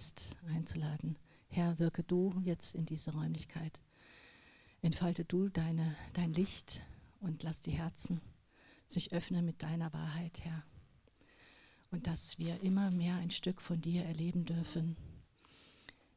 Geist 0.00 0.34
einzuladen. 0.46 1.18
Herr, 1.48 1.78
wirke 1.78 2.02
du 2.02 2.32
jetzt 2.42 2.74
in 2.74 2.86
diese 2.86 3.12
Räumlichkeit. 3.12 3.78
Entfalte 4.80 5.26
du 5.26 5.50
deine, 5.50 5.94
dein 6.14 6.32
Licht 6.32 6.80
und 7.20 7.42
lass 7.42 7.60
die 7.60 7.72
Herzen 7.72 8.22
sich 8.86 9.12
öffnen 9.12 9.44
mit 9.44 9.62
deiner 9.62 9.92
Wahrheit, 9.92 10.40
Herr. 10.42 10.62
Und 11.90 12.06
dass 12.06 12.38
wir 12.38 12.62
immer 12.62 12.90
mehr 12.90 13.16
ein 13.16 13.30
Stück 13.30 13.60
von 13.60 13.82
dir 13.82 14.06
erleben 14.06 14.46
dürfen. 14.46 14.96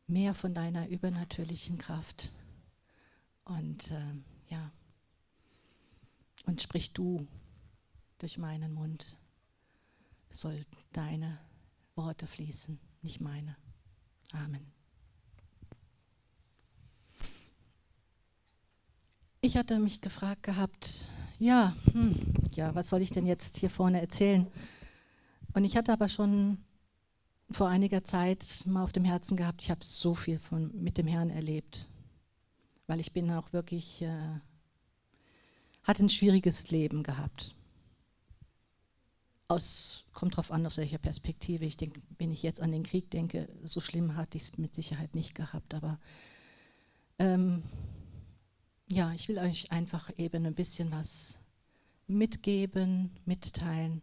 Mehr 0.08 0.34
von 0.34 0.54
deiner 0.54 0.88
übernatürlichen 0.88 1.78
Kraft. 1.78 2.32
Und 3.44 3.92
äh, 3.92 4.14
ja, 4.48 4.72
und 6.46 6.62
sprich 6.62 6.94
du 6.94 7.28
durch 8.20 8.38
meinen 8.38 8.72
Mund. 8.74 9.18
Soll 10.30 10.66
deine 10.94 11.38
Worte 11.96 12.28
fließen, 12.28 12.80
nicht 13.02 13.20
meine. 13.20 13.58
Amen. 14.34 14.66
Ich 19.42 19.58
hatte 19.58 19.80
mich 19.80 20.02
gefragt 20.02 20.44
gehabt, 20.44 21.10
ja, 21.40 21.76
hm, 21.92 22.16
ja, 22.54 22.74
was 22.76 22.90
soll 22.90 23.02
ich 23.02 23.12
denn 23.12 23.26
jetzt 23.26 23.58
hier 23.58 23.70
vorne 23.70 24.02
erzählen? 24.02 24.48
Und 25.54 25.66
ich 25.66 25.78
hatte 25.78 25.94
aber 25.94 26.10
schon 26.10 26.58
vor 27.52 27.68
einiger 27.68 28.04
Zeit 28.04 28.64
mal 28.66 28.84
auf 28.84 28.94
dem 28.94 29.06
Herzen 29.06 29.38
gehabt, 29.38 29.62
ich 29.62 29.70
habe 29.70 29.84
so 29.84 30.16
viel 30.16 30.40
von, 30.40 30.72
mit 30.74 30.98
dem 30.98 31.08
Herrn 31.08 31.30
erlebt, 31.30 31.88
weil 32.88 33.00
ich 33.00 33.12
bin 33.12 33.30
auch 33.32 33.54
wirklich, 33.54 34.02
äh, 34.02 34.40
hatte 35.84 36.04
ein 36.04 36.10
schwieriges 36.10 36.72
Leben 36.72 37.04
gehabt. 37.04 37.54
Aus, 39.48 40.06
kommt 40.14 40.34
darauf 40.34 40.52
an, 40.52 40.66
aus 40.66 40.78
welcher 40.78 40.98
Perspektive. 40.98 41.66
Ich 41.66 41.78
denke, 41.78 42.02
wenn 42.18 42.32
ich 42.32 42.44
jetzt 42.44 42.62
an 42.62 42.72
den 42.72 42.84
Krieg 42.84 43.12
denke, 43.12 43.50
so 43.64 43.82
schlimm 43.82 44.16
hatte 44.16 44.38
ich 44.38 44.44
es 44.44 44.58
mit 44.58 44.74
Sicherheit 44.74 45.16
nicht 45.16 45.36
gehabt, 45.36 45.74
aber 45.74 46.00
ähm, 47.20 47.64
ja, 48.90 49.12
ich 49.14 49.28
will 49.28 49.38
euch 49.38 49.72
einfach 49.72 50.12
eben 50.18 50.46
ein 50.46 50.56
bisschen 50.56 50.92
was 50.92 51.38
mitgeben, 52.08 53.12
mitteilen. 53.26 54.02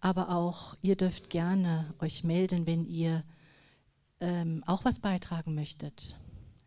Aber 0.00 0.30
auch, 0.30 0.76
ihr 0.82 0.96
dürft 0.96 1.30
gerne 1.30 1.94
euch 1.98 2.24
melden, 2.24 2.66
wenn 2.66 2.86
ihr 2.86 3.22
ähm, 4.20 4.64
auch 4.66 4.84
was 4.84 4.98
beitragen 4.98 5.54
möchtet. 5.54 6.18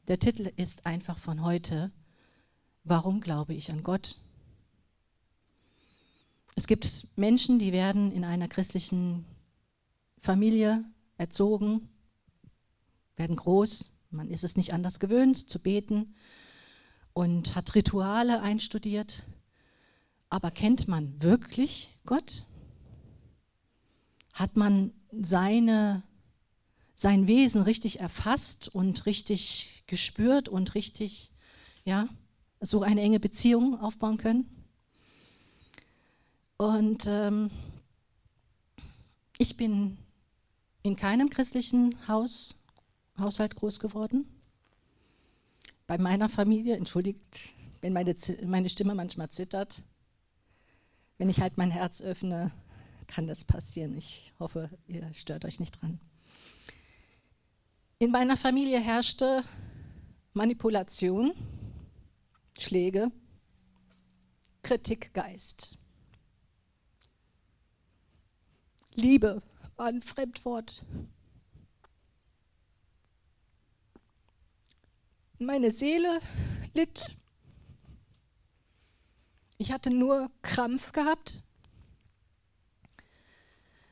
Der 0.08 0.20
Titel 0.20 0.52
ist 0.56 0.86
einfach 0.86 1.18
von 1.18 1.42
heute, 1.42 1.92
Warum 2.86 3.22
glaube 3.22 3.54
ich 3.54 3.72
an 3.72 3.82
Gott? 3.82 4.18
Es 6.56 6.68
gibt 6.68 7.08
Menschen, 7.16 7.58
die 7.60 7.72
werden 7.72 8.12
in 8.12 8.24
einer 8.24 8.48
christlichen 8.48 9.26
Familie 10.22 10.84
erzogen, 11.18 11.90
werden 13.16 13.36
groß, 13.36 13.94
man 14.12 14.30
ist 14.30 14.44
es 14.44 14.56
nicht 14.56 14.74
anders 14.74 15.00
gewöhnt 15.00 15.50
zu 15.50 15.60
beten, 15.60 16.16
und 17.14 17.56
hat 17.56 17.76
Rituale 17.76 18.42
einstudiert. 18.42 19.24
Aber 20.30 20.52
kennt 20.52 20.88
man 20.88 21.22
wirklich 21.22 21.90
Gott? 22.06 22.46
Hat 24.34 24.58
man 24.58 24.92
seine, 25.12 26.02
sein 26.96 27.28
Wesen 27.28 27.62
richtig 27.62 28.00
erfasst 28.00 28.68
und 28.68 29.06
richtig 29.06 29.84
gespürt 29.86 30.50
und 30.50 30.74
richtig, 30.74 31.32
ja, 31.86 32.10
so 32.60 32.82
eine 32.82 33.02
enge 33.02 33.20
Beziehung 33.20 33.80
aufbauen 33.80 34.18
können? 34.18 34.63
Und 36.58 37.06
ähm, 37.08 37.52
ich 39.38 39.58
bin 39.58 39.98
in 40.84 40.96
keinem 40.96 41.30
christlichen 41.30 41.96
Haus, 42.08 42.64
Haushalt 43.18 43.56
groß 43.56 43.80
geworden 43.80 44.26
bei 45.88 45.98
meiner 45.98 46.30
Familie, 46.30 46.76
entschuldigt, 46.76 47.50
wenn 47.82 47.94
meine, 47.94 48.16
meine 48.46 48.70
Stimme 48.70 48.96
manchmal 48.96 49.30
zittert, 49.30 49.82
wenn 51.18 51.30
ich 51.30 51.42
halt 51.42 51.58
mein 51.58 51.72
Herz 51.72 52.02
öffne, 52.02 52.52
kann 53.08 53.28
das 53.28 53.44
passieren. 53.44 53.96
Ich 53.98 54.34
hoffe, 54.40 54.70
ihr 54.88 55.14
stört 55.14 55.46
euch 55.46 55.60
nicht 55.60 55.82
dran. 55.82 56.00
In 58.00 58.12
meiner 58.12 58.38
Familie 58.38 58.80
herrschte 58.80 59.44
Manipulation, 60.34 61.34
Schläge, 62.58 63.12
Kritikgeist. 64.64 65.78
Liebe 68.96 69.42
war 69.76 69.88
ein 69.88 70.02
Fremdwort. 70.02 70.86
Meine 75.40 75.72
Seele 75.72 76.20
litt. 76.74 77.18
Ich 79.58 79.72
hatte 79.72 79.90
nur 79.90 80.32
Krampf 80.42 80.92
gehabt. 80.92 81.44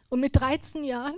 Und 0.09 0.19
mit 0.19 0.35
13 0.35 0.83
Jahren, 0.83 1.15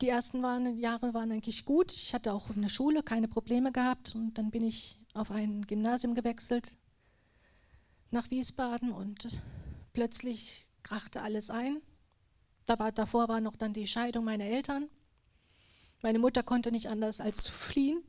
die 0.00 0.08
ersten 0.08 0.42
waren, 0.42 0.78
Jahre 0.78 1.12
waren 1.12 1.30
eigentlich 1.30 1.64
gut. 1.64 1.92
Ich 1.92 2.14
hatte 2.14 2.32
auch 2.32 2.50
in 2.50 2.62
der 2.62 2.68
Schule 2.68 3.02
keine 3.02 3.28
Probleme 3.28 3.72
gehabt. 3.72 4.14
Und 4.14 4.34
dann 4.34 4.50
bin 4.50 4.62
ich 4.62 4.98
auf 5.14 5.30
ein 5.30 5.66
Gymnasium 5.66 6.14
gewechselt 6.14 6.76
nach 8.10 8.30
Wiesbaden 8.30 8.92
und 8.92 9.40
plötzlich 9.92 10.66
krachte 10.82 11.22
alles 11.22 11.50
ein. 11.50 11.80
Davor 12.76 13.28
war 13.28 13.40
noch 13.40 13.56
dann 13.56 13.72
die 13.72 13.86
Scheidung 13.86 14.24
meiner 14.24 14.44
Eltern. 14.44 14.88
Meine 16.02 16.18
Mutter 16.18 16.42
konnte 16.42 16.72
nicht 16.72 16.88
anders 16.88 17.20
als 17.20 17.48
fliehen 17.48 18.02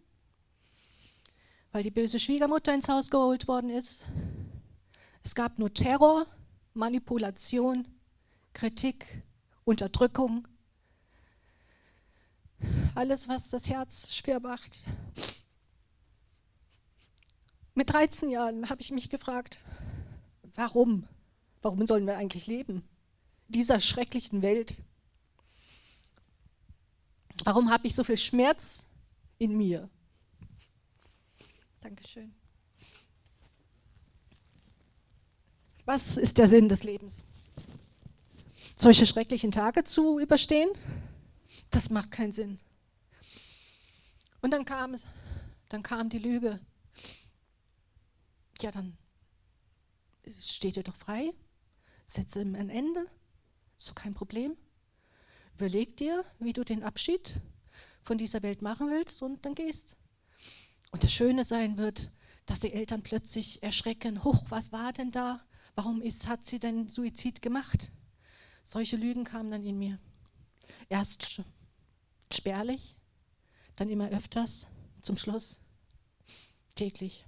weil 1.72 1.84
die 1.84 1.92
böse 1.92 2.20
Schwiegermutter 2.20 2.74
ins 2.74 2.90
Haus 2.90 3.10
geholt 3.10 3.48
worden 3.48 3.70
ist. 3.70 4.06
Es 5.24 5.36
gab 5.36 5.60
nur 5.60 5.74
Terror, 5.74 6.28
Manipulation, 6.74 7.88
Kritik, 8.54 9.24
Unterdrückung. 9.64 10.48
Alles, 12.96 13.28
was 13.28 13.50
das 13.50 13.70
Herz 13.70 14.14
schwer 14.14 14.40
macht. 14.40 14.84
Mit 17.74 17.90
13 17.90 18.30
Jahren 18.30 18.70
habe 18.70 18.82
ich 18.82 18.92
mich 18.92 19.10
gefragt, 19.10 19.64
warum? 20.56 21.08
Warum 21.62 21.86
sollen 21.86 22.06
wir 22.06 22.18
eigentlich 22.18 22.48
leben? 22.48 22.84
Dieser 23.52 23.82
schrecklichen 23.82 24.42
Welt. 24.42 24.78
Warum 27.44 27.70
habe 27.70 27.88
ich 27.88 27.96
so 27.96 28.04
viel 28.04 28.18
Schmerz 28.18 28.86
in 29.40 29.58
mir? 29.58 29.90
Dankeschön. 31.82 32.34
Was 35.84 36.16
ist 36.16 36.38
der 36.38 36.48
Sinn 36.48 36.70
des 36.70 36.84
Lebens? 36.84 37.26
Solche 38.78 39.06
schrecklichen 39.06 39.52
Tage 39.52 39.84
zu 39.84 40.18
überstehen? 40.18 40.70
Das 41.72 41.90
macht 41.90 42.12
keinen 42.12 42.32
Sinn. 42.32 42.60
Und 44.42 44.52
dann 44.52 44.64
kam, 44.64 44.96
dann 45.68 45.84
kam 45.84 46.10
die 46.10 46.20
Lüge. 46.20 46.60
Ja, 48.62 48.72
dann 48.72 48.98
steht 50.40 50.78
ihr 50.78 50.84
doch 50.84 50.96
frei. 50.96 51.34
Setze 52.06 52.42
ihm 52.42 52.56
ein 52.56 52.70
Ende. 52.70 53.08
Doch 53.88 53.96
kein 53.96 54.14
Problem. 54.14 54.56
Überleg 55.56 55.98
dir, 55.98 56.24
wie 56.40 56.54
du 56.54 56.64
den 56.64 56.84
Abschied 56.84 57.40
von 58.04 58.18
dieser 58.18 58.42
Welt 58.42 58.62
machen 58.62 58.90
willst 58.90 59.22
und 59.22 59.46
dann 59.46 59.56
gehst. 59.56 59.96
Und 60.92 61.04
das 61.04 61.14
Schöne 61.14 61.46
sein 61.46 61.78
wird, 61.78 62.12
dass 62.46 62.60
die 62.60 62.74
Eltern 62.74 63.04
plötzlich 63.04 63.62
erschrecken, 63.64 64.24
hoch, 64.24 64.44
was 64.50 64.72
war 64.72 64.92
denn 64.92 65.12
da? 65.12 65.46
Warum 65.76 66.02
ist, 66.02 66.28
hat 66.28 66.46
sie 66.46 66.60
denn 66.60 66.90
Suizid 66.90 67.42
gemacht? 67.42 67.92
Solche 68.66 68.98
Lügen 68.98 69.24
kamen 69.24 69.52
dann 69.52 69.64
in 69.64 69.78
mir. 69.78 70.00
Erst 70.90 71.42
spärlich, 72.32 72.98
dann 73.76 73.90
immer 73.90 74.10
öfters, 74.10 74.68
zum 75.02 75.18
Schluss 75.18 75.60
täglich. 76.76 77.26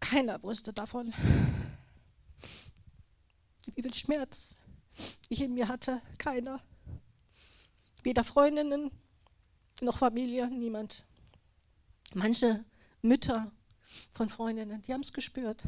Keiner 0.00 0.42
wusste 0.42 0.72
davon, 0.72 1.12
wie 3.76 3.82
viel 3.82 3.94
Schmerz 3.94 4.56
ich 5.28 5.40
in 5.42 5.54
mir 5.54 5.68
hatte. 5.68 6.00
Keiner. 6.18 6.60
Weder 8.02 8.24
Freundinnen 8.24 8.90
noch 9.82 9.98
Familie, 9.98 10.48
niemand. 10.48 11.04
Manche 12.14 12.64
Mütter 13.02 13.52
von 14.14 14.28
Freundinnen, 14.28 14.82
die 14.82 14.92
haben 14.92 15.02
es 15.02 15.12
gespürt. 15.12 15.62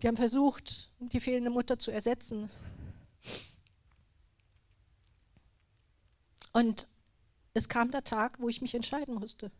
Die 0.00 0.08
haben 0.08 0.16
versucht, 0.16 0.90
die 1.00 1.20
fehlende 1.20 1.50
Mutter 1.50 1.78
zu 1.78 1.90
ersetzen. 1.90 2.48
Und 6.52 6.88
es 7.52 7.68
kam 7.68 7.90
der 7.90 8.04
Tag, 8.04 8.38
wo 8.40 8.48
ich 8.48 8.62
mich 8.62 8.74
entscheiden 8.74 9.16
musste. 9.16 9.50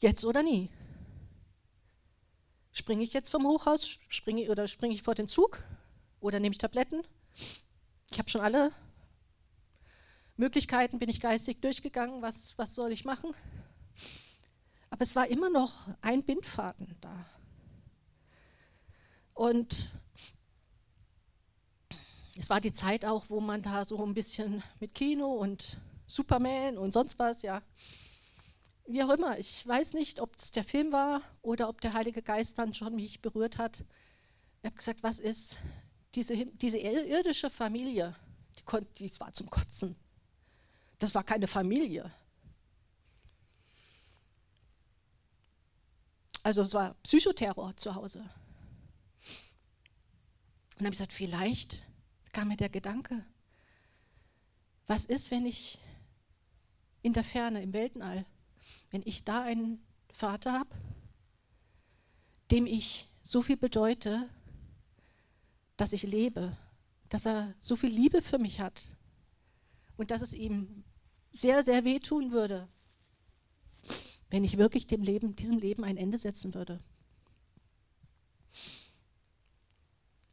Jetzt 0.00 0.24
oder 0.24 0.42
nie. 0.42 0.70
Springe 2.72 3.02
ich 3.02 3.12
jetzt 3.12 3.30
vom 3.30 3.46
Hochhaus 3.46 3.98
springe, 4.08 4.50
oder 4.50 4.68
springe 4.68 4.94
ich 4.94 5.02
vor 5.02 5.14
den 5.14 5.28
Zug 5.28 5.62
oder 6.20 6.38
nehme 6.38 6.52
ich 6.52 6.58
Tabletten 6.58 7.02
Ich 8.10 8.18
habe 8.18 8.30
schon 8.30 8.40
alle 8.40 8.72
Möglichkeiten, 10.36 10.98
bin 10.98 11.10
ich 11.10 11.20
geistig 11.20 11.60
durchgegangen, 11.60 12.22
was, 12.22 12.56
was 12.56 12.74
soll 12.74 12.92
ich 12.92 13.04
machen? 13.04 13.34
Aber 14.88 15.02
es 15.02 15.14
war 15.14 15.28
immer 15.28 15.50
noch 15.50 15.72
ein 16.00 16.22
Bindfaden 16.22 16.96
da. 17.00 17.26
Und 19.34 19.92
es 22.38 22.48
war 22.48 22.60
die 22.60 22.72
Zeit 22.72 23.04
auch, 23.04 23.28
wo 23.28 23.40
man 23.40 23.62
da 23.62 23.84
so 23.84 24.02
ein 24.04 24.14
bisschen 24.14 24.62
mit 24.80 24.94
Kino 24.94 25.32
und 25.32 25.78
Superman 26.06 26.78
und 26.78 26.92
sonst 26.92 27.18
was, 27.18 27.42
ja. 27.42 27.62
Wie 28.92 29.04
auch 29.04 29.10
immer, 29.10 29.38
ich 29.38 29.64
weiß 29.64 29.92
nicht, 29.94 30.18
ob 30.18 30.34
es 30.36 30.50
der 30.50 30.64
Film 30.64 30.90
war 30.90 31.22
oder 31.42 31.68
ob 31.68 31.80
der 31.80 31.92
Heilige 31.92 32.22
Geist 32.22 32.58
dann 32.58 32.74
schon 32.74 32.96
mich 32.96 33.20
berührt 33.20 33.56
hat. 33.56 33.84
Ich 34.58 34.66
habe 34.66 34.74
gesagt, 34.74 35.04
was 35.04 35.20
ist 35.20 35.58
diese, 36.16 36.46
diese 36.46 36.78
irdische 36.78 37.50
Familie, 37.50 38.16
die, 38.58 38.62
konnte, 38.62 38.92
die 38.94 39.08
war 39.20 39.32
zum 39.32 39.48
Kotzen. 39.48 39.94
Das 40.98 41.14
war 41.14 41.22
keine 41.22 41.46
Familie. 41.46 42.10
Also 46.42 46.62
es 46.62 46.74
war 46.74 46.94
Psychoterror 47.04 47.76
zu 47.76 47.94
Hause. 47.94 48.18
Und 48.18 48.28
dann 50.78 50.86
habe 50.86 50.94
ich 50.94 50.98
gesagt, 50.98 51.12
vielleicht 51.12 51.86
kam 52.32 52.48
mir 52.48 52.56
der 52.56 52.70
Gedanke, 52.70 53.24
was 54.88 55.04
ist, 55.04 55.30
wenn 55.30 55.46
ich 55.46 55.78
in 57.02 57.12
der 57.12 57.22
Ferne, 57.22 57.62
im 57.62 57.72
Weltenall, 57.72 58.26
wenn 58.90 59.02
ich 59.04 59.24
da 59.24 59.42
einen 59.42 59.82
Vater 60.12 60.52
habe, 60.52 60.70
dem 62.50 62.66
ich 62.66 63.08
so 63.22 63.42
viel 63.42 63.56
bedeute, 63.56 64.28
dass 65.76 65.92
ich 65.92 66.02
lebe, 66.02 66.56
dass 67.08 67.26
er 67.26 67.54
so 67.58 67.76
viel 67.76 67.90
Liebe 67.90 68.22
für 68.22 68.38
mich 68.38 68.60
hat 68.60 68.96
und 69.96 70.10
dass 70.10 70.22
es 70.22 70.34
ihm 70.34 70.84
sehr, 71.30 71.62
sehr 71.62 71.84
wehtun 71.84 72.32
würde, 72.32 72.68
wenn 74.30 74.44
ich 74.44 74.58
wirklich 74.58 74.86
dem 74.86 75.02
Leben, 75.02 75.36
diesem 75.36 75.58
Leben 75.58 75.84
ein 75.84 75.96
Ende 75.96 76.18
setzen 76.18 76.54
würde. 76.54 76.80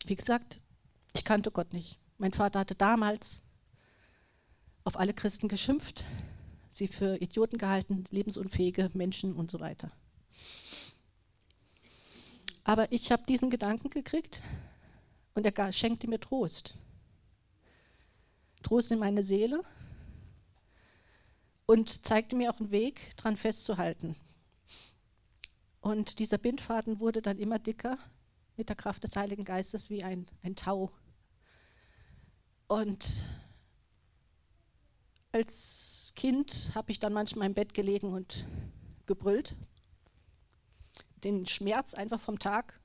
Wie 0.05 0.15
gesagt, 0.15 0.61
ich 1.13 1.23
kannte 1.23 1.51
Gott 1.51 1.73
nicht. 1.73 1.99
Mein 2.17 2.33
Vater 2.33 2.59
hatte 2.59 2.75
damals 2.75 3.43
auf 4.83 4.97
alle 4.97 5.13
Christen 5.13 5.47
geschimpft, 5.47 6.05
sie 6.77 6.87
für 6.87 7.21
Idioten 7.21 7.57
gehalten, 7.57 8.03
lebensunfähige 8.11 8.91
Menschen 8.93 9.33
und 9.33 9.51
so 9.51 9.59
weiter. 9.59 9.91
Aber 12.63 12.91
ich 12.91 13.11
habe 13.11 13.23
diesen 13.27 13.49
Gedanken 13.49 13.89
gekriegt 13.89 14.41
und 15.33 15.45
er 15.45 15.71
schenkte 15.73 16.09
mir 16.09 16.19
Trost. 16.19 16.77
Trost 18.61 18.91
in 18.91 18.99
meine 18.99 19.23
Seele 19.23 19.63
und 21.65 22.05
zeigte 22.05 22.35
mir 22.35 22.51
auch 22.51 22.59
einen 22.59 22.71
Weg, 22.71 23.15
daran 23.17 23.37
festzuhalten. 23.37 24.15
Und 25.79 26.19
dieser 26.19 26.37
Bindfaden 26.37 26.99
wurde 26.99 27.21
dann 27.21 27.37
immer 27.37 27.59
dicker 27.59 27.97
mit 28.57 28.69
der 28.69 28.75
Kraft 28.75 29.03
des 29.03 29.15
Heiligen 29.15 29.45
Geistes 29.45 29.89
wie 29.89 30.03
ein, 30.03 30.27
ein 30.43 30.55
Tau. 30.55 30.91
Und 32.67 33.25
als 35.31 36.06
Kind 36.17 36.71
habe 36.73 36.91
ich 36.91 36.97
dann 36.97 37.13
manchmal 37.13 37.45
im 37.45 37.53
Bett 37.53 37.75
gelegen 37.75 38.11
und 38.11 38.47
gebrüllt, 39.05 39.55
den 41.23 41.45
Schmerz 41.45 41.93
einfach 41.93 42.19
vom 42.19 42.39
Tag 42.39 42.79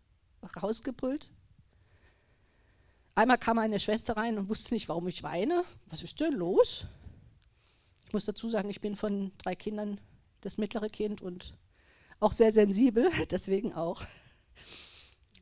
rausgebrüllt. 0.63 1.31
Einmal 3.15 3.39
kam 3.39 3.59
eine 3.59 3.81
Schwester 3.81 4.19
rein 4.19 4.37
und 4.37 4.51
wusste 4.51 4.75
nicht, 4.75 4.91
warum 4.91 5.09
ich 5.09 5.23
weine. 5.23 5.65
Was 5.87 6.03
ist 6.03 6.21
denn 6.21 6.35
los? 6.35 6.85
Ich 8.07 8.13
muss 8.13 8.27
dazu 8.27 8.51
sagen, 8.51 8.69
ich 8.69 8.83
bin 8.83 8.97
von 8.97 9.33
drei 9.39 9.55
Kindern 9.55 9.99
das 10.43 10.59
mittlere 10.59 10.89
Kind 10.89 11.23
und 11.23 11.55
auch 12.21 12.33
sehr 12.33 12.53
sensibel, 12.53 13.09
deswegen 13.31 13.73
auch. 13.73 14.03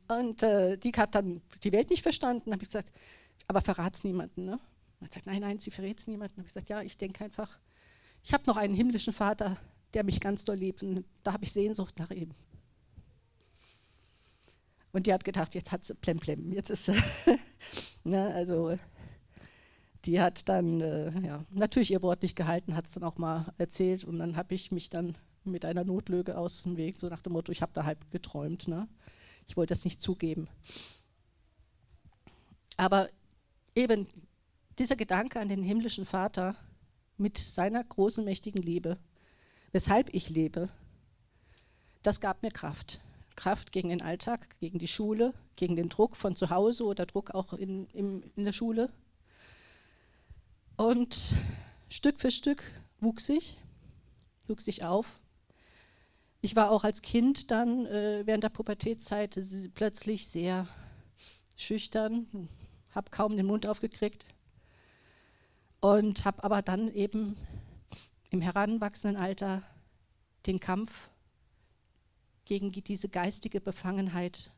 Und 0.07 0.43
äh, 0.43 0.77
die 0.77 0.93
hat 0.93 1.13
dann 1.13 1.41
die 1.65 1.73
Welt 1.73 1.89
nicht 1.89 2.03
verstanden. 2.03 2.53
habe 2.53 2.63
ich 2.63 2.69
gesagt, 2.69 2.89
aber 3.47 3.59
verrat's 3.59 4.05
niemanden. 4.05 4.45
Ne? 4.45 4.53
Und 4.53 5.01
hat 5.01 5.09
gesagt, 5.09 5.25
nein, 5.25 5.41
nein, 5.41 5.59
sie 5.59 5.71
verrät 5.71 5.99
es 5.99 6.07
niemanden. 6.07 6.37
habe 6.37 6.47
ich 6.47 6.53
gesagt, 6.53 6.69
ja, 6.69 6.81
ich 6.81 6.97
denke 6.97 7.25
einfach, 7.25 7.59
ich 8.23 8.33
habe 8.33 8.43
noch 8.47 8.57
einen 8.57 8.73
himmlischen 8.73 9.13
Vater, 9.13 9.57
der 9.93 10.03
mich 10.03 10.19
ganz 10.19 10.45
doll 10.45 10.57
liebt 10.57 10.83
und 10.83 11.05
da 11.23 11.33
habe 11.33 11.43
ich 11.43 11.51
Sehnsucht 11.51 11.99
nach 11.99 12.11
ihm. 12.11 12.31
Und 14.93 15.07
die 15.07 15.13
hat 15.13 15.23
gedacht, 15.23 15.55
jetzt 15.55 15.71
hat 15.71 15.83
sie 15.83 15.95
plemplem, 15.95 16.51
jetzt 16.51 16.69
ist 16.69 16.85
sie. 16.85 16.93
ne, 18.03 18.33
also 18.33 18.75
die 20.05 20.19
hat 20.19 20.49
dann 20.49 20.81
äh, 20.81 21.11
ja, 21.21 21.45
natürlich 21.51 21.91
ihr 21.91 22.01
Wort 22.01 22.23
nicht 22.23 22.35
gehalten, 22.35 22.75
hat 22.75 22.87
es 22.87 22.93
dann 22.93 23.03
auch 23.03 23.17
mal 23.17 23.53
erzählt 23.57 24.03
und 24.03 24.19
dann 24.19 24.35
habe 24.35 24.53
ich 24.55 24.71
mich 24.71 24.89
dann 24.89 25.17
mit 25.43 25.65
einer 25.65 25.83
Notlüge 25.83 26.37
aus 26.37 26.63
dem 26.63 26.77
Weg, 26.77 26.99
so 26.99 27.07
nach 27.07 27.21
dem 27.21 27.33
Motto, 27.33 27.51
ich 27.51 27.61
habe 27.61 27.71
da 27.73 27.85
halb 27.85 28.11
geträumt. 28.11 28.67
Ne? 28.67 28.87
Ich 29.47 29.57
wollte 29.57 29.71
das 29.71 29.85
nicht 29.85 30.01
zugeben. 30.01 30.47
Aber 32.77 33.09
eben 33.75 34.07
dieser 34.79 34.95
Gedanke 34.95 35.39
an 35.39 35.49
den 35.49 35.63
himmlischen 35.63 36.05
Vater 36.05 36.55
mit 37.17 37.37
seiner 37.37 37.83
großen, 37.83 38.23
mächtigen 38.23 38.61
Liebe, 38.61 38.97
weshalb 39.71 40.13
ich 40.13 40.29
lebe, 40.29 40.69
das 42.03 42.19
gab 42.19 42.41
mir 42.41 42.51
Kraft. 42.51 42.99
Kraft 43.35 43.71
gegen 43.71 43.89
den 43.89 44.01
Alltag, 44.01 44.59
gegen 44.59 44.79
die 44.79 44.87
Schule, 44.87 45.33
gegen 45.55 45.75
den 45.75 45.89
Druck 45.89 46.15
von 46.15 46.35
zu 46.35 46.49
Hause 46.49 46.83
oder 46.85 47.05
Druck 47.05 47.31
auch 47.31 47.53
in, 47.53 47.87
in, 47.87 48.23
in 48.35 48.45
der 48.45 48.53
Schule. 48.53 48.89
Und 50.75 51.35
Stück 51.89 52.19
für 52.19 52.31
Stück 52.31 52.63
wuchs 52.99 53.29
ich, 53.29 53.57
wuchs 54.47 54.67
ich 54.67 54.83
auf. 54.83 55.19
Ich 56.41 56.55
war 56.55 56.71
auch 56.71 56.83
als 56.83 57.01
Kind 57.01 57.51
dann 57.51 57.85
äh, 57.85 58.23
während 58.25 58.43
der 58.43 58.49
Pubertätzeit 58.49 59.39
plötzlich 59.75 60.27
sehr 60.27 60.67
schüchtern, 61.55 62.49
habe 62.89 63.11
kaum 63.11 63.37
den 63.37 63.45
Mund 63.45 63.67
aufgekriegt 63.67 64.25
und 65.81 66.23
habe 66.25 66.43
aber 66.43 66.61
dann 66.61 66.93
eben 66.93 67.35
im 68.29 68.39
heranwachsenden 68.39 69.21
Alter 69.21 69.63
den 70.45 70.59
Kampf 70.59 71.09
gegen 72.45 72.71
diese 72.71 73.09
geistige 73.09 73.59
Befangenheit 73.59 74.51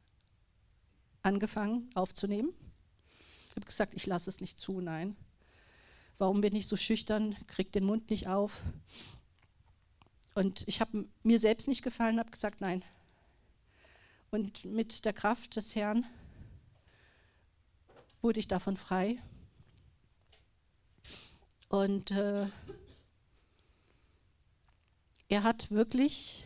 angefangen 1.21 1.89
aufzunehmen. 1.95 2.53
Ich 3.49 3.55
habe 3.55 3.65
gesagt, 3.65 3.93
ich 3.93 4.05
lasse 4.05 4.29
es 4.29 4.41
nicht 4.41 4.59
zu, 4.59 4.81
nein. 4.81 5.15
Warum 6.17 6.41
bin 6.41 6.55
ich 6.55 6.67
so 6.67 6.77
schüchtern, 6.77 7.35
kriege 7.47 7.71
den 7.71 7.85
Mund 7.85 8.09
nicht 8.09 8.27
auf? 8.27 8.61
Und 10.35 10.67
ich 10.67 10.81
habe 10.81 11.07
mir 11.23 11.39
selbst 11.39 11.67
nicht 11.67 11.83
gefallen, 11.83 12.19
habe 12.19 12.31
gesagt, 12.31 12.61
nein. 12.61 12.83
Und 14.31 14.65
mit 14.65 15.05
der 15.05 15.13
Kraft 15.13 15.55
des 15.55 15.75
Herrn 15.75 16.05
wurde 18.21 18.39
ich 18.39 18.47
davon 18.47 18.77
frei. 18.77 19.19
Und 21.73 22.11
äh, 22.11 22.45
er 25.27 25.41
hat 25.41 25.71
wirklich 25.71 26.45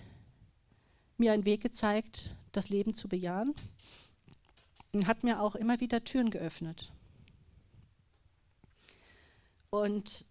mir 1.18 1.34
einen 1.34 1.44
Weg 1.44 1.60
gezeigt, 1.60 2.38
das 2.54 2.70
Leben 2.70 2.94
zu 2.94 3.10
bejahen 3.10 3.54
und 4.94 5.06
hat 5.06 5.26
mir 5.26 5.42
auch 5.42 5.56
immer 5.56 5.82
wieder 5.82 6.02
Türen 6.06 6.32
geöffnet. 6.32 6.94
Und 9.70 10.26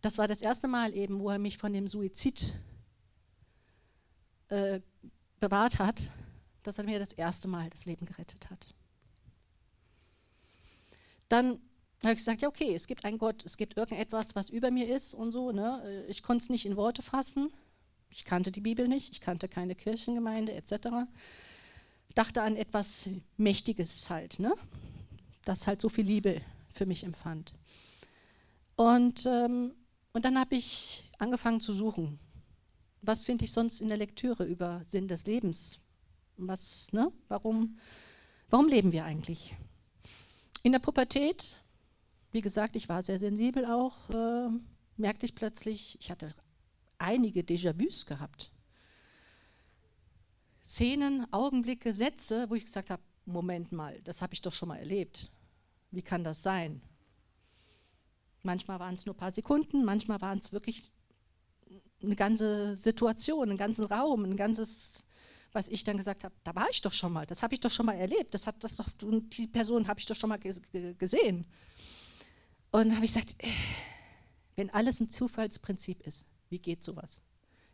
das 0.00 0.18
war 0.18 0.26
das 0.26 0.42
erste 0.42 0.66
Mal 0.66 0.92
eben, 0.92 1.20
wo 1.20 1.30
er 1.30 1.38
mich 1.38 1.56
von 1.56 1.72
dem 1.72 1.86
Suizid 1.86 2.54
äh, 4.48 4.80
bewahrt 5.38 5.78
hat, 5.78 6.10
dass 6.64 6.78
er 6.78 6.84
mir 6.84 6.98
das 6.98 7.12
erste 7.12 7.46
Mal 7.46 7.70
das 7.70 7.84
Leben 7.84 8.06
gerettet 8.06 8.50
hat. 8.50 8.74
Dann 11.28 11.60
habe 12.04 12.12
ich 12.12 12.18
gesagt, 12.18 12.42
ja 12.42 12.48
okay, 12.48 12.74
es 12.74 12.86
gibt 12.86 13.04
einen 13.04 13.18
Gott, 13.18 13.44
es 13.44 13.56
gibt 13.56 13.76
irgendetwas, 13.76 14.36
was 14.36 14.50
über 14.50 14.70
mir 14.70 14.88
ist 14.88 15.14
und 15.14 15.32
so. 15.32 15.50
Ne? 15.50 16.04
Ich 16.08 16.22
konnte 16.22 16.44
es 16.44 16.50
nicht 16.50 16.66
in 16.66 16.76
Worte 16.76 17.02
fassen. 17.02 17.52
Ich 18.10 18.24
kannte 18.24 18.52
die 18.52 18.60
Bibel 18.60 18.88
nicht, 18.88 19.12
ich 19.12 19.20
kannte 19.20 19.48
keine 19.48 19.74
Kirchengemeinde 19.74 20.52
etc. 20.52 20.88
Dachte 22.14 22.42
an 22.42 22.56
etwas 22.56 23.08
Mächtiges 23.36 24.08
halt, 24.08 24.38
ne? 24.38 24.54
das 25.44 25.66
halt 25.66 25.80
so 25.80 25.88
viel 25.88 26.06
Liebe 26.06 26.40
für 26.72 26.86
mich 26.86 27.04
empfand. 27.04 27.52
Und, 28.76 29.26
ähm, 29.26 29.74
und 30.12 30.24
dann 30.24 30.38
habe 30.38 30.54
ich 30.54 31.04
angefangen 31.18 31.60
zu 31.60 31.74
suchen. 31.74 32.18
Was 33.02 33.22
finde 33.22 33.44
ich 33.44 33.52
sonst 33.52 33.80
in 33.80 33.88
der 33.88 33.98
Lektüre 33.98 34.44
über 34.44 34.82
Sinn 34.86 35.08
des 35.08 35.26
Lebens? 35.26 35.80
Was, 36.36 36.92
ne? 36.92 37.12
Warum, 37.28 37.78
warum 38.50 38.68
leben 38.68 38.92
wir 38.92 39.04
eigentlich? 39.04 39.56
In 40.62 40.72
der 40.72 40.78
Pubertät, 40.78 41.56
wie 42.32 42.40
gesagt, 42.40 42.76
ich 42.76 42.88
war 42.88 43.02
sehr 43.02 43.18
sensibel 43.18 43.64
auch, 43.64 44.10
äh, 44.10 44.48
merkte 44.96 45.26
ich 45.26 45.34
plötzlich, 45.34 45.96
ich 46.00 46.10
hatte 46.10 46.34
einige 46.98 47.40
Déjà-vus 47.40 48.06
gehabt. 48.06 48.50
Szenen, 50.62 51.32
Augenblicke, 51.32 51.94
Sätze, 51.94 52.50
wo 52.50 52.54
ich 52.54 52.66
gesagt 52.66 52.90
habe, 52.90 53.02
Moment 53.24 53.72
mal, 53.72 54.00
das 54.02 54.20
habe 54.20 54.34
ich 54.34 54.42
doch 54.42 54.52
schon 54.52 54.68
mal 54.68 54.78
erlebt. 54.78 55.30
Wie 55.90 56.02
kann 56.02 56.24
das 56.24 56.42
sein? 56.42 56.82
Manchmal 58.42 58.78
waren 58.78 58.94
es 58.94 59.06
nur 59.06 59.14
ein 59.14 59.18
paar 59.18 59.32
Sekunden, 59.32 59.84
manchmal 59.84 60.20
waren 60.20 60.38
es 60.38 60.52
wirklich 60.52 60.90
eine 62.02 62.16
ganze 62.16 62.76
Situation, 62.76 63.48
einen 63.48 63.58
ganzen 63.58 63.84
Raum, 63.84 64.24
ein 64.24 64.36
ganzes, 64.36 65.04
was 65.52 65.68
ich 65.68 65.84
dann 65.84 65.96
gesagt 65.96 66.24
habe, 66.24 66.34
da 66.44 66.54
war 66.54 66.68
ich 66.70 66.80
doch 66.80 66.92
schon 66.92 67.12
mal, 67.12 67.26
das 67.26 67.42
habe 67.42 67.54
ich 67.54 67.60
doch 67.60 67.70
schon 67.70 67.86
mal 67.86 67.96
erlebt, 67.96 68.34
das 68.34 68.46
hat 68.46 68.62
das 68.62 68.76
doch, 68.76 68.88
die 69.00 69.46
Person 69.46 69.88
habe 69.88 70.00
ich 70.00 70.06
doch 70.06 70.14
schon 70.14 70.30
mal 70.30 70.38
gesehen. 70.38 71.46
Und 72.70 72.94
habe 72.94 73.04
ich 73.04 73.12
gesagt, 73.12 73.34
äh, 73.38 73.48
wenn 74.56 74.70
alles 74.70 75.00
ein 75.00 75.10
Zufallsprinzip 75.10 76.06
ist, 76.06 76.26
wie 76.50 76.58
geht 76.58 76.82
sowas? 76.82 77.20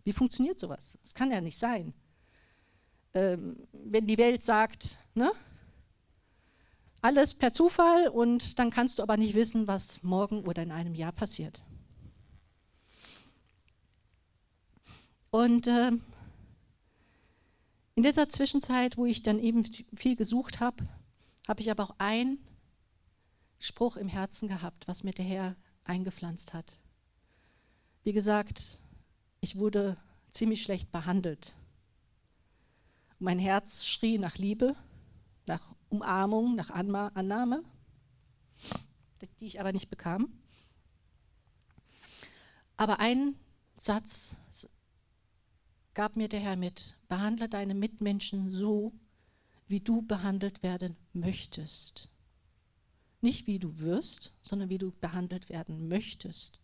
Wie 0.04 0.12
funktioniert 0.12 0.58
sowas? 0.58 0.98
Das 1.02 1.14
kann 1.14 1.30
ja 1.30 1.40
nicht 1.40 1.58
sein. 1.58 1.94
Ähm, 3.14 3.66
wenn 3.72 4.06
die 4.06 4.18
Welt 4.18 4.42
sagt, 4.42 4.98
ne, 5.14 5.32
alles 7.00 7.34
per 7.34 7.52
Zufall 7.52 8.08
und 8.08 8.58
dann 8.58 8.70
kannst 8.70 8.98
du 8.98 9.02
aber 9.02 9.16
nicht 9.16 9.34
wissen, 9.34 9.66
was 9.66 10.02
morgen 10.02 10.44
oder 10.44 10.62
in 10.62 10.72
einem 10.72 10.94
Jahr 10.94 11.12
passiert. 11.12 11.62
Und 15.30 15.66
äh, 15.66 15.90
in 17.94 18.02
dieser 18.02 18.28
Zwischenzeit, 18.28 18.96
wo 18.96 19.06
ich 19.06 19.22
dann 19.22 19.38
eben 19.38 19.64
viel 19.96 20.16
gesucht 20.16 20.60
habe, 20.60 20.84
habe 21.46 21.60
ich 21.60 21.70
aber 21.70 21.84
auch 21.84 21.94
einen 21.98 22.38
Spruch 23.64 23.96
im 23.96 24.08
Herzen 24.08 24.46
gehabt, 24.46 24.86
was 24.86 25.04
mir 25.04 25.12
der 25.12 25.24
Herr 25.24 25.56
eingepflanzt 25.84 26.52
hat. 26.52 26.78
Wie 28.02 28.12
gesagt, 28.12 28.82
ich 29.40 29.56
wurde 29.56 29.96
ziemlich 30.32 30.62
schlecht 30.62 30.92
behandelt. 30.92 31.54
Mein 33.18 33.38
Herz 33.38 33.86
schrie 33.86 34.18
nach 34.18 34.36
Liebe, 34.36 34.76
nach 35.46 35.74
Umarmung, 35.88 36.54
nach 36.56 36.68
Annahme, 36.68 37.64
die 39.40 39.46
ich 39.46 39.60
aber 39.60 39.72
nicht 39.72 39.88
bekam. 39.88 40.32
Aber 42.76 43.00
ein 43.00 43.34
Satz 43.78 44.36
gab 45.94 46.16
mir 46.16 46.28
der 46.28 46.40
Herr 46.40 46.56
mit, 46.56 46.98
behandle 47.08 47.48
deine 47.48 47.74
Mitmenschen 47.74 48.50
so, 48.50 48.92
wie 49.68 49.80
du 49.80 50.02
behandelt 50.02 50.62
werden 50.62 50.96
möchtest. 51.14 52.10
Nicht 53.24 53.46
wie 53.46 53.58
du 53.58 53.78
wirst, 53.78 54.34
sondern 54.42 54.68
wie 54.68 54.76
du 54.76 54.92
behandelt 55.00 55.48
werden 55.48 55.88
möchtest. 55.88 56.60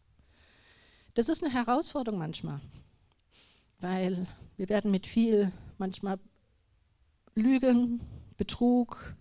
Das 1.14 1.30
ist 1.30 1.42
eine 1.42 1.50
Herausforderung 1.50 2.18
manchmal, 2.18 2.60
weil 3.78 4.26
wir 4.58 4.68
werden 4.68 4.90
mit 4.90 5.06
viel, 5.06 5.52
manchmal 5.78 6.18
Lügen, 7.34 8.02
Betrug, 8.36 9.16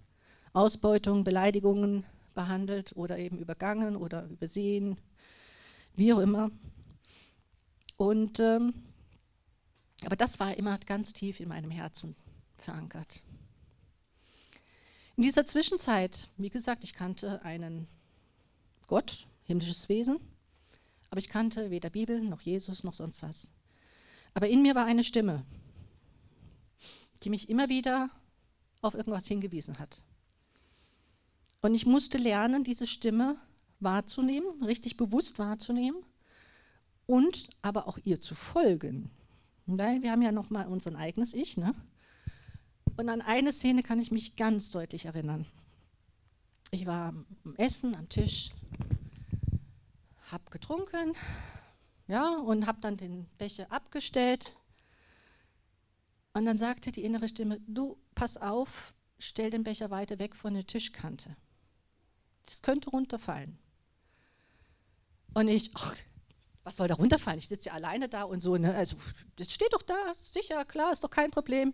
Ausbeutung, 0.51 1.23
Beleidigungen 1.23 2.03
behandelt 2.33 2.91
oder 2.97 3.17
eben 3.17 3.37
übergangen 3.37 3.95
oder 3.95 4.25
übersehen, 4.25 4.97
wie 5.95 6.11
auch 6.11 6.19
immer. 6.19 6.51
Und, 7.95 8.41
ähm, 8.41 8.73
aber 10.03 10.17
das 10.17 10.41
war 10.41 10.57
immer 10.57 10.77
ganz 10.79 11.13
tief 11.13 11.39
in 11.39 11.47
meinem 11.47 11.71
Herzen 11.71 12.17
verankert. 12.57 13.23
In 15.19 15.23
dieser 15.23 15.45
Zwischenzeit, 15.45 16.29
wie 16.37 16.49
gesagt, 16.49 16.85
ich 16.85 16.93
kannte 16.93 17.43
einen 17.43 17.89
Gott, 18.87 19.27
himmlisches 19.43 19.89
Wesen, 19.89 20.17
aber 21.09 21.19
ich 21.19 21.27
kannte 21.27 21.71
weder 21.71 21.89
Bibel 21.89 22.21
noch 22.21 22.39
Jesus 22.39 22.85
noch 22.85 22.93
sonst 22.93 23.21
was. 23.21 23.49
Aber 24.33 24.47
in 24.47 24.61
mir 24.61 24.75
war 24.75 24.85
eine 24.85 25.03
Stimme, 25.03 25.43
die 27.21 27.29
mich 27.29 27.49
immer 27.49 27.67
wieder 27.67 28.09
auf 28.79 28.93
irgendwas 28.93 29.27
hingewiesen 29.27 29.77
hat. 29.77 30.03
Und 31.61 31.75
ich 31.75 31.85
musste 31.85 32.17
lernen, 32.17 32.63
diese 32.63 32.87
Stimme 32.87 33.35
wahrzunehmen, 33.81 34.63
richtig 34.63 34.95
bewusst 34.95 35.37
wahrzunehmen 35.37 36.01
und 37.07 37.49
aber 37.61 37.89
auch 37.89 37.99
ihr 38.05 38.21
zu 38.21 38.35
folgen. 38.35 39.11
Weil 39.65 40.01
wir 40.01 40.13
haben 40.13 40.21
ja 40.21 40.31
noch 40.31 40.49
mal 40.49 40.65
unser 40.65 40.95
eigenes 40.95 41.33
Ich. 41.33 41.57
Ne? 41.57 41.75
Und 42.99 43.07
an 43.07 43.21
eine 43.21 43.53
Szene 43.53 43.81
kann 43.81 43.97
ich 44.01 44.11
mich 44.11 44.35
ganz 44.35 44.71
deutlich 44.71 45.05
erinnern. 45.05 45.45
Ich 46.69 46.85
war 46.85 47.07
am 47.07 47.55
Essen, 47.55 47.95
am 47.95 48.09
Tisch, 48.09 48.51
habe 50.29 50.43
getrunken 50.49 51.15
ja, 52.09 52.35
und 52.39 52.67
habe 52.67 52.81
dann 52.81 52.97
den 52.97 53.25
Becher 53.37 53.71
abgestellt. 53.71 54.53
Und 56.33 56.43
dann 56.43 56.57
sagte 56.57 56.91
die 56.91 57.05
innere 57.05 57.29
Stimme, 57.29 57.61
du, 57.67 57.97
pass 58.15 58.35
auf, 58.35 58.93
stell 59.17 59.49
den 59.49 59.63
Becher 59.63 59.91
weiter 59.91 60.19
weg 60.19 60.35
von 60.35 60.53
der 60.53 60.67
Tischkante. 60.67 61.37
Das 62.47 62.61
könnte 62.61 62.89
runterfallen. 62.89 63.57
Und 65.35 65.47
ich, 65.47 65.71
ach, 65.73 65.95
was 66.65 66.75
soll 66.75 66.89
da 66.89 66.95
runterfallen? 66.95 67.39
Ich 67.39 67.47
sitze 67.47 67.69
ja 67.69 67.75
alleine 67.75 68.09
da 68.09 68.23
und 68.23 68.41
so. 68.41 68.57
Ne? 68.57 68.75
Also, 68.75 68.97
das 69.37 69.53
steht 69.53 69.71
doch 69.71 69.83
da, 69.83 70.13
sicher, 70.15 70.65
klar, 70.65 70.91
ist 70.91 71.05
doch 71.05 71.09
kein 71.09 71.31
Problem. 71.31 71.71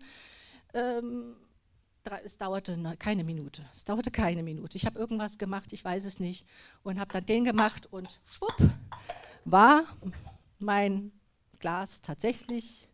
Ähm, 0.76 1.36
es 2.22 2.36
dauerte 2.36 2.76
ne, 2.76 2.96
keine 2.98 3.24
Minute. 3.24 3.64
Es 3.72 3.84
dauerte 3.84 4.10
keine 4.10 4.42
Minute. 4.42 4.76
Ich 4.76 4.86
habe 4.86 4.98
irgendwas 4.98 5.38
gemacht, 5.38 5.72
ich 5.72 5.84
weiß 5.84 6.04
es 6.04 6.20
nicht. 6.20 6.46
Und 6.82 7.00
habe 7.00 7.12
dann 7.12 7.24
den 7.24 7.44
gemacht 7.44 7.86
und 7.90 8.20
schwupp, 8.26 8.56
war 9.44 9.84
mein 10.58 11.12
Glas 11.58 12.02
tatsächlich 12.02 12.88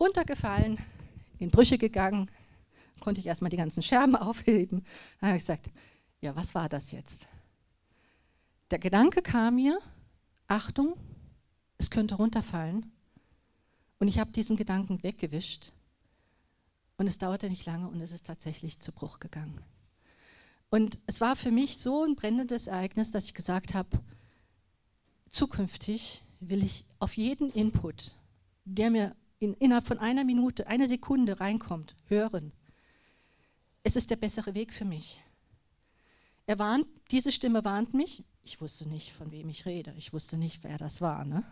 runtergefallen, 0.00 0.78
in 1.38 1.50
Brüche 1.50 1.78
gegangen. 1.78 2.30
Konnte 3.00 3.20
ich 3.20 3.26
erstmal 3.26 3.50
die 3.50 3.58
ganzen 3.58 3.82
Scherben 3.82 4.16
aufheben. 4.16 4.84
Dann 5.20 5.28
habe 5.28 5.36
ich 5.36 5.42
gesagt, 5.42 5.70
ja, 6.22 6.34
was 6.34 6.54
war 6.54 6.68
das 6.68 6.92
jetzt? 6.92 7.28
Der 8.70 8.78
Gedanke 8.78 9.20
kam 9.20 9.56
mir, 9.56 9.78
Achtung, 10.48 10.96
es 11.76 11.90
könnte 11.90 12.16
runterfallen. 12.16 12.90
Und 13.98 14.08
ich 14.08 14.18
habe 14.18 14.32
diesen 14.32 14.56
Gedanken 14.56 15.02
weggewischt. 15.02 15.72
Und 16.98 17.06
es 17.06 17.18
dauerte 17.18 17.50
nicht 17.50 17.66
lange 17.66 17.88
und 17.88 18.00
es 18.00 18.12
ist 18.12 18.26
tatsächlich 18.26 18.80
zu 18.80 18.92
Bruch 18.92 19.20
gegangen. 19.20 19.60
Und 20.70 21.00
es 21.06 21.20
war 21.20 21.36
für 21.36 21.50
mich 21.50 21.78
so 21.78 22.04
ein 22.04 22.16
brennendes 22.16 22.66
Ereignis, 22.66 23.10
dass 23.10 23.26
ich 23.26 23.34
gesagt 23.34 23.74
habe, 23.74 24.00
zukünftig 25.28 26.22
will 26.40 26.62
ich 26.62 26.84
auf 26.98 27.16
jeden 27.16 27.50
Input, 27.52 28.14
der 28.64 28.90
mir 28.90 29.16
in, 29.38 29.54
innerhalb 29.54 29.86
von 29.86 29.98
einer 29.98 30.24
Minute, 30.24 30.66
einer 30.66 30.88
Sekunde 30.88 31.40
reinkommt, 31.40 31.94
hören. 32.08 32.52
Es 33.82 33.96
ist 33.96 34.10
der 34.10 34.16
bessere 34.16 34.54
Weg 34.54 34.72
für 34.72 34.84
mich. 34.84 35.22
Er 36.46 36.58
warnt, 36.58 36.86
diese 37.10 37.32
Stimme 37.32 37.64
warnt 37.64 37.92
mich. 37.92 38.24
Ich 38.42 38.60
wusste 38.60 38.88
nicht, 38.88 39.12
von 39.12 39.30
wem 39.32 39.48
ich 39.48 39.66
rede. 39.66 39.92
Ich 39.96 40.12
wusste 40.12 40.38
nicht, 40.38 40.64
wer 40.64 40.78
das 40.78 41.00
war. 41.00 41.24
Ne? 41.24 41.44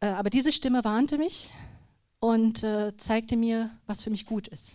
Äh, 0.00 0.08
aber 0.08 0.30
diese 0.30 0.52
Stimme 0.52 0.82
warnte 0.84 1.18
mich 1.18 1.50
und 2.26 2.64
äh, 2.64 2.96
zeigte 2.96 3.36
mir, 3.36 3.70
was 3.86 4.02
für 4.02 4.10
mich 4.10 4.26
gut 4.26 4.48
ist. 4.48 4.72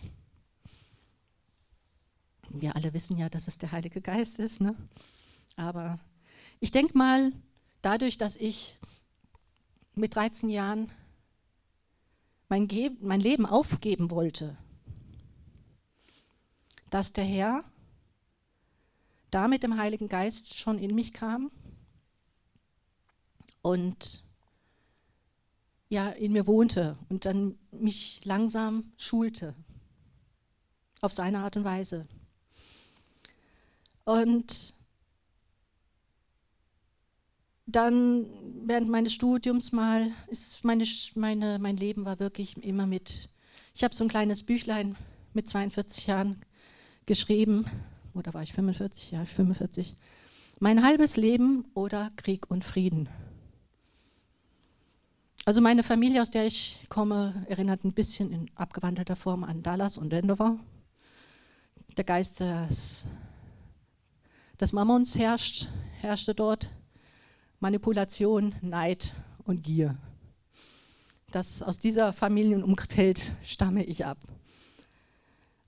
Wir 2.48 2.74
alle 2.74 2.94
wissen 2.94 3.18
ja, 3.18 3.28
dass 3.28 3.46
es 3.46 3.58
der 3.58 3.72
Heilige 3.72 4.00
Geist 4.00 4.38
ist. 4.38 4.62
Ne? 4.62 4.74
Aber 5.56 5.98
ich 6.60 6.70
denke 6.70 6.96
mal, 6.96 7.30
dadurch, 7.82 8.16
dass 8.16 8.36
ich 8.36 8.78
mit 9.94 10.14
13 10.14 10.48
Jahren 10.48 10.90
mein, 12.48 12.66
mein 13.02 13.20
Leben 13.20 13.44
aufgeben 13.44 14.10
wollte, 14.10 14.56
dass 16.88 17.12
der 17.12 17.24
Herr 17.24 17.64
da 19.30 19.46
mit 19.46 19.62
dem 19.62 19.76
Heiligen 19.76 20.08
Geist 20.08 20.58
schon 20.58 20.78
in 20.78 20.94
mich 20.94 21.12
kam 21.12 21.50
und 23.60 24.24
ja, 25.92 26.08
in 26.08 26.32
mir 26.32 26.46
wohnte 26.46 26.96
und 27.10 27.26
dann 27.26 27.58
mich 27.70 28.24
langsam 28.24 28.92
schulte. 28.96 29.54
Auf 31.02 31.12
seine 31.12 31.40
Art 31.40 31.54
und 31.58 31.64
Weise. 31.64 32.06
Und 34.04 34.72
dann 37.66 38.24
während 38.64 38.88
meines 38.88 39.12
Studiums 39.12 39.72
mal 39.72 40.12
ist 40.28 40.64
meine, 40.64 40.84
meine, 41.14 41.58
mein 41.58 41.76
Leben 41.76 42.06
war 42.06 42.18
wirklich 42.20 42.56
immer 42.64 42.86
mit, 42.86 43.28
ich 43.74 43.84
habe 43.84 43.94
so 43.94 44.02
ein 44.02 44.08
kleines 44.08 44.44
Büchlein 44.44 44.96
mit 45.34 45.46
42 45.46 46.06
Jahren 46.06 46.40
geschrieben, 47.04 47.66
oder 48.14 48.32
war 48.32 48.42
ich 48.42 48.54
45? 48.54 49.10
Ja, 49.10 49.26
45. 49.26 49.94
Mein 50.58 50.82
halbes 50.82 51.18
Leben 51.18 51.66
oder 51.74 52.08
Krieg 52.16 52.50
und 52.50 52.64
Frieden. 52.64 53.10
Also 55.44 55.60
meine 55.60 55.82
Familie, 55.82 56.22
aus 56.22 56.30
der 56.30 56.46
ich 56.46 56.78
komme, 56.88 57.44
erinnert 57.48 57.82
ein 57.82 57.92
bisschen 57.92 58.30
in 58.30 58.48
abgewandelter 58.54 59.16
Form 59.16 59.42
an 59.42 59.64
Dallas 59.64 59.98
und 59.98 60.10
Denver. 60.10 60.56
Der 61.96 62.04
Geist 62.04 62.38
des, 62.38 63.06
des 64.60 64.72
Mammons 64.72 65.18
herrscht, 65.18 65.66
herrschte 66.00 66.36
dort. 66.36 66.70
Manipulation, 67.58 68.54
Neid 68.60 69.14
und 69.42 69.64
Gier. 69.64 69.98
Das, 71.32 71.60
aus 71.60 71.80
dieser 71.80 72.12
Familienumfeld 72.12 73.20
stamme 73.42 73.82
ich 73.82 74.06
ab. 74.06 74.18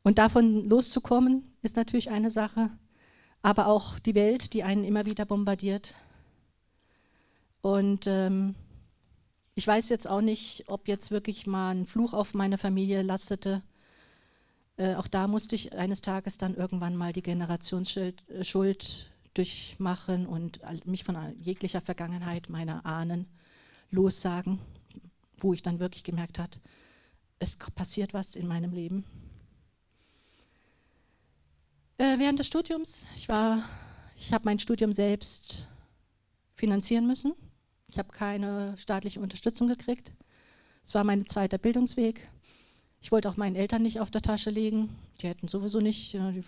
Und 0.05 0.19
davon 0.19 0.69
loszukommen, 0.69 1.53
ist 1.63 1.75
natürlich 1.75 2.11
eine 2.11 2.31
Sache, 2.31 2.71
aber 3.43 3.67
auch 3.67 3.99
die 3.99 4.15
Welt, 4.15 4.53
die 4.53 4.63
einen 4.63 4.85
immer 4.85 5.05
wieder 5.05 5.25
bombardiert. 5.25 5.97
Und 7.61 8.07
ähm, 8.07 8.55
ich 9.55 9.67
weiß 9.67 9.89
jetzt 9.89 10.09
auch 10.09 10.21
nicht, 10.21 10.65
ob 10.67 10.89
jetzt 10.89 11.11
wirklich 11.11 11.47
mal 11.47 11.71
ein 11.71 11.87
Fluch 11.87 12.13
auf 12.13 12.35
meine 12.35 12.59
Familie 12.59 13.03
lastete. 13.03 13.63
Äh, 14.77 14.95
auch 14.97 15.07
da 15.07 15.29
musste 15.29 15.55
ich 15.55 15.73
eines 15.73 16.01
Tages 16.01 16.39
dann 16.39 16.57
irgendwann 16.57 16.97
mal 16.97 17.13
die 17.13 17.23
Generationsschuld 17.23 18.25
äh, 18.29 18.75
durchmachen 19.35 20.27
und 20.27 20.61
mich 20.87 21.05
von 21.05 21.17
jeglicher 21.41 21.81
Vergangenheit 21.81 22.49
meiner 22.49 22.85
Ahnen 22.85 23.27
lossagen, 23.91 24.59
wo 25.39 25.53
ich 25.53 25.63
dann 25.63 25.79
wirklich 25.79 26.05
gemerkt 26.05 26.39
habe, 26.39 26.53
es 27.39 27.57
passiert 27.57 28.15
was 28.15 28.37
in 28.37 28.47
meinem 28.47 28.73
Leben. 28.73 29.05
Äh, 31.99 32.19
während 32.19 32.39
des 32.39 32.47
Studiums, 32.49 33.07
ich 33.17 33.29
ich 34.17 34.33
habe 34.33 34.45
mein 34.45 34.59
Studium 34.59 34.93
selbst 34.93 35.69
finanzieren 36.57 37.07
müssen. 37.07 37.35
Ich 37.95 37.99
habe 38.01 38.11
keine 38.11 38.77
staatliche 38.77 39.21
Unterstützung 39.21 39.69
gekriegt. 39.69 40.13
Es 40.85 40.97
war 40.97 41.05
mein 41.05 41.29
zweiter 41.29 41.59
Bildungsweg. 41.59 42.29
Ich 43.01 43.13
wollte 43.13 43.29
auch 43.29 43.37
meinen 43.37 43.55
Eltern 43.55 43.83
nicht 43.83 44.01
auf 44.01 44.11
der 44.11 44.21
Tasche 44.21 44.51
legen. 44.51 44.89
Die 45.21 45.29
hätten 45.29 45.47
sowieso 45.47 45.79
nicht, 45.79 46.13
äh, 46.17 46.43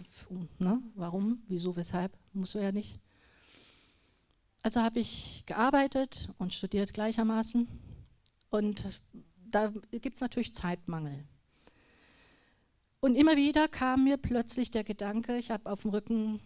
ne? 0.58 0.82
warum, 0.96 1.44
wieso, 1.46 1.76
weshalb, 1.76 2.10
muss 2.32 2.54
ja 2.54 2.72
nicht. 2.72 2.98
Also 4.64 4.80
habe 4.80 4.98
ich 4.98 5.44
gearbeitet 5.46 6.30
und 6.38 6.52
studiert 6.52 6.92
gleichermaßen. 6.92 7.68
Und 8.50 9.00
da 9.48 9.72
gibt 9.92 10.16
es 10.16 10.20
natürlich 10.20 10.52
Zeitmangel. 10.52 11.22
Und 12.98 13.14
immer 13.14 13.36
wieder 13.36 13.68
kam 13.68 14.02
mir 14.02 14.16
plötzlich 14.16 14.72
der 14.72 14.82
Gedanke, 14.82 15.38
ich 15.38 15.52
habe 15.52 15.70
auf 15.70 15.82
dem 15.82 15.92
Rücken 15.92 16.40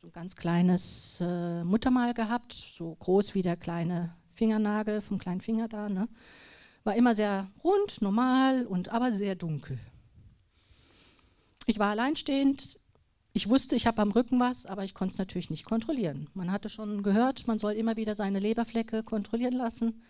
so 0.00 0.06
ein 0.06 0.12
ganz 0.12 0.36
kleines 0.36 1.18
äh, 1.20 1.64
Muttermal 1.64 2.14
gehabt, 2.14 2.54
so 2.54 2.94
groß 2.94 3.34
wie 3.34 3.42
der 3.42 3.58
kleine 3.58 4.16
Fingernagel 4.34 5.00
vom 5.00 5.18
kleinen 5.18 5.40
Finger 5.40 5.68
da. 5.68 5.88
Ne? 5.88 6.08
War 6.84 6.96
immer 6.96 7.14
sehr 7.14 7.50
rund, 7.62 8.02
normal 8.02 8.66
und 8.66 8.88
aber 8.90 9.12
sehr 9.12 9.34
dunkel. 9.34 9.78
Ich 11.66 11.78
war 11.78 11.90
alleinstehend. 11.90 12.78
Ich 13.34 13.48
wusste, 13.48 13.76
ich 13.76 13.86
habe 13.86 14.02
am 14.02 14.10
Rücken 14.10 14.38
was, 14.40 14.66
aber 14.66 14.84
ich 14.84 14.92
konnte 14.92 15.12
es 15.12 15.18
natürlich 15.18 15.48
nicht 15.48 15.64
kontrollieren. 15.64 16.28
Man 16.34 16.52
hatte 16.52 16.68
schon 16.68 17.02
gehört, 17.02 17.46
man 17.46 17.58
soll 17.58 17.72
immer 17.72 17.96
wieder 17.96 18.14
seine 18.14 18.40
Leberflecke 18.40 19.02
kontrollieren 19.02 19.54
lassen, 19.54 20.02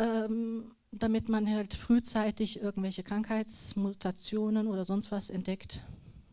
ähm, 0.00 0.72
damit 0.90 1.28
man 1.28 1.48
halt 1.48 1.74
frühzeitig 1.74 2.60
irgendwelche 2.60 3.04
Krankheitsmutationen 3.04 4.66
oder 4.66 4.84
sonst 4.84 5.12
was 5.12 5.30
entdeckt. 5.30 5.84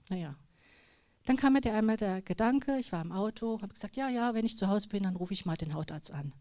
Naja, 0.10 0.36
dann 1.28 1.36
kam 1.36 1.52
mir 1.54 1.62
der 1.62 1.76
einmal 1.76 1.98
der 1.98 2.22
Gedanke, 2.22 2.78
ich 2.80 2.94
war 2.94 3.02
im 3.02 3.12
Auto, 3.12 3.62
habe 3.62 3.74
gesagt, 3.74 3.98
ja, 3.98 4.08
ja, 4.08 4.34
wenn 4.34 4.46
ich 4.46 4.58
zu 4.58 4.70
Hause 4.70 4.88
bin, 4.88 5.04
dann 5.04 5.18
rufe 5.18 5.34
ich 5.34 5.46
mal 5.46 5.58
den 5.58 5.74
Hautarzt 5.74 6.10
an. 6.10 6.34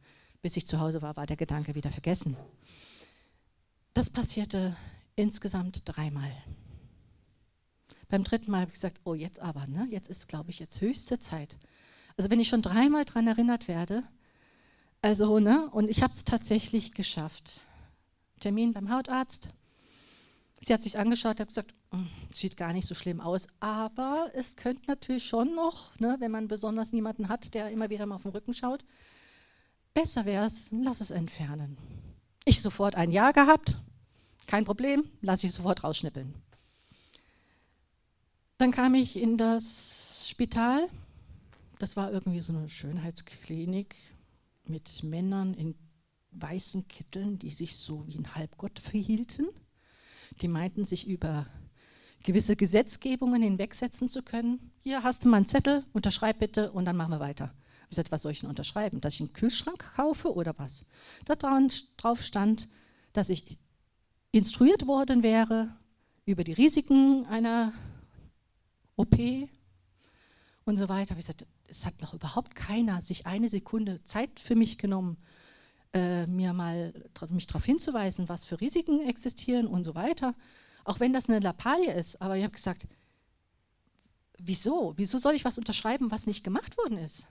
Bis 0.43 0.57
ich 0.57 0.69
zu 0.69 0.79
Hause 0.79 1.03
war, 1.03 1.17
war 1.17 1.27
der 1.27 1.37
Gedanke 1.37 1.75
wieder 1.75 1.91
vergessen. 1.91 2.37
Das 3.95 4.11
passierte 4.11 4.77
insgesamt 5.17 5.83
dreimal. 5.87 6.31
Beim 8.09 8.23
dritten 8.23 8.53
Mal 8.53 8.61
habe 8.61 8.69
ich 8.69 8.75
gesagt, 8.75 9.01
oh, 9.03 9.15
jetzt 9.15 9.41
aber, 9.41 9.67
ne? 9.67 9.89
jetzt 9.91 10.09
ist, 10.09 10.29
glaube 10.29 10.51
ich, 10.51 10.61
jetzt 10.61 10.81
höchste 10.81 11.19
Zeit. 11.19 11.59
Also 12.17 12.31
wenn 12.31 12.39
ich 12.39 12.47
schon 12.47 12.63
dreimal 12.63 13.05
daran 13.05 13.27
erinnert 13.27 13.67
werde, 13.67 14.05
also, 15.03 15.41
ne, 15.41 15.69
und 15.73 15.91
ich 15.91 16.05
habe 16.05 16.13
es 16.13 16.25
tatsächlich 16.25 16.93
geschafft. 16.93 17.61
Termin 18.39 18.73
beim 18.73 18.89
Hautarzt. 18.89 19.49
Sie 20.67 20.75
hat 20.75 20.83
sich 20.83 20.99
angeschaut, 20.99 21.39
hat 21.39 21.47
gesagt, 21.47 21.75
hm, 21.93 22.09
sieht 22.35 22.57
gar 22.57 22.73
nicht 22.73 22.89
so 22.89 22.97
schlimm 22.97 23.21
aus, 23.21 23.47
aber 23.61 24.33
es 24.35 24.57
könnte 24.57 24.83
natürlich 24.89 25.25
schon 25.25 25.55
noch, 25.55 25.97
ne, 26.01 26.17
wenn 26.19 26.33
man 26.33 26.49
besonders 26.49 26.93
niemanden 26.93 27.29
hat, 27.29 27.55
der 27.55 27.71
immer 27.71 27.89
wieder 27.89 28.05
mal 28.05 28.17
auf 28.17 28.23
den 28.23 28.33
Rücken 28.33 28.53
schaut, 28.53 28.85
besser 29.95 30.25
wäre 30.25 30.45
es, 30.45 30.67
lass 30.73 31.01
es 31.01 31.13
entfernen. 31.13 31.79
Ich 32.45 32.63
sofort 32.63 32.97
ein 32.97 33.13
Ja 33.13 33.31
gehabt, 33.31 33.81
kein 34.49 34.65
Problem, 34.65 35.09
lass 35.21 35.45
ich 35.45 35.53
sofort 35.53 35.85
rausschnippeln. 35.85 36.35
Dann 38.59 38.73
kam 38.73 38.95
ich 38.95 39.17
in 39.17 39.39
das 39.39 40.27
Spital, 40.29 40.89
das 41.79 41.97
war 41.97 42.11
irgendwie 42.11 42.41
so 42.41 42.53
eine 42.53 42.69
Schönheitsklinik 42.69 43.95
mit 44.65 45.05
Männern 45.05 45.55
in 45.55 45.77
weißen 46.33 46.89
Kitteln, 46.89 47.39
die 47.39 47.51
sich 47.51 47.77
so 47.77 48.05
wie 48.09 48.19
ein 48.19 48.35
Halbgott 48.35 48.81
verhielten. 48.81 49.47
Die 50.41 50.49
meinten, 50.49 50.85
sich 50.85 51.07
über 51.07 51.47
gewisse 52.23 52.57
Gesetzgebungen 52.57 53.43
hinwegsetzen 53.43 54.09
zu 54.09 54.23
können. 54.23 54.73
Hier 54.83 55.03
hast 55.03 55.25
du 55.25 55.29
mal 55.29 55.39
einen 55.39 55.47
Zettel, 55.47 55.85
unterschreib 55.93 56.41
bitte 56.41 56.73
und 56.73 56.85
dann 56.85 56.97
machen 56.97 57.13
wir 57.13 57.21
weiter. 57.21 57.55
Ich 57.89 57.97
sagte, 57.97 58.11
was 58.11 58.23
soll 58.23 58.33
ich 58.33 58.41
denn 58.41 58.51
unterschreiben? 58.51 59.01
Dass 59.01 59.15
ich 59.15 59.21
einen 59.21 59.33
Kühlschrank 59.33 59.95
kaufe 59.95 60.35
oder 60.35 60.55
was? 60.59 60.85
Da 61.25 61.37
drauf 61.37 62.23
stand, 62.23 62.69
dass 63.13 63.29
ich 63.29 63.59
instruiert 64.33 64.87
worden 64.87 65.23
wäre 65.23 65.77
über 66.25 66.43
die 66.43 66.53
Risiken 66.53 67.27
einer 67.27 67.73
OP 68.97 69.17
und 70.65 70.77
so 70.77 70.89
weiter. 70.89 71.17
Ich 71.17 71.27
sagte, 71.27 71.47
es 71.69 71.87
hat 71.87 72.01
noch 72.03 72.13
überhaupt 72.13 72.55
keiner 72.55 73.01
sich 73.01 73.27
eine 73.27 73.49
Sekunde 73.49 74.03
Zeit 74.03 74.41
für 74.41 74.57
mich 74.57 74.79
genommen, 74.79 75.17
äh, 75.97 76.27
mir 76.27 76.53
mal 76.53 76.93
mich 77.31 77.47
darauf 77.47 77.65
hinzuweisen, 77.65 78.29
was 78.29 78.45
für 78.45 78.61
Risiken 78.61 79.01
existieren 79.09 79.67
und 79.67 79.85
so 79.85 79.95
weiter. 79.95 80.35
Auch 80.85 81.01
wenn 81.01 81.13
das 81.13 81.29
eine 81.29 81.41
Lappalie 81.41 81.93
ist, 81.93 82.21
aber 82.21 82.37
ich 82.37 82.45
habe 82.45 82.53
gesagt, 82.53 82.87
wieso? 84.39 84.93
Wieso 84.97 85.17
soll 85.19 85.35
ich 85.35 85.45
was 85.45 85.59
unterschreiben, 85.59 86.11
was 86.11 86.27
nicht 86.27 86.45
gemacht 86.45 86.77
worden 86.77 86.99
ist? 86.99 87.27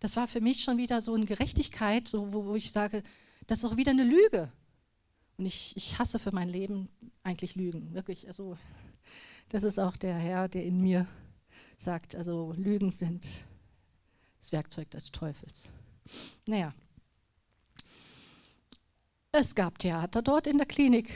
Das 0.00 0.14
war 0.16 0.28
für 0.28 0.42
mich 0.42 0.62
schon 0.62 0.76
wieder 0.76 1.00
so 1.00 1.14
eine 1.14 1.24
Gerechtigkeit, 1.24 2.06
so, 2.06 2.32
wo, 2.34 2.44
wo 2.44 2.54
ich 2.54 2.70
sage, 2.70 3.02
das 3.46 3.60
ist 3.60 3.64
auch 3.64 3.78
wieder 3.78 3.92
eine 3.92 4.04
Lüge. 4.04 4.52
Und 5.38 5.46
ich, 5.46 5.74
ich 5.76 5.98
hasse 5.98 6.18
für 6.18 6.32
mein 6.32 6.50
Leben 6.50 6.88
eigentlich 7.22 7.54
Lügen, 7.54 7.94
wirklich. 7.94 8.26
Also 8.28 8.58
das 9.48 9.62
ist 9.62 9.78
auch 9.78 9.96
der 9.96 10.14
Herr, 10.14 10.48
der 10.48 10.64
in 10.64 10.82
mir 10.82 11.06
sagt, 11.78 12.14
also 12.14 12.52
Lügen 12.56 12.92
sind 12.92 13.24
das 14.40 14.52
Werkzeug 14.52 14.90
des 14.90 15.10
Teufels. 15.12 15.70
Naja, 16.46 16.74
es 19.38 19.54
gab 19.54 19.78
Theater 19.78 20.22
dort 20.22 20.46
in 20.46 20.58
der 20.58 20.66
Klinik 20.66 21.12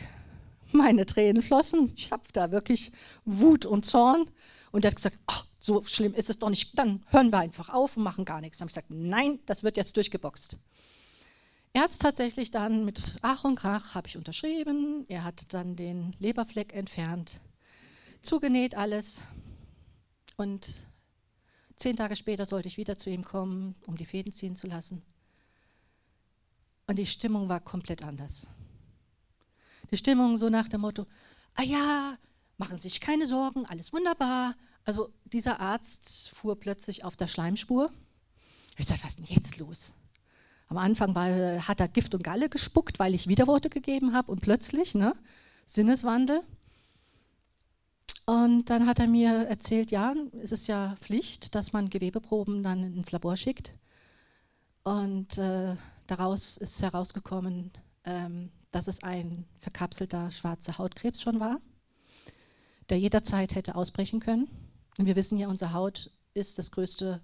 meine 0.73 1.07
Tränen 1.07 1.43
flossen. 1.43 1.93
Ich 1.97 2.13
habe 2.13 2.23
da 2.33 2.51
wirklich 2.51 2.93
Wut 3.25 3.67
und 3.67 3.87
Zorn. 3.87 4.31
Und 4.73 4.85
er 4.85 4.91
hat 4.91 4.97
gesagt, 4.97 5.19
ach, 5.27 5.47
so 5.59 5.83
schlimm 5.85 6.15
ist 6.15 6.31
es 6.31 6.39
doch 6.39 6.51
nicht. 6.51 6.79
Dann 6.79 7.03
hören 7.09 7.31
wir 7.33 7.39
einfach 7.39 7.69
auf 7.71 7.97
und 7.97 8.03
machen 8.03 8.25
gar 8.25 8.41
nichts. 8.41 8.59
Dann 8.59 8.67
habe 8.67 8.71
ich 8.71 8.75
gesagt, 8.75 8.91
nein, 8.91 9.41
das 9.47 9.63
wird 9.63 9.77
jetzt 9.77 9.97
durchgeboxt. 9.97 10.59
Er 11.73 11.83
hat 11.83 11.91
es 11.91 11.99
tatsächlich 11.99 12.51
dann 12.51 12.85
mit 12.85 13.01
Ach 13.23 13.45
und 13.45 13.57
Krach 13.57 13.95
habe 13.95 14.09
ich 14.09 14.17
unterschrieben. 14.17 15.05
Er 15.09 15.25
hat 15.25 15.53
dann 15.55 15.77
den 15.77 16.15
Leberfleck 16.19 16.75
entfernt, 16.75 17.41
zugenäht 18.23 18.75
alles. 18.75 19.23
Und 20.37 20.87
zehn 21.77 21.97
Tage 21.97 22.17
später 22.17 22.47
sollte 22.47 22.69
ich 22.69 22.77
wieder 22.77 22.97
zu 22.97 23.11
ihm 23.11 23.25
kommen, 23.25 23.77
um 23.87 23.97
die 23.97 24.05
Fäden 24.05 24.33
ziehen 24.33 24.57
zu 24.57 24.67
lassen. 24.67 25.03
Und 26.91 26.99
die 26.99 27.07
Stimmung 27.07 27.49
war 27.49 27.61
komplett 27.61 28.03
anders 28.03 28.49
die 29.91 29.97
Stimmung 29.97 30.39
so 30.39 30.49
nach 30.49 30.69
dem 30.69 30.83
Motto, 30.83 31.07
ah 31.55 31.63
ja, 31.63 32.17
machen 32.59 32.77
Sie 32.77 32.89
sich 32.89 33.01
keine 33.01 33.27
Sorgen, 33.27 33.67
alles 33.67 33.93
wunderbar. 33.93 34.55
Also 34.85 35.13
dieser 35.25 35.61
Arzt 35.61 36.31
fuhr 36.31 36.59
plötzlich 36.59 37.05
auf 37.05 37.17
der 37.17 37.29
Schleimspur. 37.29 37.93
Ich 38.77 38.87
sagte, 38.87 39.05
was 39.05 39.11
ist 39.11 39.19
denn 39.19 39.37
jetzt 39.37 39.59
los? 39.59 39.93
Am 40.69 40.79
Anfang 40.79 41.15
war, 41.15 41.29
hat 41.67 41.81
er 41.81 41.89
Gift 41.89 42.15
und 42.15 42.23
Galle 42.23 42.49
gespuckt, 42.49 42.99
weil 42.99 43.15
ich 43.15 43.27
Widerworte 43.27 43.71
gegeben 43.71 44.15
habe 44.15 44.31
und 44.31 44.41
plötzlich, 44.41 44.95
ne, 44.95 45.15
Sinneswandel. 45.67 46.43
Und 48.27 48.71
dann 48.71 48.87
hat 48.87 49.01
er 49.01 49.09
mir 49.09 49.49
erzählt, 49.49 49.91
ja, 49.91 50.15
es 50.41 50.53
ist 50.53 50.69
ja 50.69 50.95
Pflicht, 51.01 51.55
dass 51.57 51.73
man 51.73 51.91
Gewebeproben 51.91 52.63
dann 52.63 52.85
ins 52.95 53.11
Labor 53.11 53.37
schickt. 53.37 53.73
Und 54.85 55.37
äh, 55.39 55.75
daraus 56.11 56.57
ist 56.57 56.83
herausgekommen, 56.83 57.71
ähm, 58.05 58.51
dass 58.71 58.89
es 58.89 59.03
ein 59.03 59.47
verkapselter 59.61 60.31
schwarzer 60.31 60.79
Hautkrebs 60.79 61.23
schon 61.23 61.41
war, 61.41 61.61
der 62.89 62.99
jederzeit 62.99 63.55
hätte 63.55 63.75
ausbrechen 63.75 64.21
können. 64.21 64.49
Und 64.99 65.07
wir 65.07 65.17
wissen 65.17 65.39
ja, 65.39 65.49
unsere 65.49 65.73
Haut 65.73 66.11
ist 66.35 66.59
das 66.59 66.71
größte 66.71 67.21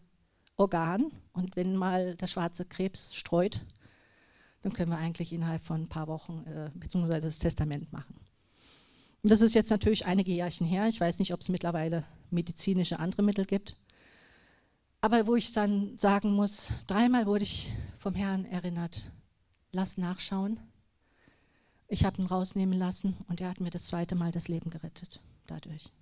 Organ. 0.57 1.11
Und 1.33 1.57
wenn 1.57 1.77
mal 1.77 2.17
der 2.17 2.27
schwarze 2.27 2.65
Krebs 2.65 3.15
streut, 3.15 3.61
dann 4.63 4.73
können 4.73 4.91
wir 4.91 4.99
eigentlich 4.99 5.33
innerhalb 5.33 5.63
von 5.63 5.83
ein 5.83 5.89
paar 5.89 6.09
Wochen 6.09 6.45
äh, 6.47 6.71
beziehungsweise 6.75 7.27
das 7.27 7.39
Testament 7.39 7.93
machen. 7.93 8.15
Und 9.23 9.31
das 9.31 9.41
ist 9.41 9.55
jetzt 9.55 9.71
natürlich 9.71 10.07
einige 10.07 10.33
Jährchen 10.33 10.67
her. 10.67 10.89
Ich 10.89 11.01
weiß 11.01 11.19
nicht, 11.19 11.33
ob 11.33 11.41
es 11.41 11.49
mittlerweile 11.49 12.05
medizinische 12.31 12.99
andere 12.99 13.23
Mittel 13.23 13.45
gibt. 13.45 13.77
Aber 15.01 15.27
wo 15.27 15.37
ich 15.37 15.53
dann 15.53 15.97
sagen 15.99 16.33
muss, 16.33 16.69
dreimal 16.87 17.27
wurde 17.27 17.45
ich 17.45 17.73
vom 17.99 18.15
Herrn 18.15 18.45
erinnert, 18.45 19.11
lass 19.73 19.99
nachschauen, 19.99 20.59
ich 21.89 22.05
habe 22.05 22.21
ihn 22.21 22.27
rausnehmen 22.27 22.79
lassen 22.79 23.17
und 23.29 23.41
er 23.41 23.49
hat 23.49 23.61
mir 23.61 23.71
das 23.71 23.87
zweite 23.87 24.15
Mal 24.17 24.33
das 24.33 24.49
Leben 24.49 24.71
gerettet 24.71 25.21
dadurch. 25.47 25.93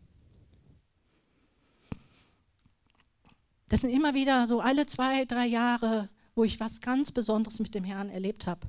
Das 3.68 3.80
sind 3.80 3.90
immer 3.90 4.14
wieder 4.14 4.46
so 4.46 4.60
alle 4.60 4.86
zwei, 4.86 5.24
drei 5.24 5.46
Jahre, 5.46 6.08
wo 6.34 6.44
ich 6.44 6.60
was 6.60 6.80
ganz 6.80 7.12
Besonderes 7.12 7.58
mit 7.58 7.74
dem 7.74 7.84
Herrn 7.84 8.08
erlebt 8.08 8.46
habe. 8.46 8.68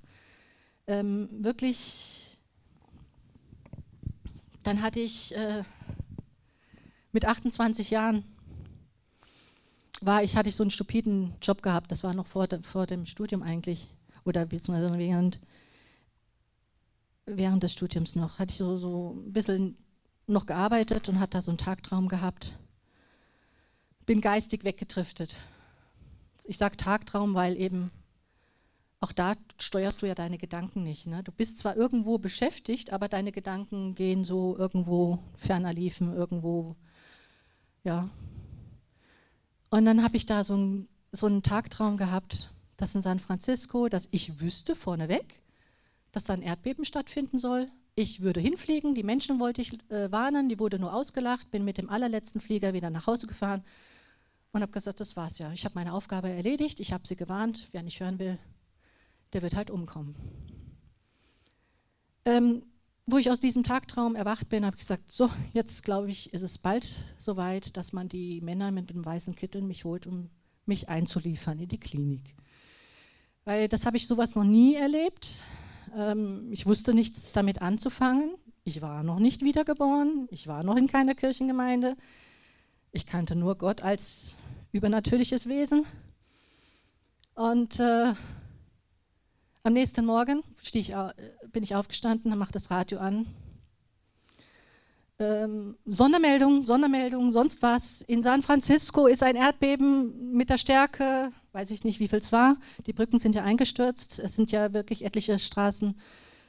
Ähm, 0.87 1.29
wirklich, 1.31 2.37
dann 4.63 4.81
hatte 4.81 4.99
ich 4.99 5.35
äh, 5.35 5.63
mit 7.11 7.25
28 7.25 7.91
Jahren, 7.91 8.23
war 10.01 10.23
ich, 10.23 10.35
hatte 10.35 10.49
ich 10.49 10.55
so 10.55 10.63
einen 10.63 10.71
stupiden 10.71 11.33
Job 11.41 11.61
gehabt, 11.61 11.91
das 11.91 12.03
war 12.03 12.13
noch 12.13 12.27
vor, 12.27 12.47
de, 12.47 12.61
vor 12.63 12.85
dem 12.85 13.05
Studium 13.05 13.41
eigentlich, 13.41 13.87
oder 14.23 14.45
beziehungsweise 14.45 14.97
während, 14.97 15.39
während 17.25 17.63
des 17.63 17.73
Studiums 17.73 18.15
noch, 18.15 18.39
hatte 18.39 18.51
ich 18.51 18.57
so, 18.57 18.77
so 18.77 19.15
ein 19.25 19.33
bisschen 19.33 19.77
noch 20.27 20.45
gearbeitet 20.45 21.07
und 21.09 21.19
hatte 21.19 21.37
da 21.37 21.41
so 21.41 21.51
einen 21.51 21.57
Tagtraum 21.57 22.07
gehabt. 22.07 22.57
Bin 24.05 24.21
geistig 24.21 24.63
weggetriftet. 24.63 25.37
Ich 26.43 26.57
sage 26.57 26.77
Tagtraum, 26.77 27.33
weil 27.33 27.57
eben 27.57 27.91
auch 28.99 29.11
da 29.11 29.35
steuerst 29.59 30.01
du 30.01 30.07
ja 30.07 30.15
deine 30.15 30.37
Gedanken 30.37 30.83
nicht. 30.83 31.05
Ne? 31.05 31.23
Du 31.23 31.31
bist 31.31 31.59
zwar 31.59 31.75
irgendwo 31.75 32.17
beschäftigt, 32.17 32.91
aber 32.91 33.07
deine 33.07 33.31
Gedanken 33.31 33.93
gehen 33.93 34.23
so 34.23 34.57
irgendwo 34.57 35.19
ferner 35.35 35.73
liefen, 35.73 36.13
irgendwo, 36.15 36.75
ja. 37.83 38.09
Und 39.75 39.85
dann 39.85 40.03
habe 40.03 40.15
ich 40.15 40.25
da 40.25 40.43
so, 40.43 40.55
ein, 40.55 40.87
so 41.11 41.25
einen 41.25 41.43
Tagtraum 41.43 41.97
gehabt, 41.97 42.49
dass 42.77 42.95
in 42.95 43.01
San 43.01 43.19
Francisco, 43.19 43.89
dass 43.89 44.07
ich 44.11 44.39
wüsste 44.39 44.75
vorneweg, 44.75 45.41
dass 46.11 46.23
da 46.23 46.33
ein 46.33 46.41
Erdbeben 46.41 46.85
stattfinden 46.85 47.39
soll 47.39 47.69
ich 47.95 48.21
würde 48.21 48.41
hinfliegen, 48.41 48.93
die 48.93 49.03
Menschen 49.03 49.39
wollte 49.39 49.61
ich 49.61 49.79
äh, 49.89 50.11
warnen, 50.11 50.49
die 50.49 50.59
wurde 50.59 50.79
nur 50.79 50.93
ausgelacht, 50.93 51.49
bin 51.49 51.63
mit 51.63 51.77
dem 51.77 51.89
allerletzten 51.89 52.41
Flieger 52.41 52.73
wieder 52.73 52.89
nach 52.89 53.07
Hause 53.07 53.25
gefahren 53.25 53.63
und 54.51 54.61
habe 54.61 54.73
gesagt, 54.73 54.99
das 54.99 55.15
war's 55.15 55.37
ja. 55.37 55.51
Ich 55.53 55.63
habe 55.63 55.75
meine 55.75 55.93
Aufgabe 55.93 56.29
erledigt, 56.29 56.81
ich 56.81 56.91
habe 56.91 57.07
sie 57.07 57.15
gewarnt, 57.15 57.69
wer 57.71 57.83
nicht 57.83 58.01
hören 58.01 58.19
will, 58.19 58.37
der 59.31 59.41
wird 59.41 59.55
halt 59.55 59.71
umkommen. 59.71 60.15
Ähm, 62.25 62.63
wo 63.07 63.17
ich 63.17 63.29
aus 63.29 63.39
diesem 63.39 63.63
Tagtraum 63.63 64.15
erwacht 64.15 64.49
bin, 64.49 64.65
habe 64.65 64.75
ich 64.75 64.81
gesagt, 64.81 65.11
so, 65.11 65.29
jetzt 65.53 65.83
glaube 65.83 66.09
ich, 66.09 66.33
ist 66.33 66.41
es 66.41 66.57
bald 66.57 66.87
soweit, 67.17 67.77
dass 67.77 67.93
man 67.93 68.09
die 68.09 68.41
Männer 68.41 68.71
mit 68.71 68.89
dem 68.89 69.05
weißen 69.05 69.35
Kittel 69.35 69.61
mich 69.61 69.85
holt, 69.85 70.07
um 70.07 70.29
mich 70.65 70.89
einzuliefern 70.89 71.59
in 71.59 71.67
die 71.67 71.79
Klinik. 71.79 72.35
Weil 73.43 73.67
das 73.67 73.85
habe 73.85 73.97
ich 73.97 74.07
sowas 74.07 74.33
noch 74.33 74.43
nie 74.43 74.73
erlebt. 74.73 75.43
Ähm, 75.95 76.49
ich 76.51 76.65
wusste 76.65 76.95
nichts 76.95 77.31
damit 77.31 77.61
anzufangen. 77.61 78.35
Ich 78.63 78.81
war 78.81 79.03
noch 79.03 79.19
nicht 79.19 79.43
wiedergeboren. 79.43 80.27
Ich 80.31 80.47
war 80.47 80.63
noch 80.63 80.75
in 80.75 80.87
keiner 80.87 81.13
Kirchengemeinde. 81.13 81.95
Ich 82.91 83.05
kannte 83.05 83.35
nur 83.35 83.55
Gott 83.55 83.81
als 83.81 84.35
übernatürliches 84.71 85.47
Wesen. 85.47 85.85
Und 87.35 87.79
äh, 87.79 88.13
am 89.65 89.73
nächsten 89.73 90.05
Morgen 90.05 90.43
ich, 90.73 90.93
bin 91.51 91.63
ich 91.63 91.75
aufgestanden, 91.75 92.37
mache 92.37 92.51
das 92.51 92.71
Radio 92.71 92.99
an. 92.99 93.25
Ähm, 95.17 95.77
Sondermeldung, 95.85 96.63
Sondermeldung, 96.63 97.31
sonst 97.31 97.61
was. 97.61 98.01
In 98.01 98.21
San 98.21 98.41
Francisco 98.41 99.07
ist 99.07 99.23
ein 99.23 99.35
Erdbeben 99.35 100.33
mit 100.33 100.49
der 100.49 100.57
Stärke 100.57 101.31
weiß 101.55 101.71
ich 101.71 101.85
nicht, 101.85 101.99
wie 101.99 102.09
viel 102.09 102.19
es 102.19 102.33
war. 102.33 102.57
Die 102.85 102.93
Brücken 102.93 103.17
sind 103.17 103.33
ja 103.33 103.43
eingestürzt. 103.43 104.19
Es 104.19 104.35
sind 104.35 104.51
ja 104.51 104.73
wirklich 104.73 105.05
etliche 105.05 105.39
Straßen 105.39 105.97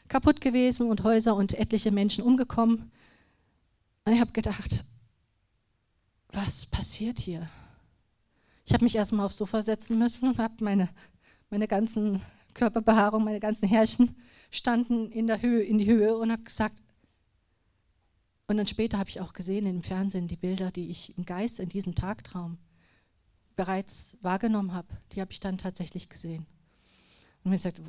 kaputt 0.09 0.41
gewesen 0.41 0.91
und 0.91 1.05
Häuser 1.05 1.37
und 1.37 1.55
etliche 1.55 1.93
Menschen 1.93 2.25
umgekommen. 2.25 2.91
Und 4.05 4.13
ich 4.13 4.21
habe 4.21 4.33
gedacht, 4.33 4.85
was 6.33 6.67
passiert 6.67 7.21
hier? 7.21 7.49
Ich 8.65 8.75
habe 8.75 8.85
mich 8.85 8.97
erstmal 8.97 9.27
aufs 9.27 9.37
Sofa 9.37 9.63
setzen 9.63 9.97
müssen 9.97 10.29
und 10.29 10.39
habe 10.39 10.63
meine, 10.65 10.89
meine 11.51 11.69
ganzen 11.69 12.21
Körperbehaarung, 12.57 13.23
meine 13.23 13.39
ganzen 13.39 13.69
Härchen 13.69 14.17
standen 14.51 15.13
in 15.13 15.27
der 15.27 15.43
Höhe, 15.43 15.63
in 15.63 15.79
die 15.79 15.87
Höhe 15.87 16.17
und 16.17 16.33
habe 16.33 16.43
gesagt, 16.43 16.83
und 18.49 18.57
dann 18.57 18.67
später 18.67 18.99
habe 18.99 19.11
ich 19.11 19.21
auch 19.21 19.33
gesehen 19.33 19.67
im 19.67 19.83
Fernsehen 19.83 20.29
die 20.29 20.37
Bilder, 20.37 20.71
die 20.71 20.89
ich 20.89 21.17
im 21.19 21.27
Geist 21.27 21.61
in 21.61 21.69
diesem 21.69 21.95
Tagtraum 21.95 22.59
bereits 23.57 24.17
wahrgenommen 24.21 24.73
habe, 24.73 24.89
die 25.13 25.21
habe 25.21 25.33
ich 25.33 25.41
dann 25.41 25.59
tatsächlich 25.59 26.09
gesehen. 26.09 26.47
Und 27.43 27.51
mir 27.51 27.57
gesagt, 27.57 27.81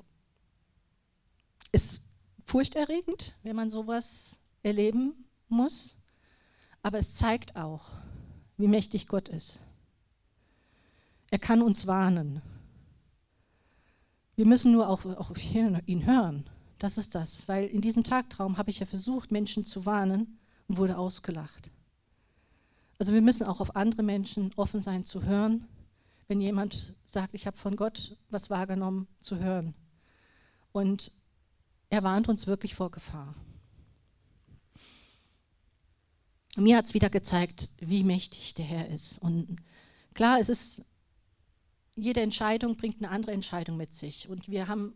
ist 1.72 2.02
furchterregend, 2.46 3.36
wenn 3.44 3.56
man 3.56 3.70
sowas 3.70 4.40
erleben 4.64 5.26
muss, 5.48 5.98
aber 6.82 7.00
es 7.00 7.16
zeigt 7.16 7.56
auch, 7.56 7.90
wie 8.58 8.68
mächtig 8.68 9.08
Gott 9.08 9.30
ist. 9.30 9.60
Er 11.30 11.40
kann 11.40 11.62
uns 11.62 11.88
warnen. 11.88 12.42
Wir 14.38 14.46
müssen 14.46 14.72
nur 14.72 14.88
auch, 14.88 15.04
auch 15.04 15.32
ihn 15.88 16.06
hören. 16.06 16.46
Das 16.78 17.00
ist 17.00 17.16
das, 17.16 17.48
weil 17.48 17.66
in 17.66 17.82
diesem 17.82 18.04
Tagtraum 18.04 18.58
habe 18.58 18.70
ich 18.70 18.80
ja 18.80 18.86
versucht, 18.86 19.32
Menschen 19.32 19.66
zu 19.66 19.86
warnen 19.86 20.38
und 20.68 20.78
wurde 20.78 20.98
ausgelacht. 20.98 21.72
Also 23.00 23.14
wir 23.14 23.22
müssen 23.22 23.48
auch 23.48 23.60
auf 23.60 23.76
andere 23.76 24.04
Menschen 24.04 24.52
offen 24.56 24.80
sein 24.80 25.04
zu 25.04 25.24
hören, 25.24 25.68
wenn 26.28 26.40
jemand 26.40 26.94
sagt, 27.08 27.34
ich 27.34 27.48
habe 27.48 27.58
von 27.58 27.76
Gott 27.76 28.16
was 28.30 28.52
wahrgenommen, 28.52 29.08
zu 29.20 29.40
hören. 29.40 29.74
Und 30.72 31.12
er 31.90 32.04
warnt 32.04 32.30
uns 32.30 32.46
wirklich 32.46 32.76
vor 32.76 32.92
Gefahr. 32.92 33.34
Mir 36.56 36.78
hat 36.78 36.86
es 36.86 36.94
wieder 36.94 37.10
gezeigt, 37.10 37.72
wie 37.80 38.04
mächtig 38.04 38.54
der 38.54 38.66
Herr 38.66 38.88
ist. 38.90 39.20
Und 39.20 39.58
klar, 40.14 40.40
es 40.40 40.50
ist, 40.50 40.84
jede 41.98 42.22
Entscheidung 42.22 42.78
bringt 42.78 42.98
eine 42.98 43.10
andere 43.10 43.32
Entscheidung 43.34 43.76
mit 43.76 43.94
sich. 43.94 44.30
Und 44.30 44.48
wir 44.48 44.68
haben 44.68 44.96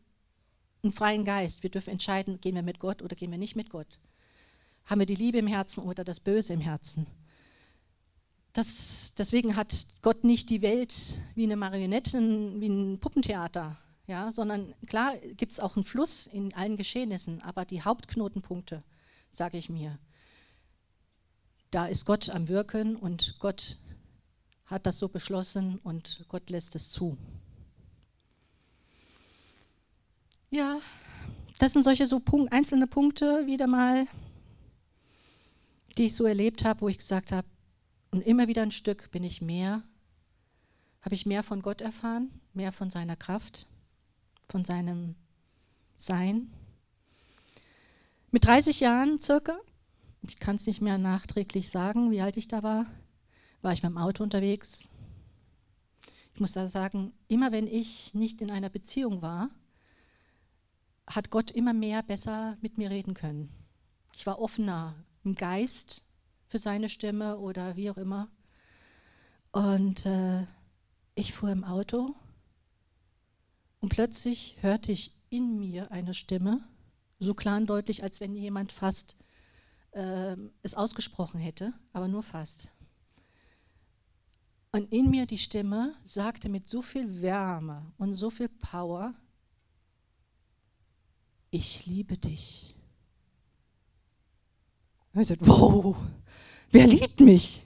einen 0.84 0.94
freien 0.94 1.26
Geist. 1.26 1.64
Wir 1.64 1.70
dürfen 1.70 1.90
entscheiden, 1.90 2.40
gehen 2.40 2.56
wir 2.56 2.62
mit 2.62 2.80
Gott 2.80 3.02
oder 3.02 3.16
gehen 3.16 3.32
wir 3.32 3.38
nicht 3.38 3.56
mit 3.56 3.70
Gott. 3.70 4.00
Haben 4.86 5.00
wir 5.00 5.06
die 5.06 5.16
Liebe 5.16 5.40
im 5.40 5.48
Herzen 5.48 5.84
oder 5.84 6.04
das 6.04 6.20
Böse 6.20 6.54
im 6.54 6.62
Herzen? 6.62 7.08
Das, 8.54 9.14
deswegen 9.18 9.56
hat 9.56 9.88
Gott 10.02 10.24
nicht 10.24 10.50
die 10.50 10.62
Welt 10.62 10.94
wie 11.36 11.44
eine 11.44 11.56
Marionette, 11.56 12.20
wie 12.20 12.68
ein 12.68 13.00
Puppentheater, 13.00 13.78
ja, 14.08 14.32
sondern 14.32 14.74
klar 14.88 15.16
gibt 15.38 15.54
es 15.54 15.60
auch 15.62 15.78
einen 15.78 15.86
Fluss 15.86 16.28
in 16.28 16.54
allen 16.54 16.76
Geschehnissen, 16.76 17.42
aber 17.42 17.64
die 17.64 17.82
Hauptknotenpunkte, 17.82 18.84
sage 19.32 19.58
ich 19.58 19.70
mir, 19.70 19.98
da 21.70 21.86
ist 21.86 22.06
Gott 22.06 22.30
am 22.30 22.50
Wirken 22.50 22.98
und 22.98 23.38
Gott 23.40 23.78
hat 24.72 24.86
das 24.86 24.98
so 24.98 25.10
beschlossen 25.10 25.80
und 25.84 26.24
Gott 26.30 26.50
lässt 26.50 26.76
es 26.76 26.90
zu. 26.90 27.18
Ja, 30.50 30.80
das 31.60 31.74
sind 31.74 31.84
solche 31.84 32.08
so 32.08 32.20
Punkt, 32.20 32.52
einzelne 32.52 32.88
Punkte 32.88 33.46
wieder 33.46 33.68
mal, 33.68 34.08
die 35.98 36.06
ich 36.06 36.16
so 36.16 36.26
erlebt 36.26 36.64
habe, 36.64 36.82
wo 36.82 36.88
ich 36.88 36.98
gesagt 36.98 37.32
habe, 37.32 37.48
und 38.12 38.26
immer 38.26 38.48
wieder 38.48 38.62
ein 38.62 38.72
Stück 38.72 39.12
bin 39.12 39.24
ich 39.24 39.42
mehr, 39.42 39.84
habe 41.02 41.16
ich 41.16 41.26
mehr 41.26 41.44
von 41.44 41.62
Gott 41.62 41.82
erfahren, 41.82 42.32
mehr 42.54 42.72
von 42.72 42.90
seiner 42.90 43.16
Kraft, 43.16 43.68
von 44.50 44.66
seinem 44.66 45.16
Sein. 45.98 46.52
Mit 48.32 48.46
30 48.46 48.80
Jahren 48.80 49.20
circa, 49.20 49.58
ich 50.24 50.40
kann 50.40 50.56
es 50.56 50.66
nicht 50.66 50.82
mehr 50.82 50.98
nachträglich 50.98 51.70
sagen, 51.70 52.12
wie 52.12 52.22
alt 52.22 52.38
ich 52.38 52.48
da 52.48 52.64
war, 52.64 52.86
war 53.62 53.74
ich 53.74 53.84
mit 53.84 53.91
dem 53.91 53.97
Auto 53.97 54.24
unterwegs. 54.24 54.89
Ich 56.34 56.39
muss 56.39 56.54
da 56.54 56.67
sagen, 56.67 57.13
immer 57.28 57.52
wenn 57.52 57.67
ich 57.67 58.13
nicht 58.13 58.41
in 58.41 58.52
einer 58.52 58.69
Beziehung 58.69 59.21
war, 59.21 59.50
hat 61.08 61.30
Gott 61.30 61.52
immer 61.52 61.74
mehr 61.74 62.04
besser 62.04 62.58
mit 62.62 62.78
mir 62.78 62.89
reden 62.89 63.13
können. 63.13 63.50
Ich 64.13 64.26
war 64.26 64.39
offener 64.39 64.95
im 65.24 65.36
Geist, 65.36 66.04
für 66.52 66.58
seine 66.58 66.89
Stimme 66.89 67.38
oder 67.38 67.78
wie 67.78 67.89
auch 67.89 67.97
immer. 67.97 68.28
Und 69.54 70.06
äh, 70.06 70.45
ich 71.15 71.34
fuhr 71.34 71.50
im 71.50 71.63
Auto 71.63 72.13
und 73.80 73.89
plötzlich 73.89 74.58
hörte 74.60 74.91
ich 74.91 75.15
in 75.30 75.60
mir 75.60 75.91
eine 75.91 76.13
Stimme, 76.13 76.62
so 77.19 77.34
klar 77.34 77.58
und 77.58 77.67
deutlich, 77.67 78.04
als 78.04 78.19
wenn 78.19 78.36
jemand 78.36 78.74
fast 78.74 79.15
äh, 79.91 80.36
es 80.62 80.76
ausgesprochen 80.76 81.39
hätte, 81.39 81.74
aber 81.93 82.10
nur 82.10 82.21
fast. 82.21 82.74
Und 84.72 84.92
in 84.92 85.10
mir 85.10 85.26
die 85.26 85.38
Stimme 85.38 85.96
sagte 86.06 86.48
mit 86.48 86.68
so 86.68 86.82
viel 86.82 87.22
Wärme 87.22 87.92
und 87.98 88.14
so 88.14 88.30
viel 88.30 88.48
Power, 88.48 89.14
ich 91.50 91.86
liebe 91.86 92.18
dich. 92.18 92.74
Und 95.14 95.22
ich 95.22 95.28
sagte, 95.28 95.46
wow, 95.46 95.98
Wer 96.72 96.88
liebt 96.88 97.20
mich? 97.20 97.62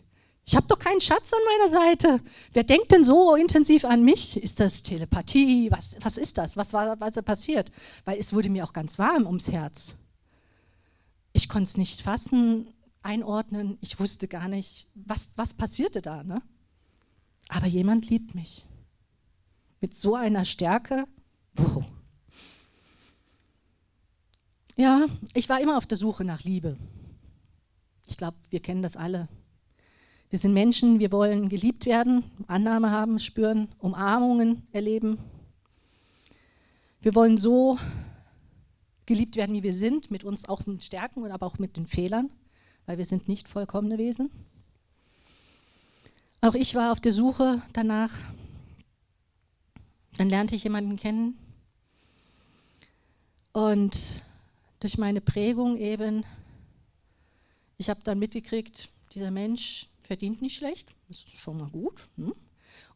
Ich 0.47 0.55
habe 0.55 0.67
doch 0.67 0.77
keinen 0.77 1.01
Schatz 1.01 1.31
an 1.33 1.39
meiner 1.57 1.69
Seite. 1.69 2.21
Wer 2.53 2.63
denkt 2.63 2.91
denn 2.91 3.03
so 3.03 3.35
intensiv 3.35 3.85
an 3.85 4.03
mich? 4.03 4.37
Ist 4.37 4.59
das 4.59 4.83
Telepathie? 4.83 5.71
Was, 5.71 5.95
was 6.01 6.17
ist 6.17 6.37
das? 6.37 6.57
Was 6.57 6.73
war 6.73 6.99
was 6.99 7.15
passiert? 7.23 7.71
Weil 8.03 8.19
es 8.19 8.33
wurde 8.33 8.49
mir 8.49 8.63
auch 8.63 8.73
ganz 8.73 8.99
warm 8.99 9.25
ums 9.25 9.51
Herz. 9.51 9.95
Ich 11.33 11.49
konnte 11.49 11.69
es 11.69 11.77
nicht 11.77 12.01
fassen, 12.01 12.67
einordnen. 13.01 13.77
Ich 13.81 13.99
wusste 13.99 14.27
gar 14.27 14.47
nicht, 14.47 14.87
was, 14.93 15.29
was 15.35 15.53
passierte 15.53 16.01
da. 16.01 16.23
Ne? 16.23 16.41
Aber 17.49 17.67
jemand 17.67 18.09
liebt 18.09 18.35
mich. 18.35 18.65
Mit 19.81 19.95
so 19.95 20.15
einer 20.15 20.45
Stärke. 20.45 21.05
Wow. 21.55 21.85
Ja, 24.75 25.05
ich 25.33 25.47
war 25.47 25.61
immer 25.61 25.77
auf 25.77 25.85
der 25.85 25.97
Suche 25.97 26.25
nach 26.25 26.43
Liebe. 26.43 26.77
Ich 28.07 28.17
glaube, 28.17 28.37
wir 28.49 28.59
kennen 28.59 28.81
das 28.81 28.97
alle. 28.97 29.29
Wir 30.29 30.39
sind 30.39 30.53
Menschen, 30.53 30.99
wir 30.99 31.11
wollen 31.11 31.47
geliebt 31.49 31.85
werden, 31.85 32.23
Annahme 32.47 32.91
haben, 32.91 33.19
spüren, 33.19 33.69
Umarmungen 33.79 34.63
erleben. 34.71 35.17
Wir 36.99 37.15
wollen 37.15 37.37
so 37.37 37.77
geliebt 39.05 39.35
werden, 39.35 39.55
wie 39.55 39.63
wir 39.63 39.73
sind, 39.73 40.11
mit 40.11 40.23
uns 40.23 40.49
auch 40.49 40.65
mit 40.65 40.83
Stärken 40.83 41.23
und 41.23 41.31
aber 41.31 41.45
auch 41.45 41.59
mit 41.59 41.77
den 41.77 41.85
Fehlern, 41.85 42.29
weil 42.85 42.97
wir 42.97 43.05
sind 43.05 43.27
nicht 43.27 43.47
vollkommene 43.47 43.97
Wesen. 43.97 44.29
Auch 46.41 46.55
ich 46.55 46.75
war 46.75 46.91
auf 46.91 47.01
der 47.01 47.13
Suche 47.13 47.61
danach. 47.73 48.13
Dann 50.17 50.29
lernte 50.29 50.55
ich 50.55 50.63
jemanden 50.63 50.95
kennen 50.95 51.37
und 53.55 54.21
durch 54.81 54.97
meine 54.97 55.21
Prägung 55.21 55.77
eben, 55.77 56.25
ich 57.77 57.89
habe 57.89 58.01
dann 58.03 58.19
mitgekriegt, 58.19 58.89
dieser 59.13 59.31
Mensch 59.31 59.87
verdient 60.03 60.41
nicht 60.41 60.57
schlecht, 60.57 60.89
das 61.07 61.19
ist 61.19 61.37
schon 61.37 61.59
mal 61.59 61.69
gut. 61.69 62.05
Hm? 62.17 62.33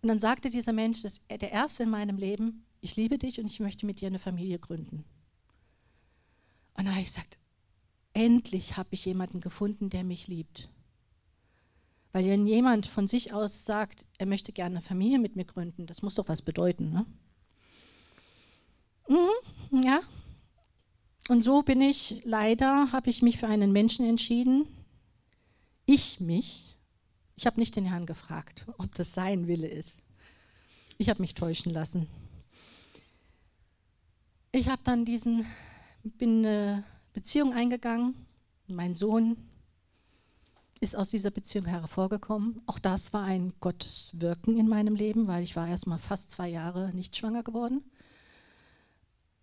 Und 0.02 0.08
dann 0.10 0.20
sagte 0.20 0.50
dieser 0.50 0.74
Mensch, 0.74 1.02
das 1.02 1.22
der 1.30 1.52
Erste 1.54 1.84
in 1.84 1.90
meinem 1.90 2.18
Leben, 2.18 2.66
ich 2.82 2.98
liebe 2.98 3.18
dich 3.18 3.40
und 3.40 3.46
ich 3.46 3.62
möchte 3.62 3.86
mit 3.86 4.02
dir 4.02 4.08
eine 4.08 4.20
Familie 4.20 4.60
gründen. 4.60 5.06
Und 6.74 6.86
dann 6.86 6.92
habe 6.92 7.02
ich 7.02 7.08
gesagt, 7.08 7.38
endlich 8.12 8.76
habe 8.76 8.90
ich 8.92 9.06
jemanden 9.06 9.40
gefunden, 9.40 9.90
der 9.90 10.04
mich 10.04 10.28
liebt. 10.28 10.68
Weil 12.12 12.26
wenn 12.26 12.48
jemand 12.48 12.88
von 12.88 13.08
sich 13.08 13.34
aus 13.34 13.66
sagt, 13.66 14.08
er 14.18 14.26
möchte 14.26 14.52
gerne 14.52 14.78
eine 14.78 14.86
Familie 14.86 15.20
mit 15.20 15.36
mir 15.36 15.46
gründen, 15.46 15.86
das 15.86 16.02
muss 16.02 16.16
doch 16.16 16.28
was 16.28 16.42
bedeuten. 16.42 16.92
Ne? 16.92 17.06
Mhm, 19.08 19.84
ja. 19.84 20.02
Und 21.28 21.42
so 21.42 21.62
bin 21.62 21.82
ich, 21.82 22.22
leider 22.24 22.92
habe 22.92 23.10
ich 23.10 23.22
mich 23.22 23.38
für 23.38 23.48
einen 23.48 23.72
Menschen 23.72 24.08
entschieden. 24.08 24.68
Ich 25.86 26.20
mich. 26.20 26.76
Ich 27.36 27.46
habe 27.46 27.60
nicht 27.60 27.76
den 27.76 27.86
Herrn 27.86 28.06
gefragt, 28.06 28.66
ob 28.78 28.94
das 28.96 29.14
sein 29.14 29.48
Wille 29.48 29.68
ist. 29.68 30.02
Ich 30.98 31.10
habe 31.10 31.22
mich 31.22 31.36
täuschen 31.36 31.72
lassen. 31.72 32.08
Ich 34.52 34.68
habe 34.68 34.82
dann 34.84 35.06
diesen, 35.06 35.46
bin 36.04 36.46
eine 36.46 36.84
Beziehung 37.14 37.54
eingegangen. 37.54 38.16
Mein 38.68 38.96
Sohn 38.96 39.38
ist 40.82 40.96
aus 40.96 41.10
dieser 41.10 41.32
Beziehung 41.32 41.66
hervorgekommen. 41.66 42.62
Auch 42.66 42.80
das 42.80 43.12
war 43.12 43.24
ein 43.24 43.54
Gotteswirken 43.60 44.58
in 44.58 44.70
meinem 44.70 44.96
Leben, 44.96 45.28
weil 45.28 45.44
ich 45.44 45.56
war 45.56 45.68
erst 45.68 45.88
mal 45.88 45.98
fast 45.98 46.32
zwei 46.32 46.48
Jahre 46.48 46.94
nicht 46.94 47.18
schwanger 47.18 47.44
geworden. 47.44 47.84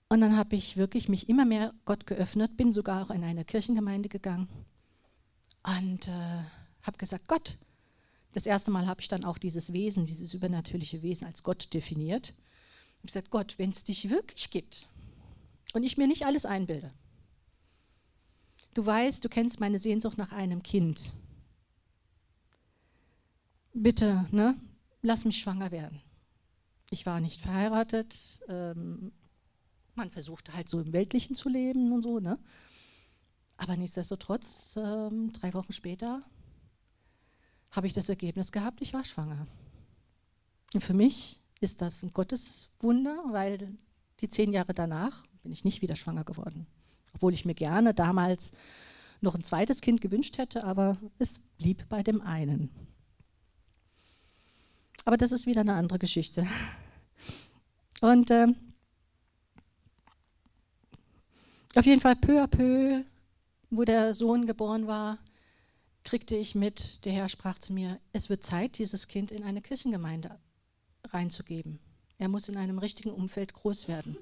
Und 0.08 0.20
dann 0.20 0.36
habe 0.36 0.56
ich 0.56 0.76
wirklich 0.76 1.08
mich 1.08 1.28
immer 1.28 1.44
mehr 1.44 1.74
Gott 1.84 2.06
geöffnet, 2.06 2.56
bin 2.56 2.72
sogar 2.72 3.04
auch 3.04 3.10
in 3.10 3.24
eine 3.24 3.44
Kirchengemeinde 3.44 4.08
gegangen 4.08 4.48
und 5.64 6.06
äh, 6.06 6.42
habe 6.82 6.96
gesagt, 6.96 7.26
Gott, 7.26 7.58
das 8.32 8.46
erste 8.46 8.70
Mal 8.70 8.86
habe 8.86 9.00
ich 9.00 9.08
dann 9.08 9.24
auch 9.24 9.36
dieses 9.36 9.72
Wesen, 9.72 10.06
dieses 10.06 10.32
übernatürliche 10.32 11.02
Wesen 11.02 11.26
als 11.26 11.42
Gott 11.42 11.74
definiert. 11.74 12.28
Ich 12.28 12.98
habe 12.98 13.06
gesagt, 13.06 13.30
Gott, 13.30 13.58
wenn 13.58 13.70
es 13.70 13.82
dich 13.82 14.08
wirklich 14.08 14.50
gibt 14.50 14.88
und 15.72 15.82
ich 15.82 15.96
mir 15.96 16.06
nicht 16.06 16.24
alles 16.24 16.46
einbilde, 16.46 16.92
du 18.74 18.86
weißt, 18.86 19.24
du 19.24 19.28
kennst 19.28 19.58
meine 19.58 19.80
Sehnsucht 19.80 20.18
nach 20.18 20.32
einem 20.32 20.62
Kind 20.62 21.16
bitte, 23.76 24.26
ne, 24.30 24.58
lass 25.02 25.24
mich 25.24 25.38
schwanger 25.38 25.70
werden. 25.70 26.00
Ich 26.90 27.06
war 27.06 27.20
nicht 27.20 27.40
verheiratet. 27.40 28.40
Ähm, 28.48 29.12
man 29.94 30.10
versuchte 30.10 30.54
halt 30.54 30.68
so 30.68 30.80
im 30.80 30.92
Weltlichen 30.92 31.36
zu 31.36 31.48
leben 31.48 31.92
und 31.92 32.02
so, 32.02 32.20
ne? 32.20 32.38
Aber 33.56 33.76
nichtsdestotrotz, 33.76 34.76
ähm, 34.76 35.32
drei 35.32 35.54
Wochen 35.54 35.72
später 35.72 36.20
habe 37.70 37.86
ich 37.86 37.94
das 37.94 38.08
Ergebnis 38.08 38.52
gehabt, 38.52 38.80
ich 38.82 38.92
war 38.92 39.04
schwanger. 39.04 39.46
Und 40.74 40.84
für 40.84 40.94
mich 40.94 41.42
ist 41.60 41.80
das 41.80 42.02
ein 42.02 42.12
Gotteswunder, 42.12 43.24
weil 43.30 43.78
die 44.20 44.28
zehn 44.28 44.52
Jahre 44.52 44.74
danach 44.74 45.24
bin 45.42 45.52
ich 45.52 45.64
nicht 45.64 45.80
wieder 45.80 45.96
schwanger 45.96 46.24
geworden. 46.24 46.66
Obwohl 47.14 47.32
ich 47.32 47.46
mir 47.46 47.54
gerne 47.54 47.94
damals 47.94 48.52
noch 49.22 49.34
ein 49.34 49.42
zweites 49.42 49.80
Kind 49.80 50.02
gewünscht 50.02 50.36
hätte, 50.36 50.64
aber 50.64 50.98
es 51.18 51.38
blieb 51.56 51.88
bei 51.88 52.02
dem 52.02 52.20
einen. 52.20 52.70
Aber 55.06 55.16
das 55.16 55.30
ist 55.30 55.46
wieder 55.46 55.60
eine 55.60 55.74
andere 55.74 56.00
Geschichte. 56.00 56.46
Und 58.00 58.30
äh, 58.30 58.48
auf 61.76 61.86
jeden 61.86 62.00
Fall 62.00 62.16
peu 62.16 62.42
à 62.42 62.48
peu, 62.48 63.04
wo 63.70 63.84
der 63.84 64.14
Sohn 64.14 64.46
geboren 64.46 64.88
war, 64.88 65.18
kriegte 66.02 66.34
ich 66.34 66.56
mit, 66.56 67.04
der 67.04 67.12
Herr 67.12 67.28
sprach 67.28 67.60
zu 67.60 67.72
mir, 67.72 68.00
es 68.12 68.28
wird 68.28 68.44
Zeit, 68.44 68.78
dieses 68.78 69.06
Kind 69.06 69.30
in 69.30 69.44
eine 69.44 69.62
Kirchengemeinde 69.62 70.38
reinzugeben. 71.04 71.78
Er 72.18 72.28
muss 72.28 72.48
in 72.48 72.56
einem 72.56 72.78
richtigen 72.78 73.10
Umfeld 73.10 73.54
groß 73.54 73.86
werden. 73.86 74.16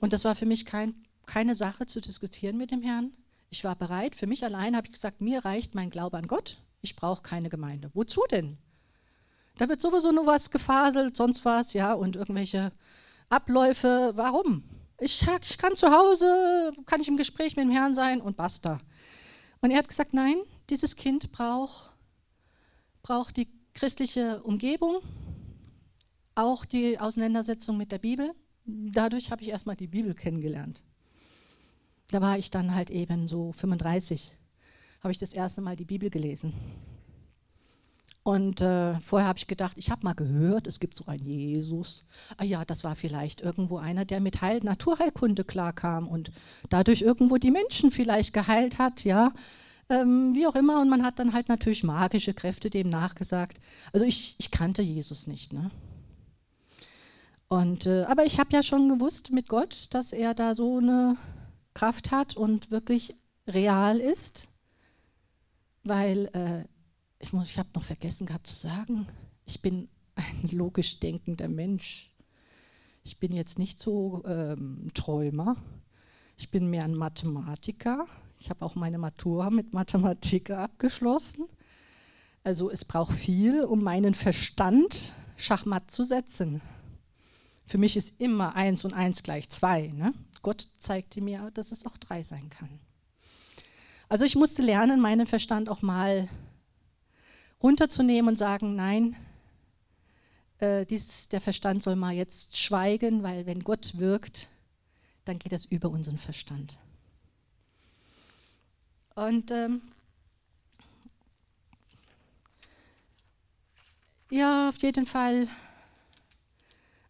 Und 0.00 0.12
das 0.12 0.24
war 0.24 0.36
für 0.36 0.46
mich 0.46 0.66
kein, 0.66 0.94
keine 1.26 1.56
Sache 1.56 1.86
zu 1.86 2.00
diskutieren 2.00 2.56
mit 2.56 2.70
dem 2.70 2.82
Herrn. 2.82 3.12
Ich 3.50 3.64
war 3.64 3.74
bereit. 3.74 4.14
Für 4.14 4.28
mich 4.28 4.44
allein 4.44 4.76
habe 4.76 4.86
ich 4.86 4.92
gesagt, 4.92 5.20
mir 5.20 5.44
reicht 5.44 5.74
mein 5.74 5.90
Glaube 5.90 6.16
an 6.16 6.28
Gott. 6.28 6.58
Ich 6.80 6.94
brauche 6.94 7.22
keine 7.22 7.48
Gemeinde. 7.48 7.90
Wozu 7.92 8.22
denn? 8.30 8.58
Da 9.58 9.68
wird 9.68 9.80
sowieso 9.80 10.12
nur 10.12 10.26
was 10.26 10.50
gefaselt, 10.50 11.16
sonst 11.16 11.44
was, 11.44 11.72
ja, 11.72 11.94
und 11.94 12.16
irgendwelche 12.16 12.72
Abläufe. 13.28 14.12
Warum? 14.14 14.64
Ich, 15.00 15.26
ich 15.42 15.58
kann 15.58 15.76
zu 15.76 15.90
Hause, 15.90 16.72
kann 16.86 17.00
ich 17.00 17.08
im 17.08 17.16
Gespräch 17.16 17.56
mit 17.56 17.64
dem 17.64 17.70
Herrn 17.70 17.94
sein 17.94 18.20
und 18.20 18.36
basta. 18.36 18.78
Und 19.60 19.70
er 19.70 19.78
hat 19.78 19.88
gesagt, 19.88 20.14
nein, 20.14 20.36
dieses 20.70 20.96
Kind 20.96 21.32
braucht, 21.32 21.92
braucht 23.02 23.36
die 23.36 23.48
christliche 23.74 24.42
Umgebung, 24.42 25.00
auch 26.34 26.64
die 26.64 26.98
Auseinandersetzung 26.98 27.76
mit 27.76 27.92
der 27.92 27.98
Bibel. 27.98 28.32
Dadurch 28.64 29.30
habe 29.30 29.42
ich 29.42 29.48
erstmal 29.48 29.76
die 29.76 29.86
Bibel 29.86 30.14
kennengelernt. 30.14 30.82
Da 32.08 32.20
war 32.20 32.38
ich 32.38 32.50
dann 32.50 32.74
halt 32.74 32.90
eben 32.90 33.28
so 33.28 33.52
35, 33.52 34.36
habe 35.02 35.12
ich 35.12 35.18
das 35.18 35.32
erste 35.32 35.60
Mal 35.60 35.76
die 35.76 35.84
Bibel 35.84 36.10
gelesen. 36.10 36.52
Und 38.26 38.60
äh, 38.60 38.98
vorher 38.98 39.28
habe 39.28 39.38
ich 39.38 39.46
gedacht, 39.46 39.76
ich 39.78 39.88
habe 39.88 40.02
mal 40.02 40.12
gehört, 40.12 40.66
es 40.66 40.80
gibt 40.80 40.96
so 40.96 41.06
einen 41.06 41.24
Jesus. 41.24 42.04
Ah 42.36 42.42
ja, 42.42 42.64
das 42.64 42.82
war 42.82 42.96
vielleicht 42.96 43.40
irgendwo 43.40 43.78
einer, 43.78 44.04
der 44.04 44.18
mit 44.18 44.42
Heil 44.42 44.58
Naturheilkunde 44.64 45.44
klarkam 45.44 46.08
und 46.08 46.32
dadurch 46.68 47.02
irgendwo 47.02 47.36
die 47.36 47.52
Menschen 47.52 47.92
vielleicht 47.92 48.32
geheilt 48.32 48.80
hat, 48.80 49.04
ja. 49.04 49.32
Ähm, 49.88 50.34
wie 50.34 50.44
auch 50.48 50.56
immer. 50.56 50.80
Und 50.80 50.88
man 50.88 51.04
hat 51.04 51.20
dann 51.20 51.34
halt 51.34 51.48
natürlich 51.48 51.84
magische 51.84 52.34
Kräfte 52.34 52.68
dem 52.68 52.88
nachgesagt. 52.88 53.58
Also 53.92 54.04
ich, 54.04 54.34
ich 54.40 54.50
kannte 54.50 54.82
Jesus 54.82 55.28
nicht. 55.28 55.52
Ne? 55.52 55.70
Und, 57.46 57.86
äh, 57.86 58.06
aber 58.08 58.24
ich 58.24 58.40
habe 58.40 58.50
ja 58.50 58.64
schon 58.64 58.88
gewusst 58.88 59.30
mit 59.30 59.48
Gott, 59.48 59.86
dass 59.90 60.12
er 60.12 60.34
da 60.34 60.56
so 60.56 60.78
eine 60.78 61.16
Kraft 61.74 62.10
hat 62.10 62.36
und 62.36 62.72
wirklich 62.72 63.14
real 63.46 64.00
ist, 64.00 64.48
weil 65.84 66.26
äh, 66.32 66.75
ich, 67.18 67.32
ich 67.32 67.58
habe 67.58 67.68
noch 67.74 67.84
vergessen 67.84 68.26
gehabt 68.26 68.46
zu 68.46 68.56
sagen, 68.56 69.06
ich 69.44 69.62
bin 69.62 69.88
ein 70.14 70.48
logisch 70.50 71.00
denkender 71.00 71.48
Mensch. 71.48 72.12
Ich 73.04 73.18
bin 73.18 73.32
jetzt 73.32 73.58
nicht 73.58 73.78
so 73.78 74.24
ähm, 74.26 74.90
Träumer. 74.94 75.56
Ich 76.36 76.50
bin 76.50 76.68
mehr 76.68 76.84
ein 76.84 76.94
Mathematiker. 76.94 78.06
Ich 78.40 78.50
habe 78.50 78.64
auch 78.64 78.74
meine 78.74 78.98
Matura 78.98 79.50
mit 79.50 79.72
Mathematik 79.72 80.50
abgeschlossen. 80.50 81.46
Also 82.42 82.70
es 82.70 82.84
braucht 82.84 83.12
viel, 83.12 83.64
um 83.64 83.82
meinen 83.82 84.14
Verstand 84.14 85.14
schachmatt 85.36 85.90
zu 85.90 86.04
setzen. 86.04 86.60
Für 87.66 87.78
mich 87.78 87.96
ist 87.96 88.20
immer 88.20 88.54
eins 88.54 88.84
und 88.84 88.92
eins 88.92 89.22
gleich 89.22 89.50
zwei. 89.50 89.88
Ne? 89.88 90.12
Gott 90.42 90.68
zeigte 90.78 91.20
mir, 91.20 91.50
dass 91.54 91.72
es 91.72 91.86
auch 91.86 91.96
drei 91.96 92.22
sein 92.22 92.48
kann. 92.50 92.78
Also 94.08 94.24
ich 94.24 94.36
musste 94.36 94.62
lernen, 94.62 95.00
meinen 95.00 95.26
Verstand 95.26 95.68
auch 95.68 95.82
mal 95.82 96.28
runterzunehmen 97.62 98.28
und 98.28 98.36
sagen, 98.36 98.76
nein, 98.76 99.16
äh, 100.58 100.86
dies, 100.86 101.28
der 101.28 101.40
Verstand 101.40 101.82
soll 101.82 101.96
mal 101.96 102.14
jetzt 102.14 102.56
schweigen, 102.56 103.22
weil 103.22 103.46
wenn 103.46 103.64
Gott 103.64 103.98
wirkt, 103.98 104.48
dann 105.24 105.38
geht 105.38 105.52
das 105.52 105.64
über 105.64 105.90
unseren 105.90 106.18
Verstand. 106.18 106.78
Und 109.14 109.50
ähm, 109.50 109.82
ja, 114.30 114.68
auf 114.68 114.76
jeden 114.82 115.06
Fall 115.06 115.48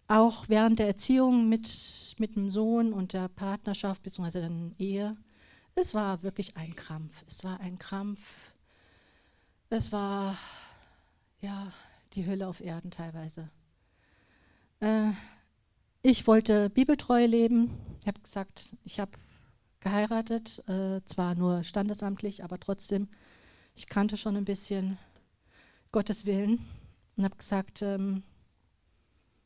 auch 0.08 0.48
während 0.48 0.78
der 0.78 0.86
Erziehung 0.86 1.48
mit, 1.48 2.14
mit 2.18 2.36
dem 2.36 2.48
Sohn 2.48 2.92
und 2.92 3.12
der 3.12 3.28
Partnerschaft 3.28 4.02
bzw. 4.02 4.40
der 4.40 4.50
Ehe, 4.78 5.16
es 5.74 5.94
war 5.94 6.22
wirklich 6.22 6.56
ein 6.56 6.74
Krampf. 6.74 7.24
Es 7.26 7.44
war 7.44 7.60
ein 7.60 7.78
Krampf, 7.78 8.20
es 9.70 9.92
war, 9.92 10.36
ja, 11.40 11.72
die 12.14 12.26
Hölle 12.26 12.48
auf 12.48 12.60
Erden 12.60 12.90
teilweise. 12.90 13.50
Äh, 14.80 15.12
ich 16.02 16.26
wollte 16.26 16.70
bibeltreu 16.70 17.26
leben. 17.26 17.70
Ich 18.00 18.06
habe 18.06 18.20
gesagt, 18.20 18.76
ich 18.84 19.00
habe 19.00 19.12
geheiratet, 19.80 20.62
äh, 20.68 21.00
zwar 21.04 21.34
nur 21.34 21.64
standesamtlich, 21.64 22.44
aber 22.44 22.58
trotzdem, 22.60 23.08
ich 23.74 23.88
kannte 23.88 24.16
schon 24.16 24.36
ein 24.36 24.44
bisschen 24.44 24.98
Gottes 25.92 26.26
Willen 26.26 26.64
und 27.16 27.24
habe 27.24 27.36
gesagt, 27.36 27.82
ähm, 27.82 28.22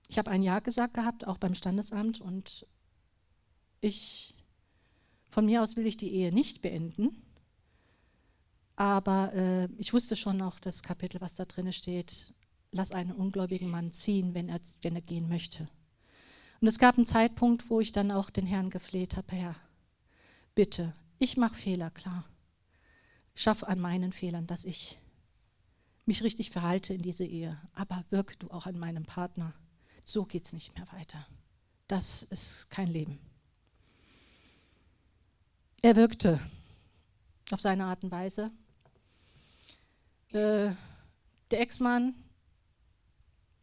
ich 0.08 0.18
habe 0.18 0.30
ein 0.30 0.42
Ja 0.42 0.58
gesagt 0.58 0.94
gehabt, 0.94 1.26
auch 1.26 1.38
beim 1.38 1.54
Standesamt 1.54 2.20
und 2.20 2.66
ich, 3.80 4.34
von 5.28 5.46
mir 5.46 5.62
aus 5.62 5.76
will 5.76 5.86
ich 5.86 5.96
die 5.96 6.12
Ehe 6.12 6.32
nicht 6.32 6.62
beenden, 6.62 7.22
aber 8.80 9.34
äh, 9.34 9.68
ich 9.76 9.92
wusste 9.92 10.16
schon 10.16 10.40
auch 10.40 10.58
das 10.58 10.82
Kapitel, 10.82 11.20
was 11.20 11.34
da 11.34 11.44
drin 11.44 11.70
steht, 11.70 12.32
lass 12.72 12.92
einen 12.92 13.12
ungläubigen 13.12 13.68
Mann 13.68 13.92
ziehen, 13.92 14.32
wenn 14.32 14.48
er, 14.48 14.58
wenn 14.80 14.94
er 14.94 15.02
gehen 15.02 15.28
möchte. 15.28 15.68
Und 16.62 16.66
es 16.66 16.78
gab 16.78 16.96
einen 16.96 17.06
Zeitpunkt, 17.06 17.68
wo 17.68 17.80
ich 17.80 17.92
dann 17.92 18.10
auch 18.10 18.30
den 18.30 18.46
Herrn 18.46 18.70
gefleht 18.70 19.18
habe, 19.18 19.36
Herr, 19.36 19.54
bitte, 20.54 20.94
ich 21.18 21.36
mache 21.36 21.56
Fehler, 21.56 21.90
klar. 21.90 22.24
Schaff 23.34 23.64
an 23.64 23.80
meinen 23.80 24.12
Fehlern, 24.12 24.46
dass 24.46 24.64
ich 24.64 24.98
mich 26.06 26.22
richtig 26.22 26.48
verhalte 26.50 26.94
in 26.94 27.02
diese 27.02 27.26
Ehe, 27.26 27.60
aber 27.74 28.06
wirke 28.08 28.38
du 28.38 28.50
auch 28.50 28.64
an 28.64 28.78
meinem 28.78 29.04
Partner. 29.04 29.52
So 30.04 30.24
geht 30.24 30.46
es 30.46 30.54
nicht 30.54 30.74
mehr 30.74 30.90
weiter. 30.92 31.26
Das 31.86 32.22
ist 32.22 32.70
kein 32.70 32.88
Leben. 32.88 33.18
Er 35.82 35.96
wirkte 35.96 36.40
auf 37.50 37.60
seine 37.60 37.84
Art 37.84 38.04
und 38.04 38.10
Weise. 38.10 38.50
Äh, 40.32 40.74
der 41.50 41.60
Ex-Mann 41.60 42.14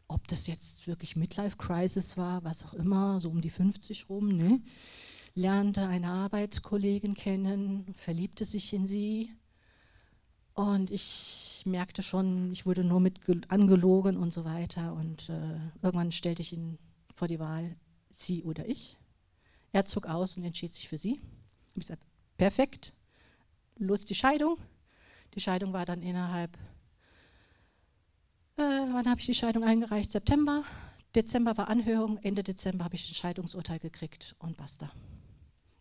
ob 0.07 0.27
das 0.27 0.47
jetzt 0.47 0.87
wirklich 0.87 1.15
Midlife 1.15 1.57
Crisis 1.57 2.17
war, 2.17 2.43
was 2.43 2.63
auch 2.65 2.73
immer, 2.73 3.19
so 3.19 3.29
um 3.29 3.41
die 3.41 3.49
50 3.49 4.09
rum, 4.09 4.29
ne? 4.29 4.61
lernte 5.35 5.85
eine 5.85 6.07
Arbeitskollegin 6.07 7.13
kennen, 7.13 7.93
verliebte 7.95 8.45
sich 8.45 8.73
in 8.73 8.87
sie 8.87 9.31
und 10.53 10.89
ich 10.89 11.61
merkte 11.65 12.01
schon, 12.01 12.51
ich 12.51 12.65
wurde 12.65 12.83
nur 12.83 12.99
mit 12.99 13.19
angelogen 13.49 14.17
und 14.17 14.33
so 14.33 14.45
weiter 14.45 14.93
und 14.93 15.29
äh, 15.29 15.59
irgendwann 15.83 16.11
stellte 16.11 16.41
ich 16.41 16.53
ihn 16.53 16.79
vor 17.13 17.27
die 17.27 17.39
Wahl, 17.39 17.75
sie 18.11 18.43
oder 18.43 18.67
ich. 18.67 18.97
Er 19.73 19.85
zog 19.85 20.07
aus 20.07 20.37
und 20.37 20.43
entschied 20.43 20.73
sich 20.73 20.87
für 20.87 20.97
sie. 20.97 21.19
Ich 21.65 21.71
habe 21.71 21.79
gesagt, 21.81 22.03
perfekt, 22.37 22.93
los 23.77 24.05
die 24.05 24.15
Scheidung. 24.15 24.57
Die 25.37 25.41
Scheidung 25.41 25.71
war 25.71 25.85
dann 25.85 26.01
innerhalb 26.01 26.57
äh, 28.57 28.61
wann 28.63 29.07
habe 29.07 29.19
ich 29.19 29.27
die 29.27 29.35
Scheidung 29.35 29.63
eingereicht? 29.63 30.11
September. 30.11 30.63
Dezember 31.13 31.55
war 31.57 31.69
Anhörung, 31.69 32.17
Ende 32.23 32.41
Dezember 32.41 32.85
habe 32.85 32.95
ich 32.95 33.09
ein 33.09 33.13
Scheidungsurteil 33.13 33.77
gekriegt 33.77 34.35
und 34.39 34.57
basta. 34.57 34.91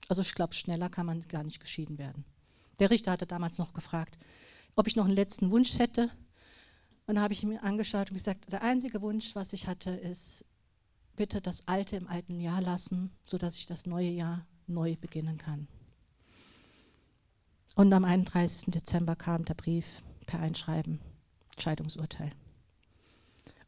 Also 0.09 0.21
ich 0.21 0.35
glaube, 0.35 0.53
schneller 0.53 0.91
kann 0.91 1.07
man 1.07 1.23
gar 1.23 1.43
nicht 1.43 1.59
geschieden 1.59 1.97
werden. 1.97 2.27
Der 2.81 2.91
Richter 2.91 3.13
hatte 3.13 3.27
damals 3.27 3.57
noch 3.57 3.73
gefragt, 3.73 4.19
ob 4.75 4.87
ich 4.87 4.95
noch 4.95 5.07
einen 5.07 5.15
letzten 5.15 5.51
Wunsch 5.51 5.79
hätte. 5.79 6.11
Und 7.07 7.15
dann 7.15 7.21
habe 7.21 7.33
ich 7.33 7.43
mir 7.43 7.63
angeschaut 7.63 8.11
und 8.11 8.19
gesagt, 8.19 8.53
der 8.53 8.63
einzige 8.63 9.01
Wunsch, 9.01 9.35
was 9.35 9.55
ich 9.55 9.67
hatte, 9.67 9.91
ist, 9.91 10.45
bitte 11.17 11.41
das 11.41 11.67
Alte 11.67 11.97
im 11.97 12.09
alten 12.09 12.41
Jahr 12.41 12.61
lassen, 12.61 13.11
sodass 13.25 13.57
ich 13.57 13.65
das 13.65 13.87
neue 13.87 14.11
Jahr 14.11 14.47
neu 14.67 14.97
beginnen 14.97 15.39
kann. 15.39 15.67
Und 17.77 17.93
am 17.93 18.05
31. 18.05 18.73
Dezember 18.73 19.15
kam 19.15 19.45
der 19.45 19.55
Brief 19.55 19.87
per 20.27 20.41
Einschreiben, 20.41 21.01
Scheidungsurteil 21.57 22.33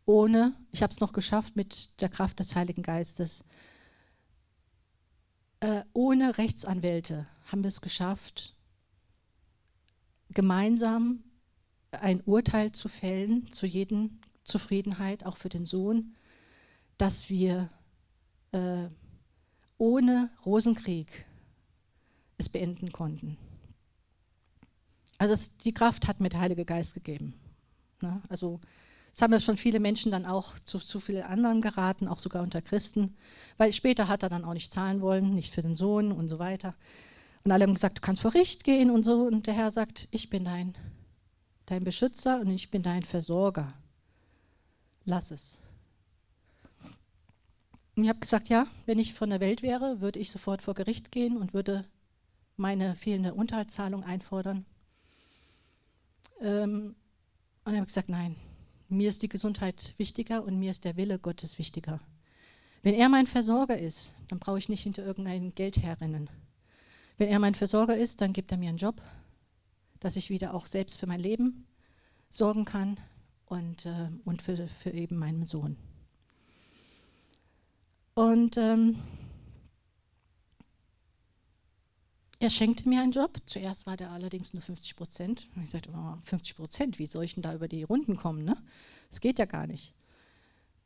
ohne, 0.08 0.54
ich 0.72 0.82
habe 0.82 0.90
es 0.90 1.00
noch 1.00 1.12
geschafft 1.12 1.54
mit 1.54 2.00
der 2.00 2.08
Kraft 2.08 2.40
des 2.40 2.56
Heiligen 2.56 2.82
Geistes, 2.82 3.44
äh, 5.60 5.82
ohne 5.92 6.38
Rechtsanwälte 6.38 7.26
haben 7.44 7.62
wir 7.62 7.68
es 7.68 7.82
geschafft, 7.82 8.54
gemeinsam 10.30 11.22
ein 11.90 12.22
Urteil 12.22 12.72
zu 12.72 12.88
fällen, 12.88 13.52
zu 13.52 13.66
jedem 13.66 14.18
Zufriedenheit, 14.44 15.26
auch 15.26 15.36
für 15.36 15.50
den 15.50 15.66
Sohn, 15.66 16.14
dass 16.96 17.28
wir 17.28 17.68
äh, 18.52 18.88
ohne 19.76 20.30
Rosenkrieg 20.46 21.26
es 22.38 22.48
beenden 22.48 22.92
konnten. 22.92 23.36
Also 25.18 25.34
es, 25.34 25.56
die 25.58 25.74
Kraft 25.74 26.06
hat 26.06 26.20
mir 26.20 26.28
der 26.28 26.40
Heilige 26.40 26.64
Geist 26.64 26.94
gegeben. 26.94 27.34
Ne? 28.00 28.22
Also 28.28 28.60
es 29.14 29.20
haben 29.22 29.32
ja 29.32 29.40
schon 29.40 29.56
viele 29.56 29.80
Menschen 29.80 30.12
dann 30.12 30.26
auch 30.26 30.58
zu, 30.60 30.78
zu 30.78 31.00
vielen 31.00 31.24
anderen 31.24 31.60
geraten, 31.60 32.06
auch 32.06 32.20
sogar 32.20 32.42
unter 32.42 32.62
Christen, 32.62 33.16
weil 33.56 33.72
später 33.72 34.06
hat 34.06 34.22
er 34.22 34.28
dann 34.28 34.44
auch 34.44 34.54
nicht 34.54 34.72
zahlen 34.72 35.00
wollen, 35.00 35.34
nicht 35.34 35.52
für 35.52 35.62
den 35.62 35.74
Sohn 35.74 36.12
und 36.12 36.28
so 36.28 36.38
weiter. 36.38 36.74
Und 37.44 37.52
alle 37.52 37.64
haben 37.64 37.74
gesagt, 37.74 37.98
du 37.98 38.00
kannst 38.00 38.22
vor 38.22 38.30
Gericht 38.30 38.62
gehen 38.62 38.90
und 38.90 39.02
so. 39.02 39.22
Und 39.22 39.46
der 39.46 39.54
Herr 39.54 39.70
sagt, 39.70 40.06
ich 40.10 40.30
bin 40.30 40.44
dein, 40.44 40.74
dein 41.66 41.82
Beschützer 41.82 42.40
und 42.40 42.50
ich 42.50 42.70
bin 42.70 42.82
dein 42.82 43.02
Versorger. 43.02 43.72
Lass 45.04 45.30
es. 45.30 45.58
Und 47.96 48.04
ich 48.04 48.08
habe 48.08 48.20
gesagt, 48.20 48.48
ja, 48.48 48.68
wenn 48.86 49.00
ich 49.00 49.14
von 49.14 49.30
der 49.30 49.40
Welt 49.40 49.62
wäre, 49.62 50.00
würde 50.00 50.20
ich 50.20 50.30
sofort 50.30 50.62
vor 50.62 50.74
Gericht 50.74 51.10
gehen 51.10 51.36
und 51.36 51.54
würde 51.54 51.84
meine 52.56 52.94
fehlende 52.94 53.34
Unterhaltszahlung 53.34 54.04
einfordern. 54.04 54.64
Ähm, 56.40 56.94
und 57.64 57.76
hat 57.76 57.86
gesagt, 57.86 58.08
nein, 58.08 58.36
mir 58.88 59.08
ist 59.08 59.22
die 59.22 59.28
Gesundheit 59.28 59.94
wichtiger 59.98 60.42
und 60.44 60.58
mir 60.58 60.70
ist 60.70 60.84
der 60.84 60.96
Wille 60.96 61.18
Gottes 61.18 61.58
wichtiger. 61.58 62.00
Wenn 62.82 62.94
er 62.94 63.08
mein 63.08 63.26
Versorger 63.26 63.78
ist, 63.78 64.14
dann 64.28 64.38
brauche 64.38 64.58
ich 64.58 64.68
nicht 64.68 64.82
hinter 64.82 65.04
irgendein 65.04 65.54
Geld 65.54 65.78
herrennen. 65.78 66.30
Wenn 67.18 67.28
er 67.28 67.38
mein 67.38 67.54
Versorger 67.54 67.96
ist, 67.96 68.20
dann 68.20 68.32
gibt 68.32 68.52
er 68.52 68.58
mir 68.58 68.68
einen 68.68 68.78
Job, 68.78 69.02
dass 70.00 70.16
ich 70.16 70.30
wieder 70.30 70.54
auch 70.54 70.66
selbst 70.66 70.98
für 70.98 71.06
mein 71.06 71.20
Leben 71.20 71.66
sorgen 72.30 72.64
kann 72.64 72.98
und, 73.46 73.84
äh, 73.86 74.08
und 74.24 74.42
für, 74.42 74.68
für 74.68 74.90
eben 74.90 75.16
meinen 75.16 75.44
Sohn. 75.44 75.76
Und 78.14 78.56
ähm, 78.56 78.96
er 82.40 82.50
schenkte 82.50 82.88
mir 82.88 83.02
einen 83.02 83.12
Job. 83.12 83.38
Zuerst 83.46 83.86
war 83.86 83.96
der 83.96 84.10
allerdings 84.10 84.52
nur 84.54 84.62
50 84.62 84.96
Prozent. 84.96 85.48
Ich 85.62 85.70
sagte, 85.70 85.90
oh, 85.94 86.14
50 86.24 86.56
Prozent, 86.56 86.98
wie 86.98 87.06
soll 87.06 87.24
ich 87.24 87.34
denn 87.34 87.42
da 87.42 87.54
über 87.54 87.68
die 87.68 87.82
Runden 87.82 88.16
kommen? 88.16 88.44
Ne? 88.44 88.56
Das 89.10 89.20
geht 89.20 89.38
ja 89.38 89.44
gar 89.44 89.66
nicht. 89.66 89.94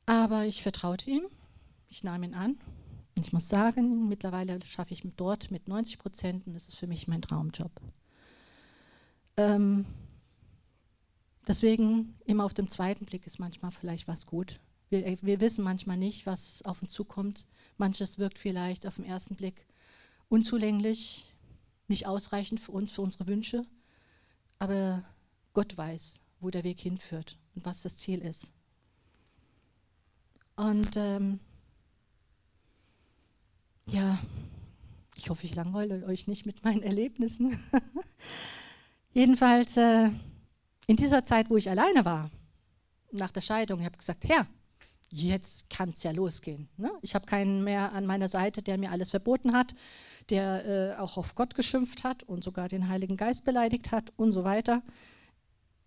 Aber 0.06 0.46
ich 0.46 0.62
vertraute 0.62 1.10
ihm, 1.10 1.26
ich 1.88 2.04
nahm 2.04 2.22
ihn 2.22 2.34
an. 2.34 2.58
Und 3.14 3.26
ich 3.26 3.32
muss 3.32 3.48
sagen, 3.48 4.08
mittlerweile 4.08 4.58
schaffe 4.64 4.94
ich 4.94 5.02
dort 5.16 5.50
mit 5.50 5.68
90 5.68 5.98
Prozent 5.98 6.46
und 6.46 6.54
das 6.54 6.68
ist 6.68 6.76
für 6.76 6.86
mich 6.86 7.08
mein 7.08 7.20
Traumjob. 7.20 7.70
Ähm, 9.36 9.84
deswegen 11.46 12.14
immer 12.24 12.44
auf 12.44 12.54
dem 12.54 12.70
zweiten 12.70 13.04
Blick 13.04 13.26
ist 13.26 13.38
manchmal 13.38 13.70
vielleicht 13.70 14.08
was 14.08 14.26
gut. 14.26 14.58
Wir, 14.88 15.18
wir 15.20 15.40
wissen 15.40 15.62
manchmal 15.62 15.98
nicht, 15.98 16.24
was 16.24 16.62
auf 16.64 16.80
uns 16.80 16.92
zukommt. 16.92 17.46
Manches 17.76 18.18
wirkt 18.18 18.38
vielleicht 18.38 18.86
auf 18.86 18.96
den 18.96 19.04
ersten 19.04 19.36
Blick 19.36 19.66
unzulänglich, 20.28 21.31
nicht 21.88 22.06
ausreichend 22.06 22.60
für 22.60 22.72
uns, 22.72 22.92
für 22.92 23.02
unsere 23.02 23.26
Wünsche, 23.26 23.64
aber 24.58 25.02
Gott 25.52 25.76
weiß, 25.76 26.20
wo 26.40 26.50
der 26.50 26.64
Weg 26.64 26.80
hinführt 26.80 27.38
und 27.54 27.64
was 27.64 27.82
das 27.82 27.98
Ziel 27.98 28.20
ist. 28.20 28.50
Und 30.56 30.96
ähm, 30.96 31.40
ja, 33.86 34.18
ich 35.16 35.30
hoffe, 35.30 35.46
ich 35.46 35.54
langweile 35.54 36.04
euch 36.06 36.26
nicht 36.26 36.46
mit 36.46 36.64
meinen 36.64 36.82
Erlebnissen. 36.82 37.58
Jedenfalls 39.12 39.76
äh, 39.76 40.10
in 40.86 40.96
dieser 40.96 41.24
Zeit, 41.24 41.50
wo 41.50 41.56
ich 41.56 41.68
alleine 41.68 42.04
war, 42.04 42.30
nach 43.10 43.30
der 43.30 43.42
Scheidung, 43.42 43.80
ich 43.80 43.86
habe 43.86 43.98
gesagt, 43.98 44.24
Herr, 44.24 44.46
jetzt 45.12 45.70
kann 45.70 45.90
es 45.90 46.02
ja 46.02 46.10
losgehen. 46.10 46.68
Ne? 46.76 46.90
Ich 47.02 47.14
habe 47.14 47.26
keinen 47.26 47.62
mehr 47.62 47.92
an 47.92 48.06
meiner 48.06 48.28
Seite, 48.28 48.62
der 48.62 48.78
mir 48.78 48.90
alles 48.90 49.10
verboten 49.10 49.52
hat 49.52 49.74
der 50.30 50.94
äh, 50.96 51.00
auch 51.00 51.16
auf 51.16 51.34
Gott 51.34 51.54
geschimpft 51.54 52.04
hat 52.04 52.22
und 52.22 52.44
sogar 52.44 52.68
den 52.68 52.88
Heiligen 52.88 53.16
Geist 53.16 53.44
beleidigt 53.44 53.90
hat 53.90 54.12
und 54.16 54.32
so 54.32 54.44
weiter. 54.44 54.82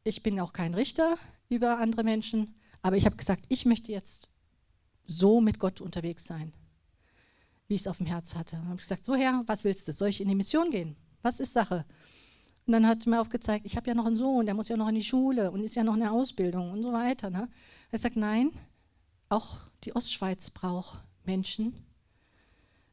Ich 0.03 0.23
bin 0.23 0.39
auch 0.39 0.53
kein 0.53 0.73
Richter 0.73 1.17
über 1.49 1.79
andere 1.79 2.03
Menschen, 2.03 2.55
aber 2.81 2.97
ich 2.97 3.05
habe 3.05 3.15
gesagt, 3.15 3.45
ich 3.49 3.65
möchte 3.65 3.91
jetzt 3.91 4.29
so 5.07 5.41
mit 5.41 5.59
Gott 5.59 5.81
unterwegs 5.81 6.25
sein, 6.25 6.53
wie 7.67 7.75
ich 7.75 7.81
es 7.81 7.87
auf 7.87 7.97
dem 7.97 8.05
Herz 8.05 8.35
hatte. 8.35 8.57
Und 8.57 8.67
habe 8.67 8.77
gesagt, 8.77 9.05
so 9.05 9.15
Herr, 9.15 9.43
was 9.45 9.63
willst 9.63 9.87
du? 9.87 9.93
Soll 9.93 10.09
ich 10.09 10.21
in 10.21 10.29
die 10.29 10.35
Mission 10.35 10.69
gehen? 10.69 10.95
Was 11.21 11.39
ist 11.39 11.53
Sache? 11.53 11.85
Und 12.67 12.73
dann 12.73 12.87
hat 12.87 13.05
er 13.05 13.09
mir 13.09 13.21
aufgezeigt, 13.21 13.65
ich 13.65 13.77
habe 13.77 13.87
ja 13.87 13.93
noch 13.93 14.05
einen 14.05 14.15
Sohn, 14.15 14.45
der 14.45 14.55
muss 14.55 14.69
ja 14.69 14.77
noch 14.77 14.87
in 14.89 14.95
die 14.95 15.03
Schule 15.03 15.51
und 15.51 15.63
ist 15.63 15.75
ja 15.75 15.83
noch 15.83 15.93
in 15.93 15.99
der 15.99 16.11
Ausbildung 16.11 16.71
und 16.71 16.81
so 16.81 16.91
weiter. 16.91 17.29
Ne? 17.29 17.47
Er 17.91 17.99
sagt, 17.99 18.15
nein, 18.15 18.51
auch 19.35 19.57
die 19.83 19.95
Ostschweiz 19.95 20.49
braucht 20.49 21.03
Menschen, 21.25 21.73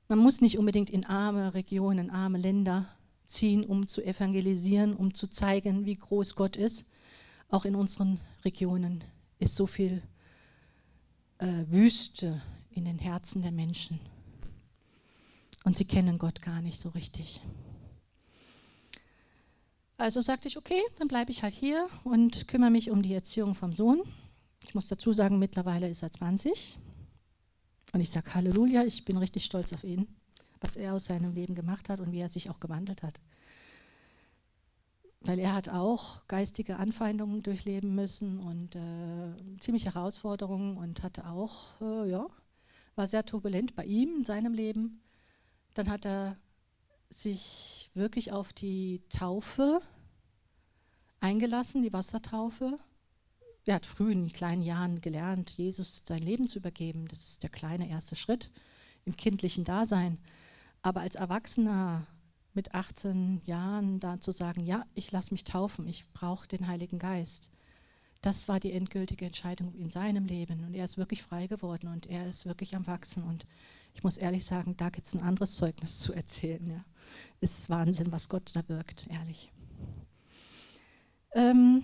man 0.09 0.19
muss 0.19 0.41
nicht 0.41 0.59
unbedingt 0.59 0.91
in 0.91 1.07
arme 1.07 1.55
Regionen, 1.55 2.11
arme 2.11 2.37
Länder 2.37 2.87
ziehen, 3.25 3.65
um 3.65 3.87
zu 3.87 4.05
evangelisieren, 4.05 4.95
um 4.95 5.15
zu 5.15 5.27
zeigen, 5.29 5.87
wie 5.87 5.95
groß 5.95 6.35
Gott 6.35 6.57
ist. 6.57 6.85
Auch 7.49 7.65
in 7.65 7.75
unseren 7.75 8.21
Regionen 8.45 9.05
ist 9.39 9.55
so 9.55 9.67
viel 9.67 10.03
äh, 11.39 11.65
Wüste 11.69 12.43
in 12.71 12.85
den 12.85 12.99
Herzen 12.99 13.41
der 13.41 13.53
Menschen. 13.53 14.01
Und 15.65 15.79
sie 15.79 15.87
kennen 15.87 16.19
Gott 16.19 16.43
gar 16.43 16.61
nicht 16.61 16.79
so 16.79 16.91
richtig. 16.91 17.41
Also 19.97 20.21
sagte 20.21 20.49
ich, 20.49 20.59
okay, 20.59 20.83
dann 20.99 21.09
bleibe 21.09 21.31
ich 21.31 21.43
halt 21.43 21.55
hier 21.55 21.89
und 22.05 22.49
kümmere 22.49 22.71
mich 22.71 22.91
um 22.91 23.03
die 23.03 23.15
Erziehung 23.15 23.55
vom 23.55 23.73
Sohn. 23.73 24.03
Ich 24.65 24.75
muss 24.75 24.89
dazu 24.89 25.13
sagen, 25.13 25.39
mittlerweile 25.39 25.89
ist 25.89 26.03
er 26.03 26.13
20. 26.13 26.79
Und 27.93 28.01
ich 28.01 28.11
sage 28.11 28.35
Halleluja, 28.35 28.85
ich 28.85 29.05
bin 29.05 29.17
richtig 29.17 29.45
stolz 29.45 29.73
auf 29.73 29.85
ihn, 29.85 30.07
was 30.61 30.77
er 30.77 30.95
aus 30.95 31.07
seinem 31.07 31.35
Leben 31.35 31.55
gemacht 31.55 31.89
hat 31.89 32.01
und 32.01 32.13
wie 32.13 32.21
er 32.21 32.29
sich 32.29 32.49
auch 32.49 32.61
gewandelt 32.61 33.03
hat. 33.03 33.21
Weil 35.21 35.39
er 35.39 35.55
hat 35.55 35.69
auch 35.69 36.27
geistige 36.27 36.77
Anfeindungen 36.79 37.43
durchleben 37.43 37.95
müssen 37.95 38.41
und 38.41 38.75
äh, 38.75 39.59
ziemlich 39.61 39.85
Herausforderungen 39.85 40.77
und 40.77 41.03
hatte 41.03 41.29
auch, 41.29 41.81
äh, 41.81 42.11
ja, 42.11 42.27
war 42.97 43.07
sehr 43.07 43.25
turbulent 43.25 43.77
bei 43.77 43.85
ihm 43.85 44.17
in 44.17 44.25
seinem 44.25 44.55
Leben. 44.55 45.03
Dann 45.75 45.89
hat 45.91 46.05
er 46.05 46.37
sich 47.11 47.91
wirklich 47.95 48.33
auf 48.33 48.53
die 48.53 49.03
Taufe 49.11 49.81
eingelassen, 51.21 51.83
die 51.83 51.93
Wassertaufe. 51.93 52.79
Er 53.65 53.77
hat 53.77 53.87
früh 53.87 54.11
in 54.11 54.33
kleinen 54.33 54.63
Jahren 54.63 55.01
gelernt, 55.01 55.51
Jesus 55.51 56.03
sein 56.07 56.19
Leben 56.19 56.49
zu 56.49 56.59
übergeben. 56.59 57.07
Das 57.09 57.23
ist 57.23 57.43
der 57.43 57.51
kleine 57.51 57.89
erste 57.89 58.17
Schritt 58.17 58.51
im 59.05 59.17
kindlichen 59.17 59.65
Dasein. 59.65 60.19
Aber 60.83 61.01
als 61.01 61.15
Erwachsener 61.15 62.07
mit 62.55 62.75
18 62.75 63.41
Jahren 63.45 64.01
da 64.01 64.21
zu 64.21 64.33
sagen, 64.33 64.65
ja, 64.65 64.85
ich 64.95 65.13
lasse 65.13 65.33
mich 65.33 65.45
taufen, 65.45 65.87
ich 65.89 66.05
brauche 66.13 66.49
den 66.49 66.67
Heiligen 66.67 66.99
Geist. 66.99 67.49
Das 68.21 68.47
war 68.47 68.61
die 68.61 68.73
endgültige 68.73 69.27
Entscheidung 69.27 69.75
in 69.75 69.91
seinem 69.91 70.27
Leben. 70.27 70.65
Und 70.65 70.75
er 70.75 70.85
ist 70.85 70.99
wirklich 70.99 71.23
frei 71.23 71.47
geworden 71.47 71.89
und 71.89 72.07
er 72.07 72.29
ist 72.29 72.47
wirklich 72.47 72.77
am 72.77 72.87
Wachsen. 72.87 73.23
Und 73.23 73.47
ich 73.95 74.03
muss 74.03 74.17
ehrlich 74.17 74.45
sagen, 74.45 74.77
da 74.77 74.91
gibt 74.91 75.07
es 75.07 75.15
ein 75.15 75.23
anderes 75.23 75.57
Zeugnis 75.57 75.99
zu 75.99 76.13
erzählen. 76.13 76.69
Ja. 76.69 76.85
Ist 77.41 77.71
Wahnsinn, 77.71 78.13
was 78.13 78.29
Gott 78.29 78.51
da 78.55 78.69
wirkt, 78.69 79.09
ehrlich. 79.09 79.53
Ähm, 81.35 81.83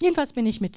jedenfalls 0.00 0.32
bin 0.32 0.46
ich 0.46 0.60
mit 0.60 0.76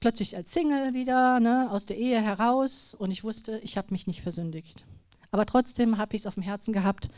plötzlich 0.00 0.36
als 0.36 0.52
Single 0.52 0.94
wieder 0.94 1.40
ne, 1.40 1.70
aus 1.70 1.86
der 1.86 1.96
Ehe 1.96 2.20
heraus 2.20 2.94
und 2.94 3.10
ich 3.10 3.24
wusste, 3.24 3.58
ich 3.60 3.76
habe 3.76 3.88
mich 3.90 4.06
nicht 4.06 4.22
versündigt. 4.22 4.84
Aber 5.30 5.46
trotzdem 5.46 5.98
habe 5.98 6.16
ich 6.16 6.22
es 6.22 6.26
auf 6.26 6.34
dem 6.34 6.42
Herzen 6.42 6.72
gehabt. 6.72 7.10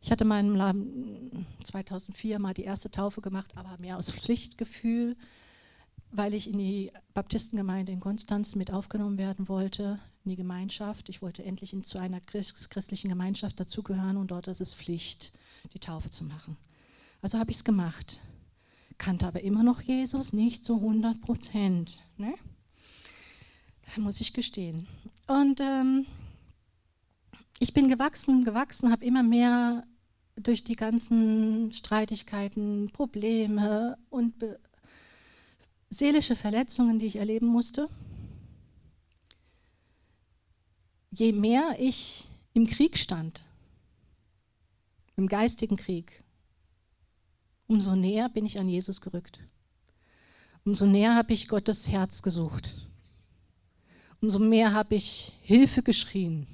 Ich 0.00 0.12
hatte 0.12 0.24
meinem 0.24 1.46
2004 1.64 2.38
mal 2.38 2.54
die 2.54 2.62
erste 2.62 2.90
Taufe 2.90 3.20
gemacht, 3.20 3.56
aber 3.56 3.76
mehr 3.78 3.98
aus 3.98 4.10
Pflichtgefühl, 4.10 5.16
weil 6.12 6.34
ich 6.34 6.48
in 6.48 6.58
die 6.58 6.92
Baptistengemeinde 7.14 7.92
in 7.92 8.00
Konstanz 8.00 8.54
mit 8.54 8.72
aufgenommen 8.72 9.18
werden 9.18 9.48
wollte, 9.48 9.98
in 10.24 10.30
die 10.30 10.36
Gemeinschaft. 10.36 11.08
Ich 11.08 11.20
wollte 11.20 11.44
endlich 11.44 11.72
in, 11.72 11.82
zu 11.82 11.98
einer 11.98 12.20
christlichen 12.20 13.08
Gemeinschaft 13.08 13.58
dazugehören 13.58 14.16
und 14.16 14.30
dort 14.30 14.46
ist 14.46 14.60
es 14.60 14.74
Pflicht, 14.74 15.32
die 15.74 15.80
Taufe 15.80 16.10
zu 16.10 16.24
machen. 16.24 16.56
Also 17.20 17.38
habe 17.38 17.50
ich 17.50 17.56
es 17.56 17.64
gemacht 17.64 18.20
kannte 18.98 19.26
aber 19.26 19.42
immer 19.42 19.62
noch 19.62 19.80
Jesus 19.80 20.32
nicht 20.32 20.64
zu 20.64 20.76
100 20.76 21.20
Prozent. 21.20 22.02
Ne? 22.16 22.34
Muss 23.96 24.20
ich 24.20 24.32
gestehen. 24.32 24.86
Und 25.26 25.60
ähm, 25.60 26.06
ich 27.58 27.72
bin 27.72 27.88
gewachsen, 27.88 28.44
gewachsen, 28.44 28.92
habe 28.92 29.04
immer 29.04 29.22
mehr 29.22 29.84
durch 30.36 30.62
die 30.62 30.76
ganzen 30.76 31.72
Streitigkeiten, 31.72 32.90
Probleme 32.92 33.98
und 34.10 34.34
seelische 35.90 36.36
Verletzungen, 36.36 36.98
die 36.98 37.06
ich 37.06 37.16
erleben 37.16 37.46
musste. 37.46 37.88
Je 41.10 41.32
mehr 41.32 41.76
ich 41.78 42.26
im 42.52 42.66
Krieg 42.66 42.98
stand, 42.98 43.42
im 45.16 45.26
geistigen 45.26 45.76
Krieg, 45.76 46.22
umso 47.68 47.94
näher 47.94 48.28
bin 48.28 48.44
ich 48.44 48.58
an 48.58 48.68
Jesus 48.68 49.00
gerückt. 49.00 49.38
Umso 50.64 50.86
näher 50.86 51.14
habe 51.14 51.32
ich 51.32 51.46
Gottes 51.46 51.88
Herz 51.88 52.22
gesucht. 52.22 52.74
Umso 54.20 54.40
mehr 54.40 54.72
habe 54.72 54.96
ich 54.96 55.32
Hilfe 55.42 55.82
geschrien. 55.82 56.48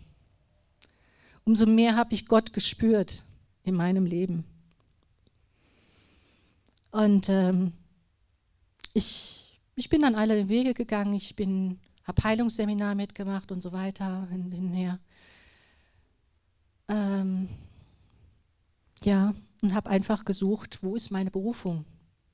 Umso 1.45 1.67
mehr 1.67 1.97
habe 1.97 2.15
ich 2.15 2.27
Gott 2.27 2.53
gespürt 2.53 3.23
in 3.63 3.75
meinem 3.75 4.05
Leben. 4.05 4.45
Und 6.91 7.29
ähm, 7.29 7.73
ich, 8.93 9.59
ich 9.75 9.89
bin 9.89 10.03
dann 10.03 10.15
alle 10.15 10.49
Wege 10.49 10.75
gegangen. 10.75 11.15
Ich 11.15 11.35
habe 12.05 12.23
Heilungsseminar 12.23 12.95
mitgemacht 12.95 13.51
und 13.51 13.63
so 13.63 13.73
weiter 13.73 14.29
hinher. 14.31 15.01
Ähm, 16.89 17.49
ja, 19.03 19.35
und 19.65 19.73
habe 19.73 19.89
einfach 19.89 20.27
gesucht, 20.27 20.81
wo 20.83 20.95
ist 20.95 21.11
meine 21.11 21.31
Berufung? 21.31 21.87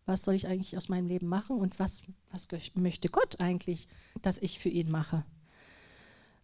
Was 0.04 0.24
soll 0.24 0.34
ich 0.34 0.48
eigentlich 0.48 0.76
aus 0.76 0.88
meinem 0.88 1.06
Leben 1.06 1.28
machen 1.28 1.58
und 1.58 1.78
was, 1.78 2.02
was 2.32 2.48
möchte 2.74 3.08
Gott 3.08 3.38
eigentlich, 3.38 3.86
dass 4.20 4.36
ich 4.38 4.58
für 4.58 4.68
ihn 4.68 4.90
mache? 4.90 5.24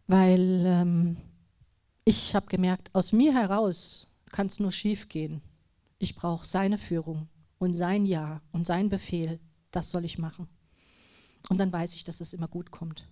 Weil 0.07 0.63
ähm, 0.65 1.17
ich 2.05 2.37
habe 2.37 2.47
gemerkt, 2.47 2.95
aus 2.95 3.11
mir 3.11 3.35
heraus 3.35 4.07
kann 4.31 4.47
es 4.47 4.61
nur 4.61 4.71
schief 4.71 5.09
gehen. 5.09 5.43
Ich 5.99 6.15
brauche 6.15 6.47
seine 6.47 6.79
Führung 6.79 7.27
und 7.59 7.75
sein 7.75 8.07
Ja 8.07 8.41
und 8.53 8.69
sein 8.69 8.89
Befehl, 8.89 9.41
das 9.73 9.91
soll 9.91 10.05
ich 10.05 10.19
machen. 10.19 10.47
Und 11.49 11.59
dann 11.59 11.73
weiß 11.73 11.97
ich, 11.97 12.05
dass 12.05 12.21
es 12.21 12.33
immer 12.33 12.47
gut 12.47 12.71
kommt. 12.71 13.09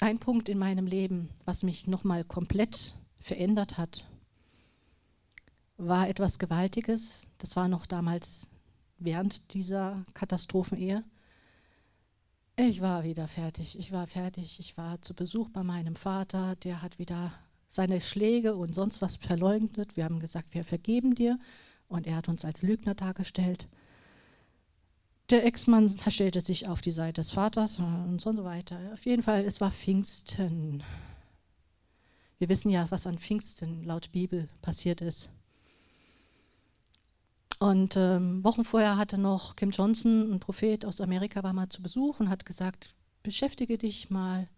Ein 0.00 0.18
Punkt 0.18 0.50
in 0.50 0.58
meinem 0.58 0.86
Leben, 0.86 1.30
was 1.46 1.62
mich 1.62 1.86
nochmal 1.86 2.24
komplett 2.24 2.94
verändert 3.20 3.78
hat, 3.78 4.09
war 5.80 6.08
etwas 6.08 6.38
Gewaltiges. 6.38 7.26
Das 7.38 7.56
war 7.56 7.68
noch 7.68 7.86
damals 7.86 8.46
während 8.98 9.54
dieser 9.54 10.04
Katastrophenehe. 10.14 11.04
Ich 12.56 12.82
war 12.82 13.04
wieder 13.04 13.26
fertig. 13.26 13.78
Ich 13.78 13.90
war 13.90 14.06
fertig. 14.06 14.60
Ich 14.60 14.76
war 14.76 15.00
zu 15.00 15.14
Besuch 15.14 15.48
bei 15.48 15.62
meinem 15.62 15.96
Vater. 15.96 16.56
Der 16.56 16.82
hat 16.82 16.98
wieder 16.98 17.32
seine 17.68 18.00
Schläge 18.00 18.54
und 18.56 18.74
sonst 18.74 19.00
was 19.00 19.16
verleugnet. 19.16 19.96
Wir 19.96 20.04
haben 20.04 20.20
gesagt, 20.20 20.54
wir 20.54 20.64
vergeben 20.64 21.14
dir. 21.14 21.38
Und 21.88 22.06
er 22.06 22.16
hat 22.16 22.28
uns 22.28 22.44
als 22.44 22.62
Lügner 22.62 22.94
dargestellt. 22.94 23.66
Der 25.30 25.46
Ex-Mann 25.46 25.88
stellte 26.08 26.40
sich 26.40 26.68
auf 26.68 26.82
die 26.82 26.92
Seite 26.92 27.20
des 27.20 27.30
Vaters 27.30 27.78
und 27.78 28.20
so 28.20 28.44
weiter. 28.44 28.78
Auf 28.92 29.06
jeden 29.06 29.22
Fall, 29.22 29.44
es 29.44 29.60
war 29.60 29.70
Pfingsten. 29.70 30.82
Wir 32.38 32.48
wissen 32.48 32.70
ja, 32.70 32.90
was 32.90 33.06
an 33.06 33.18
Pfingsten 33.18 33.84
laut 33.84 34.12
Bibel 34.12 34.48
passiert 34.60 35.00
ist. 35.00 35.30
Und 37.60 37.94
ähm, 37.94 38.42
Wochen 38.42 38.64
vorher 38.64 38.96
hatte 38.96 39.18
noch 39.18 39.54
Kim 39.54 39.70
Johnson, 39.70 40.32
ein 40.32 40.40
Prophet 40.40 40.86
aus 40.86 41.02
Amerika, 41.02 41.42
war 41.42 41.52
mal 41.52 41.68
zu 41.68 41.82
Besuch 41.82 42.18
und 42.18 42.30
hat 42.30 42.46
gesagt, 42.46 42.94
beschäftige 43.22 43.76
dich 43.76 44.08
mal. 44.08 44.48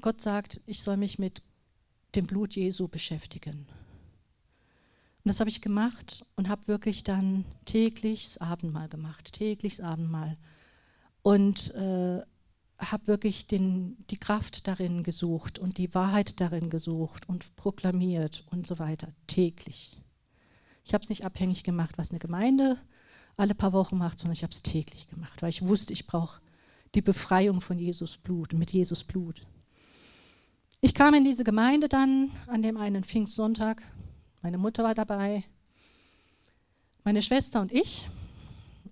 Gott 0.00 0.20
sagt, 0.20 0.60
ich 0.64 0.80
soll 0.80 0.96
mich 0.96 1.18
mit 1.18 1.42
dem 2.14 2.28
Blut 2.28 2.54
Jesu 2.54 2.86
beschäftigen. 2.86 3.66
Und 5.24 5.24
das 5.24 5.40
habe 5.40 5.50
ich 5.50 5.60
gemacht 5.60 6.24
und 6.36 6.48
habe 6.48 6.68
wirklich 6.68 7.02
dann 7.02 7.44
täglich 7.64 8.26
das 8.26 8.38
Abendmahl 8.38 8.88
gemacht, 8.88 9.32
täglich 9.32 9.78
das 9.78 9.86
Abendmahl. 9.86 10.36
Und 11.22 11.74
äh, 11.74 12.22
habe 12.78 13.06
wirklich 13.08 13.48
den, 13.48 14.04
die 14.08 14.18
Kraft 14.18 14.68
darin 14.68 15.02
gesucht 15.02 15.58
und 15.58 15.78
die 15.78 15.92
Wahrheit 15.94 16.40
darin 16.40 16.70
gesucht 16.70 17.28
und 17.28 17.56
proklamiert 17.56 18.44
und 18.52 18.68
so 18.68 18.78
weiter, 18.78 19.08
täglich. 19.26 19.98
Ich 20.88 20.94
habe 20.94 21.04
es 21.04 21.10
nicht 21.10 21.26
abhängig 21.26 21.64
gemacht, 21.64 21.98
was 21.98 22.08
eine 22.10 22.18
Gemeinde 22.18 22.78
alle 23.36 23.54
paar 23.54 23.74
Wochen 23.74 23.98
macht, 23.98 24.18
sondern 24.18 24.32
ich 24.32 24.42
habe 24.42 24.54
es 24.54 24.62
täglich 24.62 25.06
gemacht, 25.06 25.42
weil 25.42 25.50
ich 25.50 25.60
wusste, 25.60 25.92
ich 25.92 26.06
brauche 26.06 26.40
die 26.94 27.02
Befreiung 27.02 27.60
von 27.60 27.78
Jesus 27.78 28.16
Blut, 28.16 28.54
mit 28.54 28.70
Jesus 28.70 29.04
Blut. 29.04 29.46
Ich 30.80 30.94
kam 30.94 31.12
in 31.12 31.24
diese 31.24 31.44
Gemeinde 31.44 31.90
dann 31.90 32.30
an 32.46 32.62
dem 32.62 32.78
einen 32.78 33.04
Pfingstsonntag. 33.04 33.82
Meine 34.40 34.56
Mutter 34.56 34.82
war 34.82 34.94
dabei, 34.94 35.44
meine 37.04 37.20
Schwester 37.20 37.60
und 37.60 37.70
ich. 37.70 38.08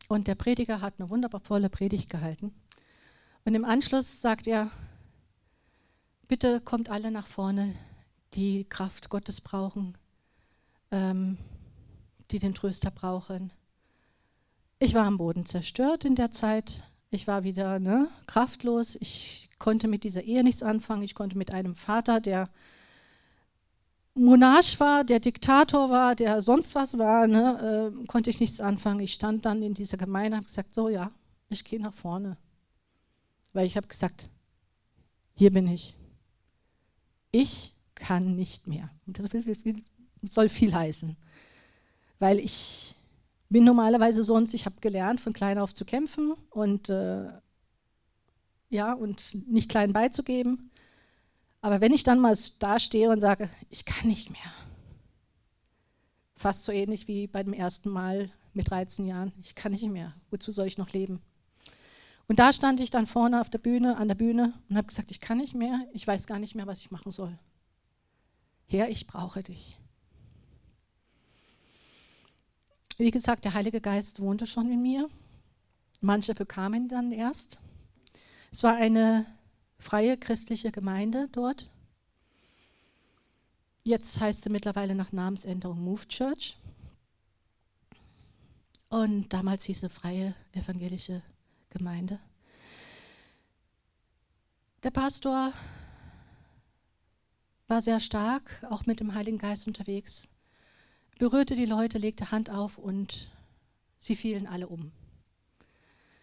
Und 0.06 0.26
der 0.26 0.34
Prediger 0.34 0.82
hat 0.82 1.00
eine 1.00 1.08
wundervolle 1.08 1.70
Predigt 1.70 2.10
gehalten. 2.10 2.52
Und 3.46 3.54
im 3.54 3.64
Anschluss 3.64 4.20
sagt 4.20 4.46
er, 4.46 4.70
bitte 6.28 6.60
kommt 6.60 6.90
alle 6.90 7.10
nach 7.10 7.26
vorne, 7.26 7.74
die 8.34 8.66
Kraft 8.68 9.08
Gottes 9.08 9.40
brauchen. 9.40 9.96
Ähm, 10.90 11.38
die 12.30 12.38
den 12.38 12.54
Tröster 12.54 12.90
brauchen. 12.90 13.52
Ich 14.78 14.94
war 14.94 15.06
am 15.06 15.18
Boden 15.18 15.46
zerstört 15.46 16.04
in 16.04 16.14
der 16.14 16.30
Zeit. 16.30 16.82
Ich 17.10 17.26
war 17.26 17.44
wieder 17.44 17.78
ne, 17.78 18.08
kraftlos. 18.26 18.96
Ich 19.00 19.48
konnte 19.58 19.88
mit 19.88 20.04
dieser 20.04 20.22
Ehe 20.22 20.44
nichts 20.44 20.62
anfangen. 20.62 21.02
Ich 21.02 21.14
konnte 21.14 21.38
mit 21.38 21.52
einem 21.52 21.74
Vater, 21.74 22.20
der 22.20 22.50
Monarch 24.14 24.80
war, 24.80 25.04
der 25.04 25.20
Diktator 25.20 25.90
war, 25.90 26.14
der 26.14 26.40
sonst 26.42 26.74
was 26.74 26.96
war, 26.98 27.26
ne, 27.26 27.92
äh, 27.94 28.06
konnte 28.06 28.30
ich 28.30 28.40
nichts 28.40 28.60
anfangen. 28.60 29.00
Ich 29.00 29.12
stand 29.12 29.44
dann 29.44 29.62
in 29.62 29.74
dieser 29.74 29.98
Gemeinde 29.98 30.36
und 30.36 30.36
habe 30.38 30.46
gesagt, 30.46 30.74
so 30.74 30.88
ja, 30.88 31.10
ich 31.48 31.64
gehe 31.64 31.80
nach 31.80 31.94
vorne. 31.94 32.36
Weil 33.52 33.66
ich 33.66 33.76
habe 33.76 33.86
gesagt, 33.86 34.30
hier 35.34 35.52
bin 35.52 35.68
ich. 35.68 35.94
Ich 37.30 37.74
kann 37.94 38.36
nicht 38.36 38.66
mehr. 38.66 38.90
Das 39.06 39.30
soll 40.34 40.48
viel 40.48 40.74
heißen. 40.74 41.16
Weil 42.18 42.38
ich 42.38 42.94
bin 43.48 43.64
normalerweise 43.64 44.24
sonst, 44.24 44.54
ich 44.54 44.66
habe 44.66 44.80
gelernt, 44.80 45.20
von 45.20 45.32
klein 45.32 45.58
auf 45.58 45.74
zu 45.74 45.84
kämpfen 45.84 46.34
und 46.50 46.88
äh, 46.88 47.28
ja, 48.68 48.92
und 48.92 49.34
nicht 49.48 49.70
klein 49.70 49.92
beizugeben. 49.92 50.70
Aber 51.60 51.80
wenn 51.80 51.92
ich 51.92 52.02
dann 52.02 52.20
mal 52.20 52.36
da 52.58 52.78
stehe 52.78 53.10
und 53.10 53.20
sage, 53.20 53.48
ich 53.70 53.84
kann 53.84 54.08
nicht 54.08 54.30
mehr, 54.30 54.52
fast 56.36 56.64
so 56.64 56.72
ähnlich 56.72 57.08
wie 57.08 57.26
beim 57.26 57.52
ersten 57.52 57.90
Mal 57.90 58.30
mit 58.52 58.70
13 58.70 59.06
Jahren, 59.06 59.32
ich 59.42 59.54
kann 59.54 59.72
nicht 59.72 59.88
mehr, 59.88 60.14
wozu 60.30 60.52
soll 60.52 60.66
ich 60.66 60.78
noch 60.78 60.90
leben? 60.90 61.20
Und 62.28 62.38
da 62.38 62.52
stand 62.52 62.80
ich 62.80 62.90
dann 62.90 63.06
vorne 63.06 63.40
auf 63.40 63.50
der 63.50 63.58
Bühne, 63.58 63.96
an 63.96 64.08
der 64.08 64.16
Bühne 64.16 64.54
und 64.68 64.76
habe 64.76 64.88
gesagt, 64.88 65.10
ich 65.10 65.20
kann 65.20 65.38
nicht 65.38 65.54
mehr, 65.54 65.80
ich 65.92 66.06
weiß 66.06 66.26
gar 66.26 66.38
nicht 66.38 66.54
mehr, 66.54 66.66
was 66.66 66.80
ich 66.80 66.90
machen 66.90 67.12
soll. 67.12 67.38
Herr, 68.66 68.88
ich 68.88 69.06
brauche 69.06 69.44
dich. 69.44 69.78
Wie 72.96 73.10
gesagt, 73.10 73.44
der 73.44 73.54
Heilige 73.54 73.80
Geist 73.80 74.20
wohnte 74.20 74.46
schon 74.46 74.70
in 74.70 74.82
mir. 74.82 75.08
Manche 76.00 76.34
bekamen 76.34 76.84
ihn 76.84 76.88
dann 76.88 77.12
erst. 77.12 77.58
Es 78.50 78.62
war 78.62 78.74
eine 78.74 79.26
freie 79.78 80.16
christliche 80.16 80.72
Gemeinde 80.72 81.28
dort. 81.32 81.70
Jetzt 83.84 84.18
heißt 84.18 84.42
sie 84.42 84.50
mittlerweile 84.50 84.94
nach 84.94 85.12
Namensänderung 85.12 85.78
Move 85.78 86.08
Church. 86.08 86.56
Und 88.88 89.32
damals 89.32 89.64
hieß 89.64 89.80
sie 89.80 89.90
freie 89.90 90.34
evangelische 90.52 91.22
Gemeinde. 91.70 92.18
Der 94.82 94.90
Pastor 94.90 95.52
war 97.68 97.82
sehr 97.82 98.00
stark, 98.00 98.64
auch 98.70 98.86
mit 98.86 99.00
dem 99.00 99.14
Heiligen 99.14 99.38
Geist 99.38 99.66
unterwegs, 99.66 100.28
berührte 101.18 101.56
die 101.56 101.66
Leute, 101.66 101.98
legte 101.98 102.30
Hand 102.30 102.50
auf 102.50 102.78
und 102.78 103.30
sie 103.98 104.16
fielen 104.16 104.46
alle 104.46 104.68
um. 104.68 104.92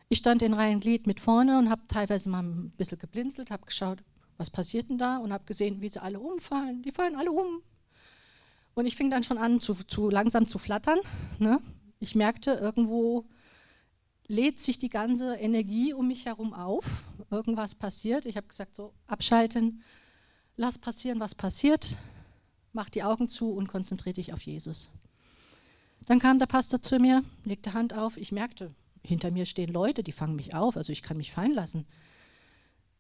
Ich 0.09 0.19
stand 0.19 0.41
in 0.41 0.53
Reihen 0.53 0.79
Glied 0.79 1.07
mit 1.07 1.19
vorne 1.19 1.57
und 1.57 1.69
habe 1.69 1.81
teilweise 1.87 2.29
mal 2.29 2.43
ein 2.43 2.71
bisschen 2.77 2.99
geblinzelt, 2.99 3.49
habe 3.49 3.65
geschaut, 3.65 4.03
was 4.37 4.49
passiert 4.49 4.89
denn 4.89 4.97
da 4.97 5.17
und 5.17 5.33
habe 5.33 5.45
gesehen, 5.45 5.81
wie 5.81 5.89
sie 5.89 6.01
alle 6.01 6.19
umfallen. 6.19 6.83
Die 6.83 6.91
fallen 6.91 7.15
alle 7.15 7.31
um. 7.31 7.61
Und 8.75 8.85
ich 8.85 8.95
fing 8.95 9.09
dann 9.09 9.23
schon 9.23 9.37
an, 9.37 9.59
zu, 9.59 9.75
zu 9.75 10.09
langsam 10.09 10.47
zu 10.47 10.59
flattern. 10.59 10.99
Ne? 11.39 11.59
Ich 11.99 12.15
merkte, 12.15 12.51
irgendwo 12.51 13.25
lädt 14.27 14.59
sich 14.59 14.79
die 14.79 14.89
ganze 14.89 15.35
Energie 15.35 15.93
um 15.93 16.07
mich 16.07 16.25
herum 16.25 16.53
auf. 16.53 17.03
Irgendwas 17.29 17.75
passiert. 17.75 18.25
Ich 18.25 18.37
habe 18.37 18.47
gesagt, 18.47 18.75
so 18.75 18.93
abschalten, 19.07 19.81
lass 20.55 20.77
passieren, 20.77 21.19
was 21.19 21.35
passiert. 21.35 21.97
Mach 22.73 22.89
die 22.89 23.03
Augen 23.03 23.29
zu 23.29 23.51
und 23.51 23.67
konzentriere 23.67 24.15
dich 24.15 24.33
auf 24.33 24.41
Jesus. 24.41 24.89
Dann 26.05 26.19
kam 26.19 26.39
der 26.39 26.47
Pastor 26.47 26.81
zu 26.81 26.99
mir, 26.99 27.23
legte 27.45 27.73
Hand 27.73 27.93
auf. 27.93 28.17
Ich 28.17 28.31
merkte, 28.31 28.73
hinter 29.03 29.31
mir 29.31 29.45
stehen 29.45 29.71
Leute, 29.71 30.03
die 30.03 30.11
fangen 30.11 30.35
mich 30.35 30.53
auf, 30.53 30.75
also 30.75 30.91
ich 30.91 31.03
kann 31.03 31.17
mich 31.17 31.31
fallen 31.31 31.53
lassen. 31.53 31.85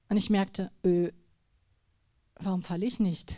Und 0.09 0.17
ich 0.17 0.29
merkte, 0.29 0.71
öh, 0.85 1.11
warum 2.35 2.61
falle 2.61 2.85
ich 2.85 2.99
nicht? 2.99 3.35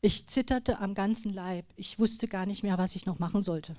Ich 0.00 0.26
zitterte 0.26 0.78
am 0.80 0.94
ganzen 0.94 1.32
Leib. 1.32 1.64
Ich 1.76 1.98
wusste 1.98 2.28
gar 2.28 2.46
nicht 2.46 2.62
mehr, 2.62 2.78
was 2.78 2.96
ich 2.96 3.06
noch 3.06 3.18
machen 3.18 3.42
sollte. 3.42 3.76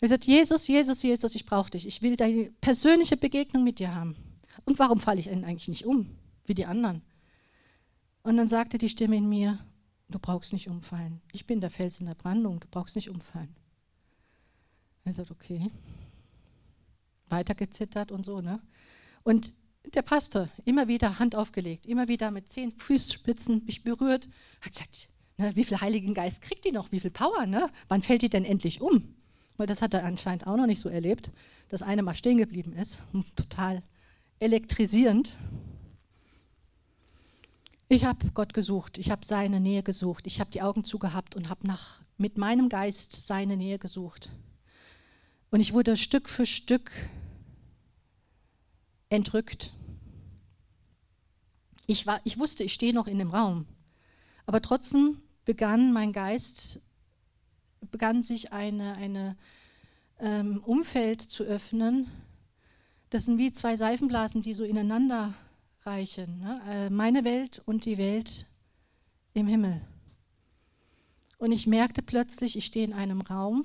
Ich 0.00 0.08
sagte, 0.08 0.30
Jesus, 0.30 0.66
Jesus, 0.66 1.02
Jesus, 1.02 1.34
ich 1.34 1.46
brauche 1.46 1.70
dich. 1.70 1.86
Ich 1.86 2.00
will 2.00 2.16
deine 2.16 2.50
persönliche 2.60 3.16
Begegnung 3.16 3.64
mit 3.64 3.78
dir 3.78 3.94
haben. 3.94 4.16
Und 4.64 4.78
warum 4.78 5.00
falle 5.00 5.20
ich 5.20 5.26
denn 5.26 5.44
eigentlich 5.44 5.68
nicht 5.68 5.84
um, 5.84 6.16
wie 6.44 6.54
die 6.54 6.66
anderen? 6.66 7.02
Und 8.22 8.36
dann 8.36 8.48
sagte 8.48 8.78
die 8.78 8.88
Stimme 8.88 9.16
in 9.16 9.28
mir, 9.28 9.58
du 10.08 10.18
brauchst 10.18 10.52
nicht 10.52 10.68
umfallen. 10.68 11.20
Ich 11.32 11.46
bin 11.46 11.60
der 11.60 11.70
Fels 11.70 12.00
in 12.00 12.06
der 12.06 12.14
Brandung, 12.14 12.60
du 12.60 12.68
brauchst 12.70 12.96
nicht 12.96 13.10
umfallen. 13.10 13.54
Er 15.04 15.12
sagt, 15.12 15.30
okay. 15.30 15.70
Weiter 17.28 17.54
gezittert 17.54 18.12
und 18.12 18.24
so, 18.24 18.40
ne? 18.40 18.60
Und 19.22 19.54
der 19.94 20.02
Pastor, 20.02 20.48
immer 20.64 20.88
wieder 20.88 21.18
Hand 21.18 21.34
aufgelegt, 21.34 21.86
immer 21.86 22.08
wieder 22.08 22.30
mit 22.30 22.50
zehn 22.50 22.72
Fußspitzen 22.72 23.64
mich 23.64 23.82
berührt, 23.82 24.28
hat 24.60 24.72
gesagt, 24.72 25.08
ne, 25.38 25.54
wie 25.56 25.64
viel 25.64 25.80
Heiligen 25.80 26.12
Geist 26.12 26.42
kriegt 26.42 26.64
die 26.64 26.72
noch, 26.72 26.92
wie 26.92 27.00
viel 27.00 27.10
Power, 27.10 27.46
ne? 27.46 27.70
Wann 27.88 28.02
fällt 28.02 28.22
die 28.22 28.28
denn 28.28 28.44
endlich 28.44 28.80
um? 28.80 29.14
Weil 29.56 29.66
das 29.66 29.82
hat 29.82 29.94
er 29.94 30.04
anscheinend 30.04 30.46
auch 30.46 30.56
noch 30.56 30.66
nicht 30.66 30.80
so 30.80 30.88
erlebt, 30.88 31.30
dass 31.68 31.82
eine 31.82 32.02
mal 32.02 32.14
stehen 32.14 32.38
geblieben 32.38 32.72
ist. 32.72 33.02
Total 33.36 33.82
elektrisierend. 34.38 35.36
Ich 37.92 38.04
habe 38.04 38.30
Gott 38.34 38.54
gesucht, 38.54 38.98
ich 38.98 39.10
habe 39.10 39.26
seine 39.26 39.58
Nähe 39.58 39.82
gesucht, 39.82 40.28
ich 40.28 40.38
habe 40.38 40.52
die 40.52 40.62
Augen 40.62 40.84
zugehabt 40.84 41.34
und 41.34 41.48
habe 41.48 41.66
nach 41.66 42.00
mit 42.18 42.38
meinem 42.38 42.68
Geist 42.68 43.26
seine 43.26 43.56
Nähe 43.56 43.80
gesucht. 43.80 44.30
Und 45.50 45.58
ich 45.58 45.72
wurde 45.72 45.96
Stück 45.96 46.28
für 46.28 46.46
Stück 46.46 46.92
entrückt. 49.08 49.72
Ich, 51.88 52.06
war, 52.06 52.20
ich 52.22 52.38
wusste, 52.38 52.62
ich 52.62 52.74
stehe 52.74 52.94
noch 52.94 53.08
in 53.08 53.18
dem 53.18 53.30
Raum, 53.30 53.66
aber 54.46 54.62
trotzdem 54.62 55.20
begann 55.44 55.92
mein 55.92 56.12
Geist, 56.12 56.78
begann 57.90 58.22
sich 58.22 58.52
eine, 58.52 58.96
eine 58.98 59.36
ähm, 60.20 60.62
Umfeld 60.62 61.22
zu 61.22 61.42
öffnen. 61.42 62.06
Das 63.08 63.24
sind 63.24 63.38
wie 63.38 63.52
zwei 63.52 63.76
Seifenblasen, 63.76 64.42
die 64.42 64.54
so 64.54 64.62
ineinander 64.62 65.34
reichen. 65.82 66.38
Ne? 66.38 66.60
Äh, 66.66 66.90
meine 66.90 67.24
Welt 67.24 67.62
und 67.64 67.84
die 67.84 67.98
Welt 67.98 68.46
im 69.34 69.46
Himmel. 69.46 69.80
Und 71.38 71.52
ich 71.52 71.66
merkte 71.66 72.02
plötzlich, 72.02 72.56
ich 72.56 72.66
stehe 72.66 72.84
in 72.84 72.92
einem 72.92 73.20
Raum. 73.22 73.64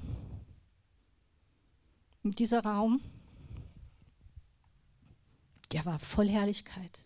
Und 2.24 2.40
dieser 2.40 2.64
Raum, 2.64 3.02
der 5.72 5.86
war 5.86 6.00
voll 6.00 6.30
Herrlichkeit. 6.30 7.06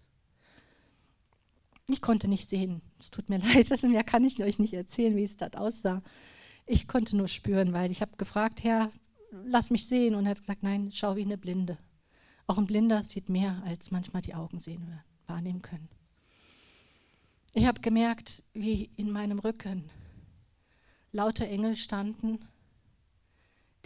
Ich 1.88 2.01
konnte 2.01 2.28
nicht 2.28 2.47
sehen. 2.47 2.82
Es 2.99 3.10
tut 3.10 3.30
mir 3.30 3.39
leid, 3.53 3.72
das 3.72 3.82
mehr 3.82 4.03
kann 4.03 4.24
ich 4.24 4.41
euch 4.43 4.60
nicht 4.60 4.74
erzählen, 4.74 5.16
wie 5.16 5.24
es 5.24 5.38
dort 5.38 5.57
aussah. 5.57 6.03
Ich 6.68 6.88
konnte 6.88 7.18
nur 7.18 7.28
spüren, 7.28 7.74
weil 7.74 7.89
ich 7.89 8.01
habe 8.01 8.16
gefragt, 8.18 8.64
Herr, 8.64 8.91
lass 9.32 9.72
mich 9.72 9.88
sehen. 9.88 10.14
Und 10.14 10.26
er 10.26 10.32
hat 10.32 10.39
gesagt, 10.39 10.62
nein, 10.62 10.91
schau 10.93 11.16
wie 11.16 11.24
eine 11.24 11.38
Blinde. 11.38 11.80
Auch 12.50 12.58
ein 12.58 12.66
Blinder 12.66 13.04
sieht 13.04 13.30
mehr, 13.30 13.62
als 13.64 13.91
manchmal 13.91 14.24
die 14.24 14.34
Augen 14.34 14.60
sehen 14.60 15.00
wahrnehmen 15.28 15.62
können. 15.62 15.88
Ich 17.54 17.68
habe 17.68 17.80
gemerkt, 17.80 18.41
wie 18.54 18.89
in 18.95 19.12
meinem 19.12 19.38
Rücken 19.38 19.91
lauter 21.12 21.47
Engel 21.47 21.76
standen, 21.76 22.39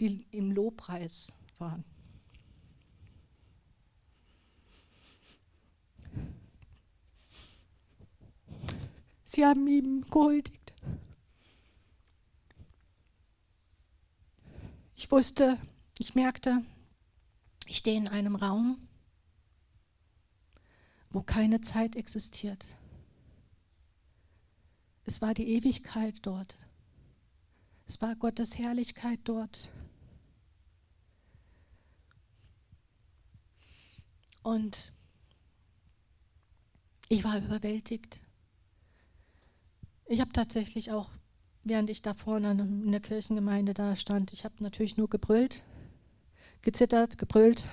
die 0.00 0.26
im 0.30 0.50
Lobpreis 0.50 1.30
waren. 1.58 1.84
Sie 9.26 9.44
haben 9.44 9.68
ihm 9.68 10.06
gehuldigt. 10.10 10.72
Ich 14.96 15.10
wusste, 15.10 15.58
ich 15.98 16.14
merkte, 16.14 16.64
ich 17.74 17.78
stehe 17.78 17.98
in 17.98 18.06
einem 18.06 18.36
Raum, 18.36 18.78
wo 21.10 21.22
keine 21.22 21.60
Zeit 21.60 21.96
existiert. 21.96 22.76
Es 25.04 25.20
war 25.20 25.34
die 25.34 25.48
Ewigkeit 25.48 26.14
dort. 26.22 26.56
Es 27.84 28.00
war 28.00 28.14
Gottes 28.14 28.56
Herrlichkeit 28.56 29.18
dort. 29.24 29.70
Und 34.44 34.92
ich 37.08 37.24
war 37.24 37.38
überwältigt. 37.38 38.20
Ich 40.06 40.20
habe 40.20 40.30
tatsächlich 40.30 40.92
auch, 40.92 41.10
während 41.64 41.90
ich 41.90 42.02
da 42.02 42.14
vorne 42.14 42.52
in 42.52 42.92
der 42.92 43.00
Kirchengemeinde 43.00 43.74
da 43.74 43.96
stand, 43.96 44.32
ich 44.32 44.44
habe 44.44 44.62
natürlich 44.62 44.96
nur 44.96 45.10
gebrüllt 45.10 45.64
gezittert, 46.64 47.18
gebrüllt 47.18 47.68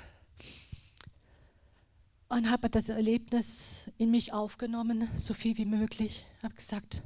und 2.32 2.50
habe 2.50 2.70
das 2.70 2.88
Erlebnis 2.88 3.90
in 3.98 4.10
mich 4.10 4.32
aufgenommen, 4.32 5.10
so 5.18 5.34
viel 5.34 5.58
wie 5.58 5.66
möglich. 5.66 6.26
Habe 6.42 6.54
gesagt, 6.54 7.04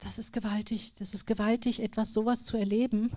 das 0.00 0.18
ist 0.18 0.32
gewaltig, 0.32 0.94
das 0.96 1.14
ist 1.14 1.26
gewaltig, 1.26 1.80
etwas 1.80 2.12
sowas 2.12 2.44
zu 2.44 2.56
erleben, 2.56 3.12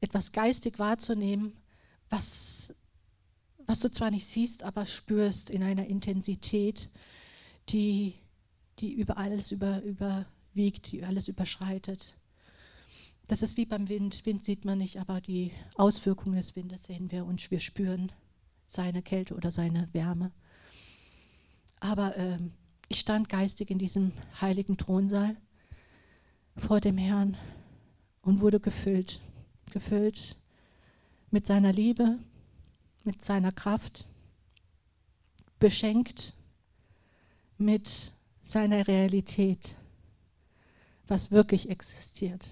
etwas 0.00 0.30
geistig 0.30 0.78
wahrzunehmen, 0.78 1.52
was, 2.10 2.72
was 3.66 3.80
du 3.80 3.90
zwar 3.90 4.12
nicht 4.12 4.28
siehst, 4.28 4.62
aber 4.62 4.86
spürst 4.86 5.50
in 5.50 5.64
einer 5.64 5.86
Intensität, 5.86 6.88
die, 7.70 8.14
die 8.78 8.92
über 8.92 9.16
alles 9.16 9.50
über, 9.50 9.82
überwiegt, 9.82 10.92
die 10.92 11.04
alles 11.04 11.26
überschreitet. 11.26 12.14
Das 13.28 13.42
ist 13.42 13.56
wie 13.56 13.66
beim 13.66 13.88
Wind. 13.88 14.26
Wind 14.26 14.44
sieht 14.44 14.64
man 14.64 14.78
nicht, 14.78 14.98
aber 14.98 15.20
die 15.20 15.52
Auswirkungen 15.76 16.36
des 16.36 16.56
Windes 16.56 16.84
sehen 16.84 17.10
wir 17.10 17.24
und 17.24 17.50
wir 17.50 17.60
spüren 17.60 18.12
seine 18.66 19.02
Kälte 19.02 19.34
oder 19.34 19.50
seine 19.50 19.88
Wärme. 19.92 20.32
Aber 21.80 22.16
ähm, 22.16 22.52
ich 22.88 23.00
stand 23.00 23.28
geistig 23.28 23.70
in 23.70 23.78
diesem 23.78 24.12
heiligen 24.40 24.76
Thronsaal 24.76 25.36
vor 26.56 26.80
dem 26.80 26.98
Herrn 26.98 27.36
und 28.22 28.40
wurde 28.40 28.60
gefüllt, 28.60 29.20
gefüllt 29.72 30.36
mit 31.30 31.46
seiner 31.46 31.72
Liebe, 31.72 32.18
mit 33.04 33.24
seiner 33.24 33.52
Kraft, 33.52 34.06
beschenkt 35.58 36.34
mit 37.58 38.12
seiner 38.42 38.86
Realität, 38.86 39.76
was 41.06 41.30
wirklich 41.30 41.70
existiert. 41.70 42.48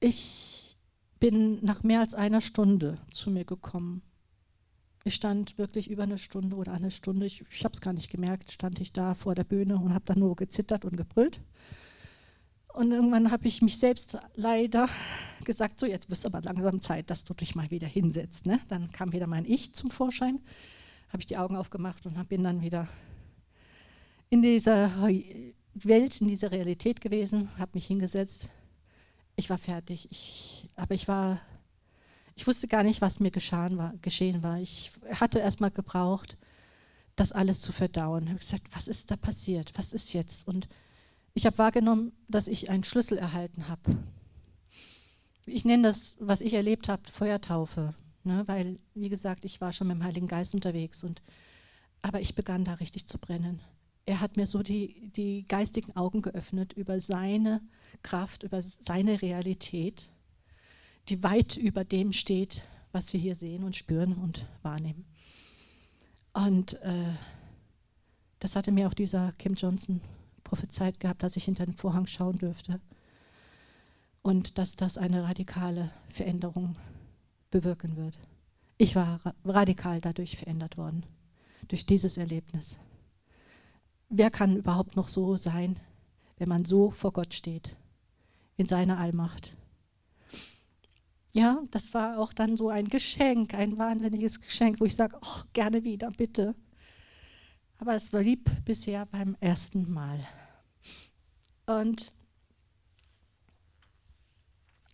Ich 0.00 0.76
bin 1.18 1.64
nach 1.64 1.82
mehr 1.82 2.00
als 2.00 2.14
einer 2.14 2.40
Stunde 2.40 2.98
zu 3.10 3.30
mir 3.30 3.44
gekommen. 3.44 4.02
Ich 5.04 5.14
stand 5.14 5.58
wirklich 5.58 5.90
über 5.90 6.04
eine 6.04 6.18
Stunde 6.18 6.56
oder 6.56 6.72
eine 6.72 6.90
Stunde, 6.90 7.26
ich, 7.26 7.44
ich 7.50 7.64
habe 7.64 7.72
es 7.72 7.80
gar 7.80 7.92
nicht 7.92 8.10
gemerkt, 8.10 8.52
stand 8.52 8.80
ich 8.80 8.92
da 8.92 9.14
vor 9.14 9.34
der 9.34 9.44
Bühne 9.44 9.76
und 9.76 9.94
habe 9.94 10.04
dann 10.04 10.18
nur 10.18 10.36
gezittert 10.36 10.84
und 10.84 10.96
gebrüllt. 10.96 11.40
Und 12.74 12.92
irgendwann 12.92 13.30
habe 13.30 13.48
ich 13.48 13.62
mich 13.62 13.78
selbst 13.78 14.18
leider 14.34 14.88
gesagt, 15.44 15.80
so 15.80 15.86
jetzt 15.86 16.10
wird 16.10 16.18
es 16.18 16.26
aber 16.26 16.42
langsam 16.42 16.80
Zeit, 16.80 17.10
dass 17.10 17.24
du 17.24 17.34
dich 17.34 17.54
mal 17.54 17.70
wieder 17.70 17.88
hinsetzt. 17.88 18.46
Ne? 18.46 18.60
Dann 18.68 18.92
kam 18.92 19.12
wieder 19.12 19.26
mein 19.26 19.44
Ich 19.46 19.72
zum 19.72 19.90
Vorschein, 19.90 20.40
habe 21.08 21.20
ich 21.20 21.26
die 21.26 21.38
Augen 21.38 21.56
aufgemacht 21.56 22.06
und 22.06 22.28
bin 22.28 22.44
dann 22.44 22.60
wieder 22.60 22.86
in 24.30 24.42
dieser 24.42 24.92
Welt, 25.74 26.20
in 26.20 26.28
dieser 26.28 26.52
Realität 26.52 27.00
gewesen, 27.00 27.48
habe 27.58 27.72
mich 27.74 27.86
hingesetzt. 27.86 28.50
Ich 29.38 29.50
war 29.50 29.58
fertig, 29.58 30.08
ich, 30.10 30.68
aber 30.74 30.96
ich 30.96 31.06
war, 31.06 31.40
ich 32.34 32.48
wusste 32.48 32.66
gar 32.66 32.82
nicht, 32.82 33.00
was 33.00 33.20
mir 33.20 33.30
war, 33.30 33.94
geschehen 34.02 34.42
war. 34.42 34.58
Ich 34.58 34.90
hatte 35.12 35.38
erst 35.38 35.60
mal 35.60 35.70
gebraucht, 35.70 36.36
das 37.14 37.30
alles 37.30 37.60
zu 37.60 37.70
verdauen. 37.70 38.24
Ich 38.24 38.30
habe 38.30 38.40
gesagt, 38.40 38.66
was 38.72 38.88
ist 38.88 39.12
da 39.12 39.16
passiert? 39.16 39.70
Was 39.76 39.92
ist 39.92 40.12
jetzt? 40.12 40.48
Und 40.48 40.68
ich 41.34 41.46
habe 41.46 41.56
wahrgenommen, 41.56 42.10
dass 42.26 42.48
ich 42.48 42.68
einen 42.68 42.82
Schlüssel 42.82 43.16
erhalten 43.16 43.68
habe. 43.68 43.98
Ich 45.46 45.64
nenne 45.64 45.84
das, 45.84 46.16
was 46.18 46.40
ich 46.40 46.54
erlebt 46.54 46.88
habe, 46.88 47.08
Feuertaufe, 47.08 47.94
ne? 48.24 48.42
weil, 48.46 48.80
wie 48.94 49.08
gesagt, 49.08 49.44
ich 49.44 49.60
war 49.60 49.72
schon 49.72 49.86
mit 49.86 49.98
dem 49.98 50.02
Heiligen 50.02 50.26
Geist 50.26 50.52
unterwegs. 50.52 51.04
Und, 51.04 51.22
aber 52.02 52.20
ich 52.20 52.34
begann 52.34 52.64
da 52.64 52.74
richtig 52.74 53.06
zu 53.06 53.18
brennen. 53.18 53.60
Er 54.08 54.22
hat 54.22 54.38
mir 54.38 54.46
so 54.46 54.62
die, 54.62 55.10
die 55.10 55.44
geistigen 55.46 55.94
Augen 55.94 56.22
geöffnet 56.22 56.72
über 56.72 56.98
seine 56.98 57.60
Kraft, 58.02 58.42
über 58.42 58.62
seine 58.62 59.20
Realität, 59.20 60.14
die 61.10 61.22
weit 61.22 61.58
über 61.58 61.84
dem 61.84 62.14
steht, 62.14 62.62
was 62.90 63.12
wir 63.12 63.20
hier 63.20 63.34
sehen 63.34 63.64
und 63.64 63.76
spüren 63.76 64.14
und 64.14 64.46
wahrnehmen. 64.62 65.04
Und 66.32 66.80
äh, 66.80 67.12
das 68.38 68.56
hatte 68.56 68.72
mir 68.72 68.88
auch 68.88 68.94
dieser 68.94 69.32
Kim 69.32 69.52
Johnson 69.52 70.00
prophezeit 70.42 71.00
gehabt, 71.00 71.22
dass 71.22 71.36
ich 71.36 71.44
hinter 71.44 71.66
den 71.66 71.74
Vorhang 71.74 72.06
schauen 72.06 72.38
dürfte 72.38 72.80
und 74.22 74.56
dass 74.56 74.74
das 74.74 74.96
eine 74.96 75.24
radikale 75.24 75.90
Veränderung 76.08 76.76
bewirken 77.50 77.98
wird. 77.98 78.18
Ich 78.78 78.96
war 78.96 79.34
radikal 79.44 80.00
dadurch 80.00 80.38
verändert 80.38 80.78
worden, 80.78 81.04
durch 81.68 81.84
dieses 81.84 82.16
Erlebnis. 82.16 82.78
Wer 84.08 84.30
kann 84.30 84.56
überhaupt 84.56 84.96
noch 84.96 85.08
so 85.08 85.36
sein, 85.36 85.78
wenn 86.38 86.48
man 86.48 86.64
so 86.64 86.90
vor 86.90 87.12
Gott 87.12 87.34
steht, 87.34 87.76
in 88.56 88.66
seiner 88.66 88.98
Allmacht? 88.98 89.54
Ja, 91.34 91.62
das 91.70 91.92
war 91.92 92.18
auch 92.18 92.32
dann 92.32 92.56
so 92.56 92.70
ein 92.70 92.88
Geschenk, 92.88 93.54
ein 93.54 93.76
wahnsinniges 93.76 94.40
Geschenk, 94.40 94.80
wo 94.80 94.86
ich 94.86 94.96
sage, 94.96 95.18
oh, 95.20 95.42
gerne 95.52 95.84
wieder, 95.84 96.10
bitte. 96.10 96.54
Aber 97.78 97.94
es 97.94 98.10
blieb 98.10 98.50
bisher 98.64 99.06
beim 99.06 99.36
ersten 99.40 99.92
Mal. 99.92 100.26
Und 101.66 102.12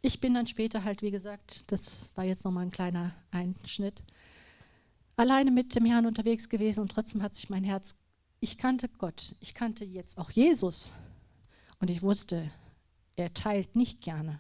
ich 0.03 0.21
bin 0.21 0.35
dann 0.35 0.47
später 0.47 0.85
halt, 0.85 1.01
wie 1.01 1.12
gesagt, 1.12 1.65
das 1.69 2.11
war 2.15 2.25
jetzt 2.25 2.45
nochmal 2.45 2.67
ein 2.67 2.73
kleiner 2.73 3.15
Einschnitt, 3.31 4.03
alleine 5.17 5.51
mit 5.51 5.75
dem 5.77 5.87
Herrn 5.87 6.05
unterwegs 6.05 6.49
gewesen 6.49 6.81
und 6.81 6.91
trotzdem 6.91 7.23
hat 7.23 7.35
sich 7.35 7.49
mein 7.49 7.65
Herz, 7.65 7.95
ich 8.45 8.59
kannte 8.59 8.90
Gott, 8.90 9.34
ich 9.40 9.55
kannte 9.55 9.86
jetzt 9.86 10.18
auch 10.18 10.30
Jesus 10.30 10.92
und 11.80 11.88
ich 11.88 12.03
wusste, 12.03 12.51
er 13.16 13.32
teilt 13.32 13.74
nicht 13.74 14.03
gerne, 14.03 14.38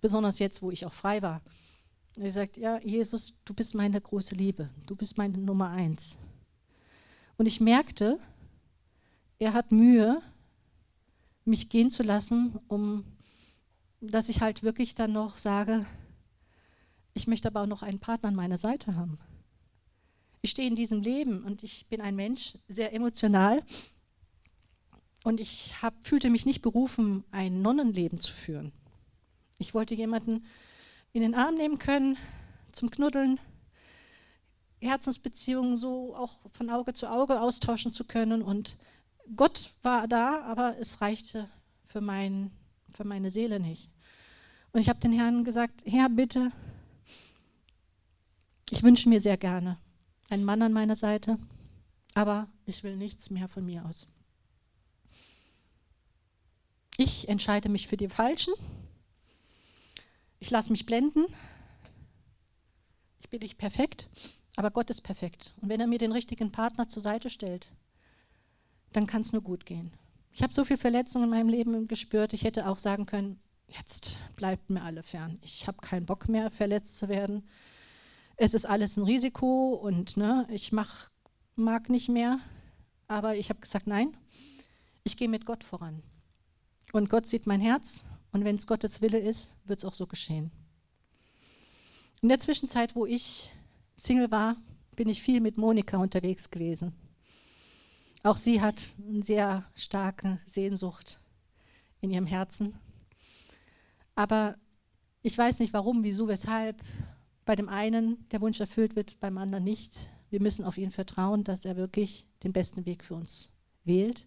besonders 0.00 0.38
jetzt, 0.38 0.62
wo 0.62 0.70
ich 0.70 0.86
auch 0.86 0.92
frei 0.92 1.22
war. 1.22 1.42
Er 2.16 2.30
sagt, 2.30 2.56
ja, 2.56 2.80
Jesus, 2.82 3.34
du 3.44 3.52
bist 3.52 3.74
meine 3.74 4.00
große 4.00 4.36
Liebe, 4.36 4.70
du 4.86 4.94
bist 4.94 5.18
meine 5.18 5.38
Nummer 5.38 5.70
eins. 5.70 6.14
Und 7.36 7.46
ich 7.46 7.60
merkte, 7.60 8.20
er 9.40 9.54
hat 9.54 9.72
Mühe, 9.72 10.22
mich 11.44 11.68
gehen 11.68 11.90
zu 11.90 12.04
lassen, 12.04 12.60
um 12.68 13.04
dass 14.00 14.28
ich 14.28 14.40
halt 14.40 14.62
wirklich 14.62 14.94
dann 14.94 15.12
noch 15.12 15.36
sage, 15.36 15.84
ich 17.12 17.26
möchte 17.26 17.48
aber 17.48 17.62
auch 17.62 17.66
noch 17.66 17.82
einen 17.82 17.98
Partner 17.98 18.28
an 18.28 18.36
meiner 18.36 18.58
Seite 18.58 18.94
haben. 18.94 19.18
Ich 20.46 20.52
stehe 20.52 20.68
in 20.68 20.76
diesem 20.76 21.02
Leben 21.02 21.42
und 21.42 21.64
ich 21.64 21.88
bin 21.88 22.00
ein 22.00 22.14
Mensch, 22.14 22.56
sehr 22.68 22.92
emotional. 22.92 23.64
Und 25.24 25.40
ich 25.40 25.82
hab, 25.82 26.06
fühlte 26.06 26.30
mich 26.30 26.46
nicht 26.46 26.62
berufen, 26.62 27.24
ein 27.32 27.62
Nonnenleben 27.62 28.20
zu 28.20 28.32
führen. 28.32 28.70
Ich 29.58 29.74
wollte 29.74 29.96
jemanden 29.96 30.46
in 31.12 31.22
den 31.22 31.34
Arm 31.34 31.56
nehmen 31.56 31.80
können, 31.80 32.16
zum 32.70 32.92
Knuddeln, 32.92 33.40
Herzensbeziehungen 34.78 35.78
so 35.78 36.14
auch 36.14 36.38
von 36.52 36.70
Auge 36.70 36.94
zu 36.94 37.10
Auge 37.10 37.40
austauschen 37.40 37.92
zu 37.92 38.04
können. 38.04 38.40
Und 38.40 38.76
Gott 39.34 39.72
war 39.82 40.06
da, 40.06 40.42
aber 40.42 40.78
es 40.78 41.00
reichte 41.00 41.50
für, 41.88 42.00
mein, 42.00 42.52
für 42.94 43.02
meine 43.02 43.32
Seele 43.32 43.58
nicht. 43.58 43.90
Und 44.70 44.78
ich 44.78 44.88
habe 44.88 45.00
den 45.00 45.12
Herrn 45.12 45.42
gesagt, 45.42 45.82
Herr, 45.84 46.08
bitte, 46.08 46.52
ich 48.70 48.84
wünsche 48.84 49.08
mir 49.08 49.20
sehr 49.20 49.36
gerne 49.36 49.76
einen 50.28 50.44
Mann 50.44 50.62
an 50.62 50.72
meiner 50.72 50.96
Seite, 50.96 51.38
aber 52.14 52.48
ich 52.64 52.82
will 52.82 52.96
nichts 52.96 53.30
mehr 53.30 53.48
von 53.48 53.64
mir 53.64 53.84
aus. 53.84 54.06
Ich 56.96 57.28
entscheide 57.28 57.68
mich 57.68 57.88
für 57.88 57.96
die 57.96 58.08
Falschen. 58.08 58.54
Ich 60.38 60.50
lasse 60.50 60.70
mich 60.70 60.86
blenden. 60.86 61.26
Ich 63.20 63.28
bin 63.28 63.40
nicht 63.40 63.58
perfekt. 63.58 64.08
Aber 64.56 64.70
Gott 64.70 64.88
ist 64.88 65.02
perfekt. 65.02 65.54
Und 65.60 65.68
wenn 65.68 65.80
er 65.80 65.86
mir 65.86 65.98
den 65.98 66.12
richtigen 66.12 66.50
Partner 66.50 66.88
zur 66.88 67.02
Seite 67.02 67.28
stellt, 67.28 67.68
dann 68.92 69.06
kann 69.06 69.20
es 69.20 69.32
nur 69.32 69.42
gut 69.42 69.66
gehen. 69.66 69.92
Ich 70.32 70.42
habe 70.42 70.54
so 70.54 70.64
viel 70.64 70.78
Verletzungen 70.78 71.24
in 71.24 71.30
meinem 71.30 71.48
Leben 71.48 71.86
gespürt, 71.86 72.32
ich 72.32 72.44
hätte 72.44 72.66
auch 72.66 72.78
sagen 72.78 73.06
können, 73.06 73.38
jetzt 73.68 74.18
bleibt 74.36 74.70
mir 74.70 74.82
alle 74.82 75.02
fern. 75.02 75.38
Ich 75.42 75.66
habe 75.66 75.78
keinen 75.78 76.06
Bock 76.06 76.28
mehr, 76.28 76.50
verletzt 76.50 76.96
zu 76.96 77.08
werden. 77.08 77.46
Es 78.36 78.52
ist 78.52 78.66
alles 78.66 78.96
ein 78.96 79.04
Risiko 79.04 79.74
und 79.74 80.16
ne, 80.16 80.46
ich 80.50 80.70
mach, 80.70 81.10
mag 81.54 81.88
nicht 81.88 82.08
mehr. 82.08 82.38
Aber 83.08 83.36
ich 83.36 83.48
habe 83.48 83.60
gesagt, 83.60 83.86
nein, 83.86 84.16
ich 85.04 85.16
gehe 85.16 85.28
mit 85.28 85.46
Gott 85.46 85.64
voran. 85.64 86.02
Und 86.92 87.08
Gott 87.08 87.26
sieht 87.26 87.46
mein 87.46 87.60
Herz 87.60 88.04
und 88.32 88.44
wenn 88.44 88.56
es 88.56 88.66
Gottes 88.66 89.00
Wille 89.00 89.18
ist, 89.18 89.50
wird 89.64 89.78
es 89.78 89.84
auch 89.84 89.94
so 89.94 90.06
geschehen. 90.06 90.50
In 92.20 92.28
der 92.28 92.38
Zwischenzeit, 92.38 92.94
wo 92.94 93.06
ich 93.06 93.50
Single 93.96 94.30
war, 94.30 94.56
bin 94.94 95.08
ich 95.08 95.22
viel 95.22 95.40
mit 95.40 95.56
Monika 95.56 95.96
unterwegs 95.96 96.50
gewesen. 96.50 96.92
Auch 98.22 98.36
sie 98.36 98.60
hat 98.60 98.94
eine 99.08 99.22
sehr 99.22 99.64
starke 99.74 100.40
Sehnsucht 100.44 101.20
in 102.00 102.10
ihrem 102.10 102.26
Herzen. 102.26 102.78
Aber 104.14 104.56
ich 105.22 105.36
weiß 105.36 105.60
nicht 105.60 105.72
warum, 105.72 106.02
wieso, 106.02 106.28
weshalb 106.28 106.82
bei 107.46 107.56
dem 107.56 107.70
einen 107.70 108.28
der 108.30 108.42
Wunsch 108.42 108.60
erfüllt 108.60 108.96
wird, 108.96 109.18
beim 109.20 109.38
anderen 109.38 109.64
nicht. 109.64 110.10
Wir 110.28 110.42
müssen 110.42 110.64
auf 110.64 110.76
ihn 110.76 110.90
vertrauen, 110.90 111.44
dass 111.44 111.64
er 111.64 111.76
wirklich 111.76 112.26
den 112.42 112.52
besten 112.52 112.84
Weg 112.84 113.04
für 113.04 113.14
uns 113.14 113.52
wählt 113.84 114.26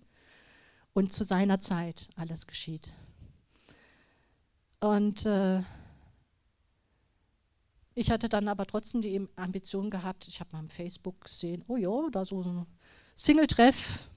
und 0.94 1.14
zu 1.14 1.24
seiner 1.24 1.60
Zeit 1.60 2.08
alles 2.16 2.48
geschieht. 2.48 2.92
Und 4.80 5.26
äh, 5.26 5.62
ich 7.94 8.10
hatte 8.10 8.30
dann 8.30 8.48
aber 8.48 8.66
trotzdem 8.66 9.02
die 9.02 9.28
Ambition 9.36 9.90
gehabt, 9.90 10.26
ich 10.30 10.40
habe 10.40 10.54
mal 10.54 10.60
am 10.60 10.70
Facebook 10.70 11.26
gesehen, 11.26 11.66
oh 11.68 11.76
ja, 11.76 12.10
da 12.12 12.24
so 12.24 12.42
ein 12.42 12.66
Singletreff, 13.16 14.10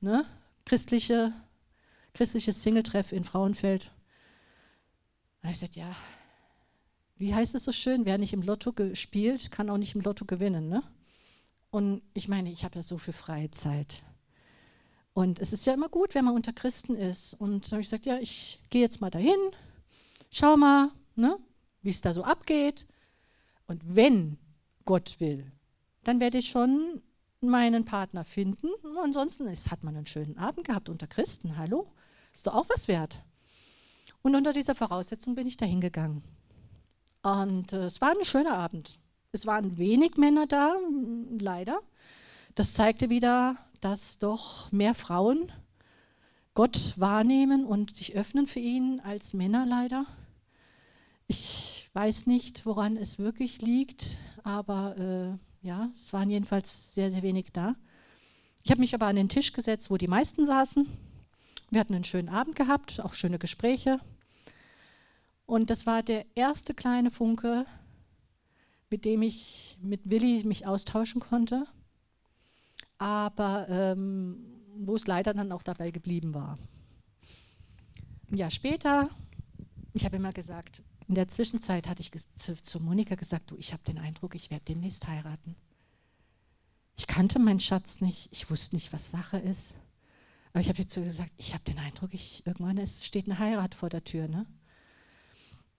ne? 0.00 0.26
Christliche, 0.66 1.32
christliches 2.12 2.62
Singletreff 2.62 3.12
in 3.12 3.24
Frauenfeld. 3.24 3.90
Und 5.42 5.48
ich 5.48 5.58
sagte, 5.58 5.80
ja, 5.80 5.96
wie 7.16 7.34
heißt 7.34 7.54
es 7.54 7.64
so 7.64 7.72
schön, 7.72 8.04
wer 8.04 8.18
nicht 8.18 8.32
im 8.32 8.42
Lotto 8.42 8.72
gespielt, 8.72 9.50
kann 9.50 9.70
auch 9.70 9.78
nicht 9.78 9.94
im 9.94 10.00
Lotto 10.00 10.24
gewinnen. 10.24 10.68
Ne? 10.68 10.82
Und 11.70 12.02
ich 12.14 12.28
meine, 12.28 12.50
ich 12.50 12.64
habe 12.64 12.76
ja 12.76 12.82
so 12.82 12.98
viel 12.98 13.14
freie 13.14 13.50
Zeit. 13.50 14.02
Und 15.14 15.40
es 15.40 15.52
ist 15.52 15.66
ja 15.66 15.74
immer 15.74 15.88
gut, 15.88 16.14
wenn 16.14 16.24
man 16.24 16.34
unter 16.34 16.52
Christen 16.52 16.94
ist. 16.94 17.34
Und 17.34 17.66
da 17.66 17.72
habe 17.72 17.82
ich 17.82 17.88
gesagt, 17.88 18.06
ja, 18.06 18.18
ich 18.18 18.60
gehe 18.70 18.80
jetzt 18.80 19.00
mal 19.00 19.10
dahin, 19.10 19.38
schau 20.30 20.56
mal, 20.56 20.90
ne, 21.16 21.38
wie 21.82 21.90
es 21.90 22.00
da 22.00 22.14
so 22.14 22.24
abgeht. 22.24 22.86
Und 23.66 23.82
wenn 23.94 24.38
Gott 24.84 25.20
will, 25.20 25.52
dann 26.04 26.20
werde 26.20 26.38
ich 26.38 26.48
schon 26.48 27.02
meinen 27.40 27.84
Partner 27.84 28.24
finden. 28.24 28.68
Und 28.82 28.98
ansonsten 28.98 29.46
ist, 29.46 29.70
hat 29.70 29.82
man 29.82 29.96
einen 29.96 30.06
schönen 30.06 30.38
Abend 30.38 30.66
gehabt 30.66 30.88
unter 30.88 31.06
Christen. 31.06 31.56
Hallo? 31.56 31.92
Ist 32.34 32.46
doch 32.46 32.54
auch 32.54 32.68
was 32.68 32.88
wert. 32.88 33.22
Und 34.22 34.34
unter 34.34 34.52
dieser 34.52 34.74
Voraussetzung 34.74 35.34
bin 35.34 35.46
ich 35.46 35.56
da 35.56 35.66
hingegangen. 35.66 36.22
Und 37.22 37.72
äh, 37.72 37.84
es 37.84 38.00
war 38.00 38.10
ein 38.10 38.24
schöner 38.24 38.54
Abend. 38.54 38.98
Es 39.32 39.46
waren 39.46 39.78
wenig 39.78 40.16
Männer 40.16 40.46
da, 40.46 40.76
leider. 41.38 41.80
Das 42.54 42.74
zeigte 42.74 43.08
wieder, 43.08 43.56
dass 43.80 44.18
doch 44.18 44.70
mehr 44.72 44.94
Frauen 44.94 45.50
Gott 46.54 46.92
wahrnehmen 46.96 47.64
und 47.64 47.96
sich 47.96 48.14
öffnen 48.14 48.46
für 48.46 48.60
ihn 48.60 49.00
als 49.00 49.32
Männer 49.32 49.64
leider. 49.64 50.04
Ich 51.26 51.88
weiß 51.94 52.26
nicht, 52.26 52.66
woran 52.66 52.96
es 52.96 53.18
wirklich 53.18 53.62
liegt, 53.62 54.18
aber 54.42 54.96
äh, 54.98 55.66
ja, 55.66 55.90
es 55.96 56.12
waren 56.12 56.28
jedenfalls 56.28 56.94
sehr, 56.94 57.10
sehr 57.10 57.22
wenig 57.22 57.46
da. 57.52 57.74
Ich 58.64 58.70
habe 58.70 58.80
mich 58.80 58.94
aber 58.94 59.06
an 59.06 59.16
den 59.16 59.28
Tisch 59.30 59.52
gesetzt, 59.52 59.90
wo 59.90 59.96
die 59.96 60.08
meisten 60.08 60.44
saßen. 60.44 60.86
Wir 61.70 61.80
hatten 61.80 61.94
einen 61.94 62.04
schönen 62.04 62.28
Abend 62.28 62.54
gehabt, 62.54 63.00
auch 63.00 63.14
schöne 63.14 63.38
Gespräche. 63.38 63.98
Und 65.52 65.68
das 65.68 65.84
war 65.84 66.02
der 66.02 66.24
erste 66.34 66.72
kleine 66.72 67.10
Funke, 67.10 67.66
mit 68.90 69.04
dem 69.04 69.22
ich 69.22 69.76
mit 69.82 70.08
Willi 70.08 70.42
mich 70.44 70.66
austauschen 70.66 71.20
konnte 71.20 71.66
aber 73.02 73.68
ähm, 73.68 74.36
wo 74.76 74.94
es 74.94 75.08
leider 75.08 75.34
dann 75.34 75.50
auch 75.50 75.64
dabei 75.64 75.90
geblieben 75.90 76.34
war. 76.34 76.56
Ein 78.30 78.36
Jahr 78.36 78.50
später, 78.52 79.10
ich 79.92 80.04
habe 80.04 80.16
immer 80.16 80.32
gesagt, 80.32 80.84
in 81.08 81.16
der 81.16 81.26
Zwischenzeit 81.26 81.88
hatte 81.88 82.00
ich 82.00 82.12
zu, 82.36 82.54
zu 82.62 82.78
Monika 82.78 83.16
gesagt, 83.16 83.50
du, 83.50 83.56
ich 83.56 83.72
habe 83.72 83.82
den 83.82 83.98
Eindruck, 83.98 84.36
ich 84.36 84.52
werde 84.52 84.66
demnächst 84.66 85.08
heiraten. 85.08 85.56
Ich 86.96 87.08
kannte 87.08 87.40
meinen 87.40 87.58
Schatz 87.58 88.00
nicht, 88.00 88.28
ich 88.30 88.48
wusste 88.48 88.76
nicht, 88.76 88.92
was 88.92 89.10
Sache 89.10 89.38
ist. 89.38 89.74
Aber 90.52 90.60
ich 90.60 90.68
habe 90.68 90.78
jetzt 90.78 90.94
so 90.94 91.02
gesagt, 91.02 91.32
ich 91.38 91.54
habe 91.54 91.64
den 91.64 91.80
Eindruck, 91.80 92.14
ich, 92.14 92.46
irgendwann 92.46 92.76
ist, 92.76 93.04
steht 93.04 93.26
eine 93.26 93.40
Heirat 93.40 93.74
vor 93.74 93.88
der 93.88 94.04
Tür. 94.04 94.28
Ne? 94.28 94.46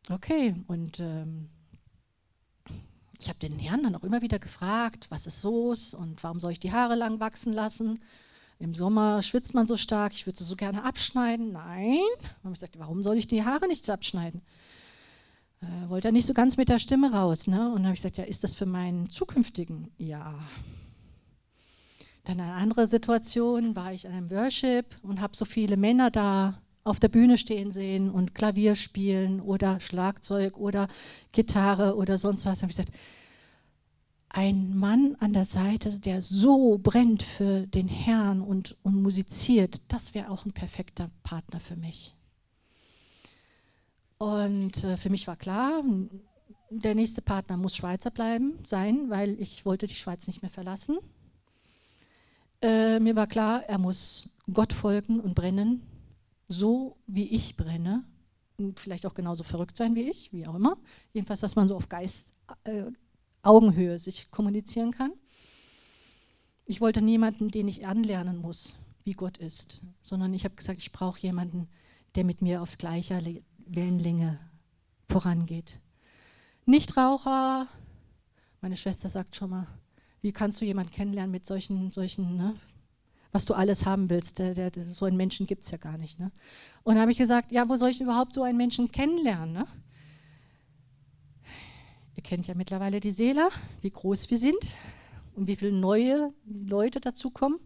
Okay, 0.09 0.55
und 0.67 0.99
ähm, 0.99 1.49
ich 3.19 3.29
habe 3.29 3.39
den 3.39 3.57
Herrn 3.57 3.83
dann 3.83 3.95
auch 3.95 4.03
immer 4.03 4.21
wieder 4.21 4.37
gefragt, 4.37 5.05
was 5.09 5.27
ist 5.27 5.43
los 5.43 5.93
und 5.93 6.21
warum 6.23 6.39
soll 6.39 6.51
ich 6.51 6.59
die 6.59 6.73
Haare 6.73 6.95
lang 6.95 7.19
wachsen 7.19 7.53
lassen? 7.53 7.99
Im 8.59 8.73
Sommer 8.73 9.21
schwitzt 9.21 9.53
man 9.53 9.65
so 9.65 9.77
stark, 9.77 10.13
ich 10.13 10.25
würde 10.25 10.39
sie 10.39 10.43
so 10.43 10.55
gerne 10.55 10.83
abschneiden. 10.83 11.53
Nein. 11.53 11.99
Habe 12.43 12.53
ich 12.53 12.59
gesagt, 12.59 12.79
warum 12.79 13.01
soll 13.01 13.17
ich 13.17 13.27
die 13.27 13.43
Haare 13.43 13.67
nicht 13.67 13.89
abschneiden? 13.89 14.41
Äh, 15.61 15.89
wollte 15.89 16.09
er 16.09 16.11
nicht 16.11 16.25
so 16.25 16.33
ganz 16.33 16.57
mit 16.57 16.69
der 16.69 16.79
Stimme 16.79 17.11
raus. 17.13 17.47
Ne? 17.47 17.67
Und 17.67 17.77
dann 17.77 17.85
habe 17.85 17.93
ich 17.93 18.01
gesagt, 18.01 18.17
ja, 18.17 18.25
ist 18.25 18.43
das 18.43 18.55
für 18.55 18.65
meinen 18.65 19.09
zukünftigen? 19.09 19.91
Ja. 19.97 20.39
Dann 22.25 22.39
eine 22.39 22.53
andere 22.53 22.87
Situation, 22.87 23.75
war 23.75 23.93
ich 23.93 24.07
an 24.07 24.13
einem 24.13 24.31
Worship 24.31 24.85
und 25.01 25.19
habe 25.19 25.35
so 25.35 25.45
viele 25.45 25.77
Männer 25.77 26.11
da 26.11 26.61
auf 26.83 26.99
der 26.99 27.07
Bühne 27.07 27.37
stehen 27.37 27.71
sehen 27.71 28.09
und 28.09 28.35
Klavier 28.35 28.75
spielen 28.75 29.39
oder 29.39 29.79
Schlagzeug 29.79 30.57
oder 30.57 30.87
Gitarre 31.31 31.95
oder 31.95 32.17
sonst 32.17 32.45
was. 32.45 32.59
Da 32.59 32.63
habe 32.63 32.71
ich 32.71 32.77
gesagt, 32.77 32.97
ein 34.29 34.75
Mann 34.75 35.15
an 35.19 35.31
der 35.31 35.45
Seite, 35.45 35.99
der 35.99 36.21
so 36.21 36.79
brennt 36.81 37.23
für 37.23 37.67
den 37.67 37.87
Herrn 37.87 38.41
und, 38.41 38.75
und 38.83 39.01
musiziert, 39.01 39.81
das 39.87 40.13
wäre 40.13 40.29
auch 40.29 40.45
ein 40.45 40.53
perfekter 40.53 41.11
Partner 41.21 41.59
für 41.59 41.75
mich. 41.75 42.15
Und 44.17 44.83
äh, 44.83 44.97
für 44.97 45.09
mich 45.09 45.27
war 45.27 45.35
klar, 45.35 45.83
der 46.69 46.95
nächste 46.95 47.21
Partner 47.21 47.57
muss 47.57 47.75
Schweizer 47.75 48.09
bleiben 48.09 48.57
sein, 48.65 49.09
weil 49.09 49.39
ich 49.39 49.65
wollte 49.65 49.85
die 49.85 49.95
Schweiz 49.95 50.25
nicht 50.25 50.41
mehr 50.41 50.51
verlassen. 50.51 50.97
Äh, 52.61 52.99
mir 52.99 53.15
war 53.15 53.27
klar, 53.27 53.63
er 53.67 53.77
muss 53.77 54.29
Gott 54.51 54.73
folgen 54.73 55.19
und 55.19 55.35
brennen 55.35 55.83
so 56.47 56.97
wie 57.07 57.29
ich 57.29 57.57
brenne 57.57 58.05
vielleicht 58.75 59.05
auch 59.05 59.13
genauso 59.13 59.43
verrückt 59.43 59.77
sein 59.77 59.95
wie 59.95 60.09
ich, 60.09 60.31
wie 60.31 60.47
auch 60.47 60.55
immer. 60.55 60.77
Jedenfalls, 61.13 61.41
dass 61.41 61.55
man 61.55 61.67
so 61.67 61.75
auf 61.75 61.89
Geist, 61.89 62.31
äh, 62.63 62.85
Augenhöhe 63.41 63.99
sich 63.99 64.31
kommunizieren 64.31 64.91
kann. 64.91 65.11
Ich 66.65 66.79
wollte 66.79 67.01
niemanden, 67.01 67.49
den 67.49 67.67
ich 67.67 67.85
anlernen 67.85 68.37
muss, 68.37 68.77
wie 69.03 69.13
Gott 69.13 69.37
ist, 69.37 69.81
sondern 70.01 70.33
ich 70.33 70.45
habe 70.45 70.55
gesagt, 70.55 70.79
ich 70.79 70.93
brauche 70.93 71.19
jemanden, 71.19 71.67
der 72.15 72.23
mit 72.23 72.41
mir 72.41 72.61
auf 72.61 72.77
gleicher 72.77 73.21
Wellenlänge 73.65 74.39
vorangeht. 75.09 75.79
Nichtraucher, 76.65 77.67
meine 78.61 78.77
Schwester 78.77 79.09
sagt 79.09 79.35
schon 79.35 79.49
mal, 79.49 79.67
wie 80.21 80.31
kannst 80.31 80.61
du 80.61 80.65
jemanden 80.65 80.93
kennenlernen 80.93 81.31
mit 81.31 81.45
solchen, 81.45 81.91
solchen 81.91 82.37
ne, 82.37 82.55
was 83.33 83.45
du 83.45 83.55
alles 83.55 83.85
haben 83.85 84.09
willst. 84.09 84.39
Der, 84.39 84.53
der, 84.53 84.71
so 84.87 85.05
einen 85.05 85.17
Menschen 85.17 85.47
gibt 85.47 85.65
es 85.65 85.71
ja 85.71 85.77
gar 85.77 85.97
nicht. 85.97 86.19
Ne? 86.19 86.31
Und 86.83 86.97
habe 86.97 87.11
ich 87.11 87.17
gesagt, 87.17 87.51
ja, 87.51 87.67
wo 87.67 87.75
soll 87.75 87.89
ich 87.89 87.99
überhaupt 87.99 88.33
so 88.33 88.43
einen 88.43 88.57
Menschen 88.57 88.91
kennenlernen? 88.91 89.51
Ne? 89.51 89.67
Ihr 92.15 92.23
kennt 92.23 92.47
ja 92.47 92.53
mittlerweile 92.53 92.99
die 92.99 93.11
Seele, 93.11 93.49
wie 93.81 93.89
groß 93.89 94.29
wir 94.29 94.37
sind 94.37 94.63
und 95.35 95.47
wie 95.47 95.55
viele 95.55 95.71
neue 95.73 96.31
Leute 96.45 97.01
dazukommen. 97.01 97.59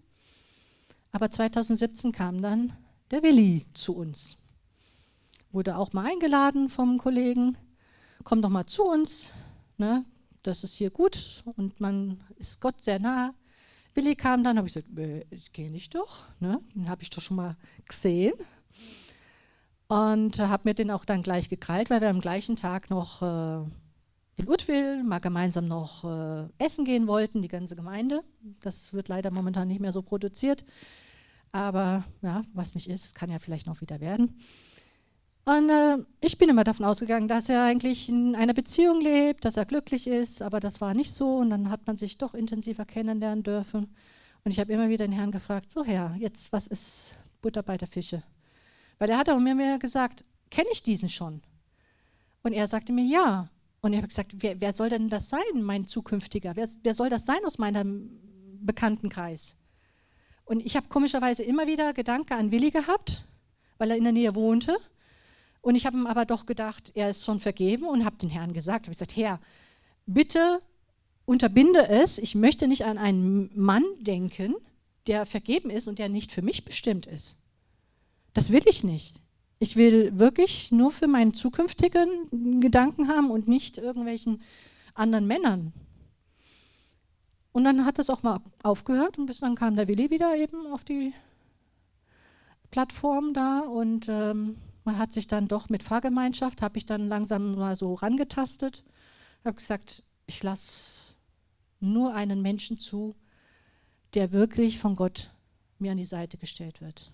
Aber 1.11 1.30
2017 1.30 2.13
kam 2.13 2.41
dann 2.41 2.74
der 3.11 3.22
Willi 3.22 3.65
zu 3.74 3.95
uns. 3.95 4.38
Wurde 5.51 5.78
auch 5.78 5.91
mal 5.91 6.05
eingeladen 6.05 6.70
vom 6.70 6.97
Kollegen, 6.97 7.57
komm 8.24 8.41
doch 8.41 8.49
mal 8.49 8.65
zu 8.65 8.84
uns, 8.84 9.32
ne? 9.78 10.05
das 10.43 10.63
ist 10.63 10.76
hier 10.76 10.91
gut 10.91 11.43
und 11.55 11.80
man 11.80 12.22
ist 12.38 12.61
Gott 12.61 12.84
sehr 12.84 12.99
nah. 12.99 13.34
Willi 13.97 14.15
kam 14.15 14.43
dann, 14.43 14.57
habe 14.57 14.67
ich 14.67 14.75
gesagt, 14.75 14.95
äh, 14.99 15.25
ich 15.31 15.51
gehe 15.53 15.71
nicht 15.71 15.95
doch, 15.95 16.25
ne? 16.39 16.61
den 16.75 16.87
habe 16.87 17.01
ich 17.01 17.09
doch 17.09 17.21
schon 17.21 17.37
mal 17.37 17.57
gesehen. 17.87 18.33
Und 19.87 20.37
habe 20.37 20.69
mir 20.69 20.75
den 20.75 20.91
auch 20.91 21.03
dann 21.03 21.23
gleich 21.23 21.49
gekrallt, 21.49 21.89
weil 21.89 22.01
wir 22.01 22.09
am 22.09 22.21
gleichen 22.21 22.55
Tag 22.55 22.91
noch 22.91 23.23
äh, 23.23 23.65
in 24.35 24.47
Utwil 24.47 25.03
mal 25.03 25.17
gemeinsam 25.17 25.67
noch 25.67 26.03
äh, 26.03 26.47
essen 26.59 26.85
gehen 26.85 27.07
wollten, 27.07 27.41
die 27.41 27.47
ganze 27.47 27.75
Gemeinde. 27.75 28.23
Das 28.61 28.93
wird 28.93 29.07
leider 29.07 29.31
momentan 29.31 29.67
nicht 29.67 29.79
mehr 29.79 29.93
so 29.93 30.03
produziert. 30.03 30.63
Aber 31.51 32.03
ja, 32.21 32.43
was 32.53 32.75
nicht 32.75 32.89
ist, 32.89 33.15
kann 33.15 33.31
ja 33.31 33.39
vielleicht 33.39 33.65
noch 33.65 33.81
wieder 33.81 33.99
werden. 33.99 34.39
Und 35.47 35.69
äh, 35.69 35.99
ich 36.19 36.37
bin 36.37 36.49
immer 36.49 36.65
davon 36.65 36.85
ausgegangen, 36.85 37.29
dass 37.29 37.47
er 37.47 37.63
eigentlich 37.63 38.09
in 38.09 38.35
einer 38.35 38.53
Beziehung 38.53 38.99
lebt, 38.99 39.45
dass 39.45 39.55
er 39.55 39.63
glücklich 39.63 40.05
ist, 40.05 40.41
aber 40.41 40.59
das 40.59 40.81
war 40.81 40.93
nicht 40.93 41.13
so. 41.13 41.37
Und 41.37 41.51
dann 41.51 41.69
hat 41.69 41.87
man 41.87 41.95
sich 41.95 42.17
doch 42.17 42.33
intensiver 42.33 42.83
kennenlernen 42.83 43.43
dürfen. 43.43 43.95
Und 44.43 44.51
ich 44.51 44.59
habe 44.59 44.73
immer 44.73 44.89
wieder 44.89 45.07
den 45.07 45.13
Herrn 45.13 45.31
gefragt, 45.31 45.71
so 45.71 45.85
Herr, 45.85 46.13
jetzt 46.19 46.51
was 46.51 46.67
ist 46.67 47.13
Butter 47.41 47.63
bei 47.63 47.77
der 47.77 47.87
Fische? 47.87 48.23
Weil 48.99 49.09
er 49.09 49.17
hat 49.17 49.29
auch 49.29 49.39
mir 49.39 49.79
gesagt, 49.79 50.25
kenne 50.51 50.67
ich 50.73 50.83
diesen 50.83 51.07
schon? 51.07 51.41
Und 52.43 52.51
er 52.51 52.67
sagte 52.67 52.91
mir, 52.91 53.05
ja. 53.05 53.47
Und 53.79 53.93
ich 53.93 53.99
habe 53.99 54.09
gesagt, 54.09 54.33
wer, 54.39 54.59
wer, 54.59 54.73
soll 54.73 54.89
denn 54.89 55.07
das 55.07 55.29
sein, 55.29 55.39
mein 55.61 55.85
zukünftiger? 55.85 56.57
Wer, 56.57 56.67
wer 56.83 56.93
soll 56.93 57.07
das 57.07 57.25
sein 57.25 57.45
aus 57.45 57.57
meinem 57.57 58.19
Bekanntenkreis? 58.59 59.55
Und 60.43 60.65
ich 60.65 60.75
habe 60.75 60.89
komischerweise 60.89 61.43
immer 61.43 61.67
wieder 61.67 61.93
Gedanke 61.93 62.35
an 62.35 62.51
Willi 62.51 62.69
gehabt, 62.69 63.25
weil 63.77 63.91
er 63.91 63.97
in 63.97 64.03
der 64.03 64.11
Nähe 64.11 64.35
wohnte. 64.35 64.77
Und 65.68 65.76
ich 65.76 65.86
habe 65.86 65.97
ihm 65.97 66.07
aber 66.07 66.24
doch 66.24 66.45
gedacht, 66.45 66.93
er 66.95 67.09
ist 67.09 67.26
schon 67.26 67.39
vergeben 67.39 67.88
und 67.88 68.05
habe 68.05 68.15
den 68.15 68.30
Herrn 68.30 68.53
gesagt, 68.53 68.86
habe 68.86 68.93
gesagt, 68.93 69.18
Herr, 69.18 69.41
bitte 70.05 70.61
unterbinde 71.26 71.89
es, 71.89 72.18
ich 72.20 72.36
möchte 72.36 72.70
nicht 72.70 72.86
an 72.86 72.97
einen 72.97 73.51
Mann 73.53 73.84
denken, 73.99 74.55
der 75.07 75.26
vergeben 75.26 75.70
ist 75.70 75.89
und 75.89 75.99
der 75.99 76.07
nicht 76.07 76.32
für 76.32 76.41
mich 76.41 76.63
bestimmt 76.63 77.05
ist. 77.05 77.38
Das 78.34 78.53
will 78.53 78.61
ich 78.63 78.86
nicht. 78.86 79.20
Ich 79.59 79.76
will 79.76 80.18
wirklich 80.18 80.72
nur 80.72 80.89
für 80.89 81.07
meinen 81.07 81.34
zukünftigen 81.34 82.61
Gedanken 82.61 83.09
haben 83.09 83.30
und 83.30 83.49
nicht 83.49 83.78
irgendwelchen 83.78 84.41
anderen 84.93 85.28
Männern. 85.28 85.74
Und 87.51 87.65
dann 87.65 87.84
hat 87.84 87.99
das 87.99 88.09
auch 88.09 88.24
mal 88.24 88.39
aufgehört 88.63 89.18
und 89.18 89.26
bis 89.26 89.39
dann 89.39 89.55
kam 89.55 89.76
der 89.76 89.89
Willi 89.89 90.11
wieder 90.11 90.34
eben 90.34 90.65
auf 90.68 90.86
die 90.86 91.13
Plattform 92.72 93.34
da 93.34 93.59
und 93.59 94.07
ähm, 94.07 94.55
man 94.88 94.97
hat 94.97 95.11
sich 95.11 95.27
dann 95.27 95.49
doch 95.49 95.67
mit 95.67 95.83
Fahrgemeinschaft, 95.83 96.61
habe 96.61 96.77
ich 96.77 96.85
dann 96.85 97.09
langsam 97.09 97.55
mal 97.55 97.75
so 97.75 97.93
rangetastet, 97.93 98.85
habe 99.43 99.57
gesagt, 99.57 100.01
ich 100.27 100.41
lasse 100.41 101.15
nur 101.81 102.15
einen 102.15 102.41
Menschen 102.41 102.77
zu, 102.77 103.13
der 104.13 104.31
wirklich 104.31 104.79
von 104.79 104.95
Gott 104.95 105.29
mir 105.77 105.91
an 105.91 105.97
die 105.97 106.05
Seite 106.05 106.38
gestellt 106.38 106.79
wird. 106.79 107.11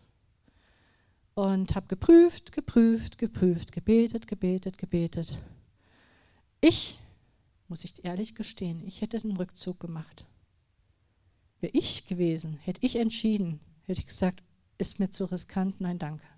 Und 1.34 1.74
habe 1.74 1.88
geprüft, 1.88 2.52
geprüft, 2.52 3.18
geprüft, 3.18 3.72
gebetet, 3.72 4.28
gebetet, 4.28 4.78
gebetet. 4.78 5.40
Ich, 6.62 7.00
muss 7.68 7.84
ich 7.84 8.06
ehrlich 8.06 8.36
gestehen, 8.36 8.86
ich 8.86 9.02
hätte 9.02 9.20
den 9.20 9.36
Rückzug 9.36 9.80
gemacht. 9.80 10.28
Wäre 11.60 11.76
ich 11.76 12.06
gewesen, 12.06 12.58
hätte 12.58 12.86
ich 12.86 12.98
entschieden, 12.98 13.62
hätte 13.88 14.00
ich 14.00 14.06
gesagt, 14.06 14.44
ist 14.78 15.00
mir 15.00 15.10
zu 15.10 15.26
riskant, 15.26 15.82
nein, 15.82 15.98
danke. 15.98 16.33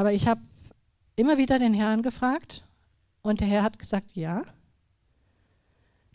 Aber 0.00 0.14
ich 0.14 0.26
habe 0.26 0.40
immer 1.14 1.36
wieder 1.36 1.58
den 1.58 1.74
Herrn 1.74 2.00
gefragt 2.00 2.66
und 3.20 3.40
der 3.40 3.48
Herr 3.48 3.62
hat 3.62 3.78
gesagt, 3.78 4.16
ja, 4.16 4.44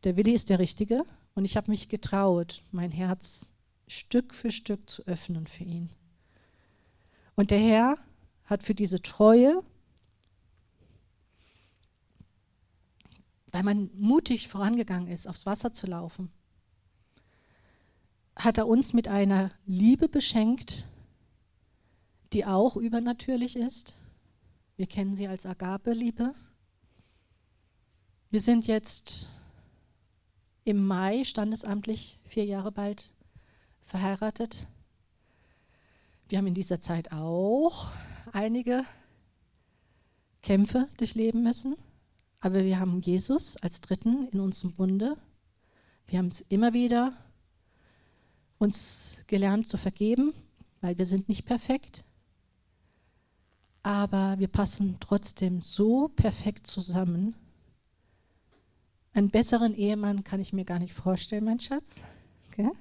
der 0.03 0.17
Willi 0.17 0.33
ist 0.33 0.49
der 0.49 0.57
Richtige 0.57 1.05
und 1.35 1.45
ich 1.45 1.55
habe 1.55 1.69
mich 1.69 1.87
getraut, 1.87 2.63
mein 2.71 2.89
Herz 2.89 3.51
Stück 3.87 4.33
für 4.33 4.49
Stück 4.49 4.89
zu 4.89 5.05
öffnen 5.05 5.45
für 5.45 5.65
ihn. 5.65 5.91
Und 7.35 7.51
der 7.51 7.59
Herr 7.59 7.99
hat 8.45 8.63
für 8.63 8.73
diese 8.73 9.03
Treue, 9.03 9.61
weil 13.51 13.61
man 13.61 13.91
mutig 13.93 14.47
vorangegangen 14.47 15.09
ist, 15.09 15.27
aufs 15.27 15.45
Wasser 15.45 15.73
zu 15.73 15.85
laufen, 15.85 16.31
hat 18.35 18.57
er 18.57 18.67
uns 18.67 18.93
mit 18.93 19.07
einer 19.07 19.51
Liebe 19.67 20.09
beschenkt, 20.09 20.87
die 22.35 22.45
auch 22.45 22.75
übernatürlich 22.75 23.55
ist. 23.55 23.93
Wir 24.75 24.87
kennen 24.87 25.15
sie 25.15 25.25
als 25.25 25.45
Agape-Liebe. 25.45 26.35
Wir 28.29 28.41
sind 28.41 28.67
jetzt 28.67 29.29
im 30.65 30.85
Mai 30.85 31.23
standesamtlich 31.23 32.19
vier 32.25 32.43
Jahre 32.43 32.73
bald 32.73 33.13
verheiratet. 33.85 34.67
Wir 36.27 36.39
haben 36.39 36.47
in 36.47 36.55
dieser 36.55 36.81
Zeit 36.81 37.13
auch 37.13 37.89
einige 38.33 38.83
Kämpfe 40.41 40.89
durchleben 40.97 41.41
müssen, 41.41 41.77
aber 42.41 42.65
wir 42.65 42.81
haben 42.81 42.99
Jesus 42.99 43.55
als 43.57 43.79
Dritten 43.79 44.27
in 44.27 44.41
unserem 44.41 44.73
Bunde. 44.73 45.15
Wir 46.07 46.19
haben 46.19 46.27
es 46.27 46.41
immer 46.41 46.73
wieder 46.73 47.13
uns 48.57 49.23
gelernt 49.27 49.69
zu 49.69 49.77
vergeben, 49.77 50.33
weil 50.81 50.97
wir 50.97 51.05
sind 51.05 51.29
nicht 51.29 51.45
perfekt. 51.45 52.03
Aber 53.85 54.39
wir 54.39 54.47
passen 54.47 54.97
trotzdem 54.99 55.61
so 55.61 56.07
perfekt 56.07 56.65
zusammen. 56.65 57.35
Einen 59.13 59.29
besseren 59.29 59.75
Ehemann 59.75 60.23
kann 60.23 60.39
ich 60.39 60.53
mir 60.53 60.65
gar 60.65 60.79
nicht 60.79 60.95
vorstellen, 60.95 61.45
mein 61.45 61.59
Schatz. 61.59 62.01
Okay? 62.47 62.71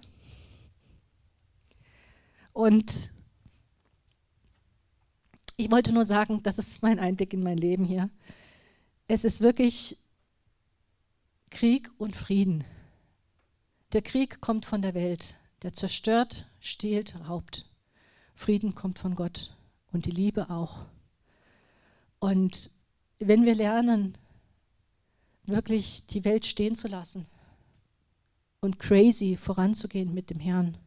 Und 2.54 3.12
ich 5.58 5.70
wollte 5.70 5.92
nur 5.92 6.06
sagen, 6.06 6.42
das 6.42 6.56
ist 6.56 6.80
mein 6.80 6.98
Einblick 6.98 7.34
in 7.34 7.42
mein 7.42 7.58
Leben 7.58 7.84
hier. 7.84 8.08
Es 9.06 9.24
ist 9.24 9.42
wirklich 9.42 9.98
Krieg 11.50 11.90
und 11.98 12.16
Frieden. 12.16 12.64
Der 13.92 14.00
Krieg 14.00 14.40
kommt 14.40 14.64
von 14.64 14.80
der 14.80 14.94
Welt, 14.94 15.34
der 15.64 15.74
zerstört, 15.74 16.48
stiehlt, 16.60 17.14
raubt. 17.28 17.68
Frieden 18.34 18.74
kommt 18.74 18.98
von 18.98 19.14
Gott 19.14 19.54
und 19.92 20.06
die 20.06 20.10
Liebe 20.10 20.48
auch. 20.48 20.86
Und 22.24 22.70
wenn 23.18 23.44
wir 23.44 23.54
lernen, 23.54 24.16
wirklich 25.44 26.06
die 26.06 26.24
Welt 26.24 26.46
stehen 26.46 26.74
zu 26.74 26.88
lassen 26.88 27.26
und 28.60 28.78
crazy 28.78 29.36
voranzugehen 29.36 30.14
mit 30.14 30.30
dem 30.30 30.40
Herrn, 30.40 30.78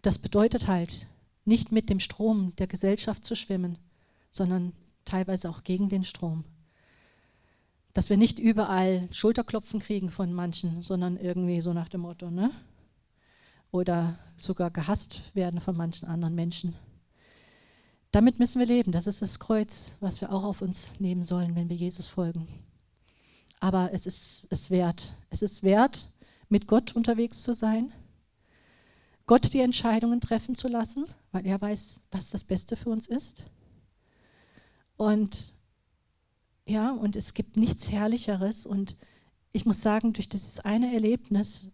das 0.00 0.18
bedeutet 0.18 0.68
halt, 0.68 1.06
nicht 1.44 1.70
mit 1.70 1.90
dem 1.90 2.00
Strom 2.00 2.56
der 2.56 2.66
Gesellschaft 2.66 3.26
zu 3.26 3.36
schwimmen, 3.36 3.76
sondern 4.32 4.72
teilweise 5.04 5.50
auch 5.50 5.64
gegen 5.64 5.90
den 5.90 6.04
Strom. 6.04 6.44
Dass 7.92 8.08
wir 8.08 8.16
nicht 8.16 8.38
überall 8.38 9.06
Schulterklopfen 9.12 9.80
kriegen 9.80 10.10
von 10.10 10.32
manchen, 10.32 10.82
sondern 10.82 11.18
irgendwie 11.18 11.60
so 11.60 11.74
nach 11.74 11.90
dem 11.90 12.00
Motto, 12.00 12.30
ne? 12.30 12.52
Oder 13.70 14.18
sogar 14.38 14.70
gehasst 14.70 15.34
werden 15.34 15.60
von 15.60 15.76
manchen 15.76 16.08
anderen 16.08 16.34
Menschen. 16.34 16.74
Damit 18.12 18.38
müssen 18.38 18.58
wir 18.58 18.66
leben. 18.66 18.92
Das 18.92 19.06
ist 19.06 19.22
das 19.22 19.38
Kreuz, 19.38 19.96
was 20.00 20.20
wir 20.20 20.32
auch 20.32 20.44
auf 20.44 20.62
uns 20.62 20.98
nehmen 20.98 21.22
sollen, 21.22 21.54
wenn 21.54 21.68
wir 21.68 21.76
Jesus 21.76 22.06
folgen. 22.06 22.48
Aber 23.60 23.92
es 23.92 24.06
ist 24.06 24.46
es 24.50 24.70
wert. 24.70 25.14
Es 25.28 25.42
ist 25.42 25.62
wert, 25.62 26.10
mit 26.48 26.66
Gott 26.66 26.96
unterwegs 26.96 27.42
zu 27.42 27.54
sein 27.54 27.92
Gott 29.30 29.52
die 29.52 29.60
Entscheidungen 29.60 30.20
treffen 30.20 30.56
zu 30.56 30.66
lassen, 30.66 31.06
weil 31.30 31.46
er 31.46 31.60
weiß, 31.60 32.00
was 32.10 32.30
das 32.30 32.42
Beste 32.42 32.74
für 32.74 32.90
uns 32.90 33.06
ist. 33.06 33.44
Und 34.96 35.54
ja, 36.66 36.90
und 36.90 37.14
es 37.14 37.32
gibt 37.32 37.56
nichts 37.56 37.92
Herrlicheres. 37.92 38.66
Und 38.66 38.96
ich 39.52 39.66
muss 39.66 39.82
sagen, 39.82 40.14
durch 40.14 40.28
dieses 40.28 40.58
eine 40.58 40.92
Erlebnis 40.92 41.70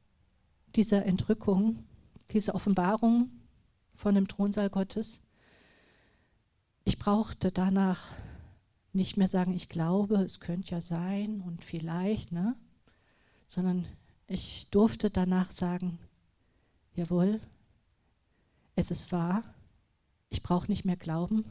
dieser 0.75 1.07
Entrückung, 1.07 1.87
diese 2.31 2.55
Offenbarung 2.55 3.31
von 3.95 4.15
dem 4.15 4.29
Thronsaal 4.29 4.69
Gottes, 4.69 5.23
ich 6.87 7.01
brauchte 7.01 7.51
danach 7.51 8.01
nicht 8.93 9.17
mehr 9.17 9.27
sagen, 9.27 9.53
ich 9.53 9.69
glaube, 9.69 10.23
es 10.23 10.39
könnte 10.39 10.71
ja 10.71 10.81
sein 10.81 11.41
und 11.41 11.65
vielleicht, 11.65 12.31
ne? 12.31 12.55
sondern 13.49 13.87
ich 14.29 14.71
durfte 14.71 15.11
danach 15.11 15.51
sagen, 15.51 15.99
jawohl, 16.95 17.41
es 18.77 18.93
ist 18.93 19.11
wahr, 19.11 19.43
ich 20.31 20.45
brauche 20.45 20.69
nicht 20.69 20.85
mehr 20.85 20.97
glauben, 20.97 21.45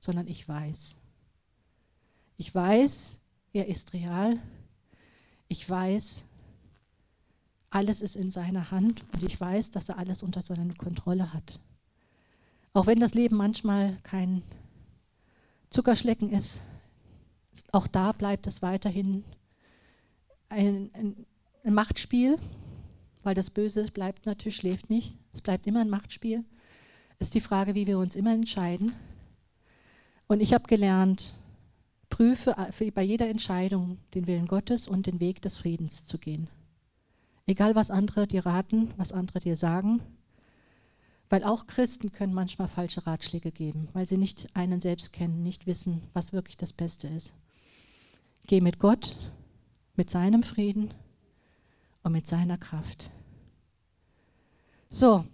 sondern 0.00 0.28
ich 0.28 0.46
weiß. 0.46 0.96
Ich 2.36 2.54
weiß, 2.54 3.16
er 3.54 3.68
ist 3.68 3.94
real. 3.94 4.38
Ich 5.48 5.68
weiß, 5.68 6.26
alles 7.70 8.02
ist 8.02 8.16
in 8.16 8.30
seiner 8.30 8.70
Hand 8.70 9.02
und 9.14 9.22
ich 9.22 9.40
weiß, 9.40 9.70
dass 9.70 9.88
er 9.88 9.96
alles 9.96 10.22
unter 10.22 10.42
seiner 10.42 10.74
Kontrolle 10.74 11.32
hat. 11.32 11.58
Auch 12.74 12.86
wenn 12.86 13.00
das 13.00 13.14
Leben 13.14 13.36
manchmal 13.36 13.96
kein 14.02 14.42
Zuckerschlecken 15.74 16.30
ist, 16.30 16.60
auch 17.72 17.88
da 17.88 18.12
bleibt 18.12 18.46
es 18.46 18.62
weiterhin 18.62 19.24
ein, 20.48 20.90
ein, 20.92 21.26
ein 21.64 21.74
Machtspiel, 21.74 22.38
weil 23.24 23.34
das 23.34 23.50
Böse 23.50 23.84
bleibt 23.90 24.24
natürlich, 24.24 24.54
schläft 24.54 24.88
nicht. 24.88 25.18
Es 25.32 25.42
bleibt 25.42 25.66
immer 25.66 25.80
ein 25.80 25.90
Machtspiel. 25.90 26.44
Ist 27.18 27.34
die 27.34 27.40
Frage, 27.40 27.74
wie 27.74 27.88
wir 27.88 27.98
uns 27.98 28.14
immer 28.14 28.32
entscheiden. 28.32 28.92
Und 30.28 30.38
ich 30.38 30.54
habe 30.54 30.68
gelernt, 30.68 31.34
prüfe 32.08 32.54
bei 32.94 33.02
jeder 33.02 33.28
Entscheidung 33.28 33.98
den 34.14 34.28
Willen 34.28 34.46
Gottes 34.46 34.86
und 34.86 35.06
den 35.06 35.18
Weg 35.18 35.42
des 35.42 35.56
Friedens 35.56 36.04
zu 36.04 36.18
gehen. 36.18 36.48
Egal, 37.46 37.74
was 37.74 37.90
andere 37.90 38.28
dir 38.28 38.46
raten, 38.46 38.92
was 38.96 39.12
andere 39.12 39.40
dir 39.40 39.56
sagen. 39.56 40.00
Weil 41.34 41.42
auch 41.42 41.66
Christen 41.66 42.12
können 42.12 42.32
manchmal 42.32 42.68
falsche 42.68 43.08
Ratschläge 43.08 43.50
geben, 43.50 43.88
weil 43.92 44.06
sie 44.06 44.18
nicht 44.18 44.46
einen 44.54 44.80
selbst 44.80 45.12
kennen, 45.12 45.42
nicht 45.42 45.66
wissen, 45.66 46.00
was 46.12 46.32
wirklich 46.32 46.56
das 46.56 46.72
Beste 46.72 47.08
ist. 47.08 47.34
Geh 48.46 48.60
mit 48.60 48.78
Gott, 48.78 49.16
mit 49.96 50.10
seinem 50.10 50.44
Frieden 50.44 50.94
und 52.04 52.12
mit 52.12 52.28
seiner 52.28 52.56
Kraft. 52.56 53.10
So, 54.90 55.24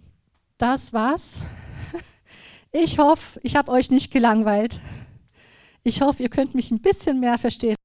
das 0.57 0.91
war's. 0.91 1.41
Ich 2.71 2.97
hoffe, 2.97 3.39
ich 3.43 3.55
habe 3.55 3.71
euch 3.71 3.91
nicht 3.91 4.11
gelangweilt. 4.11 4.79
Ich 5.83 6.01
hoffe, 6.01 6.23
ihr 6.23 6.29
könnt 6.29 6.55
mich 6.55 6.71
ein 6.71 6.81
bisschen 6.81 7.19
mehr 7.19 7.37
verstehen. 7.37 7.75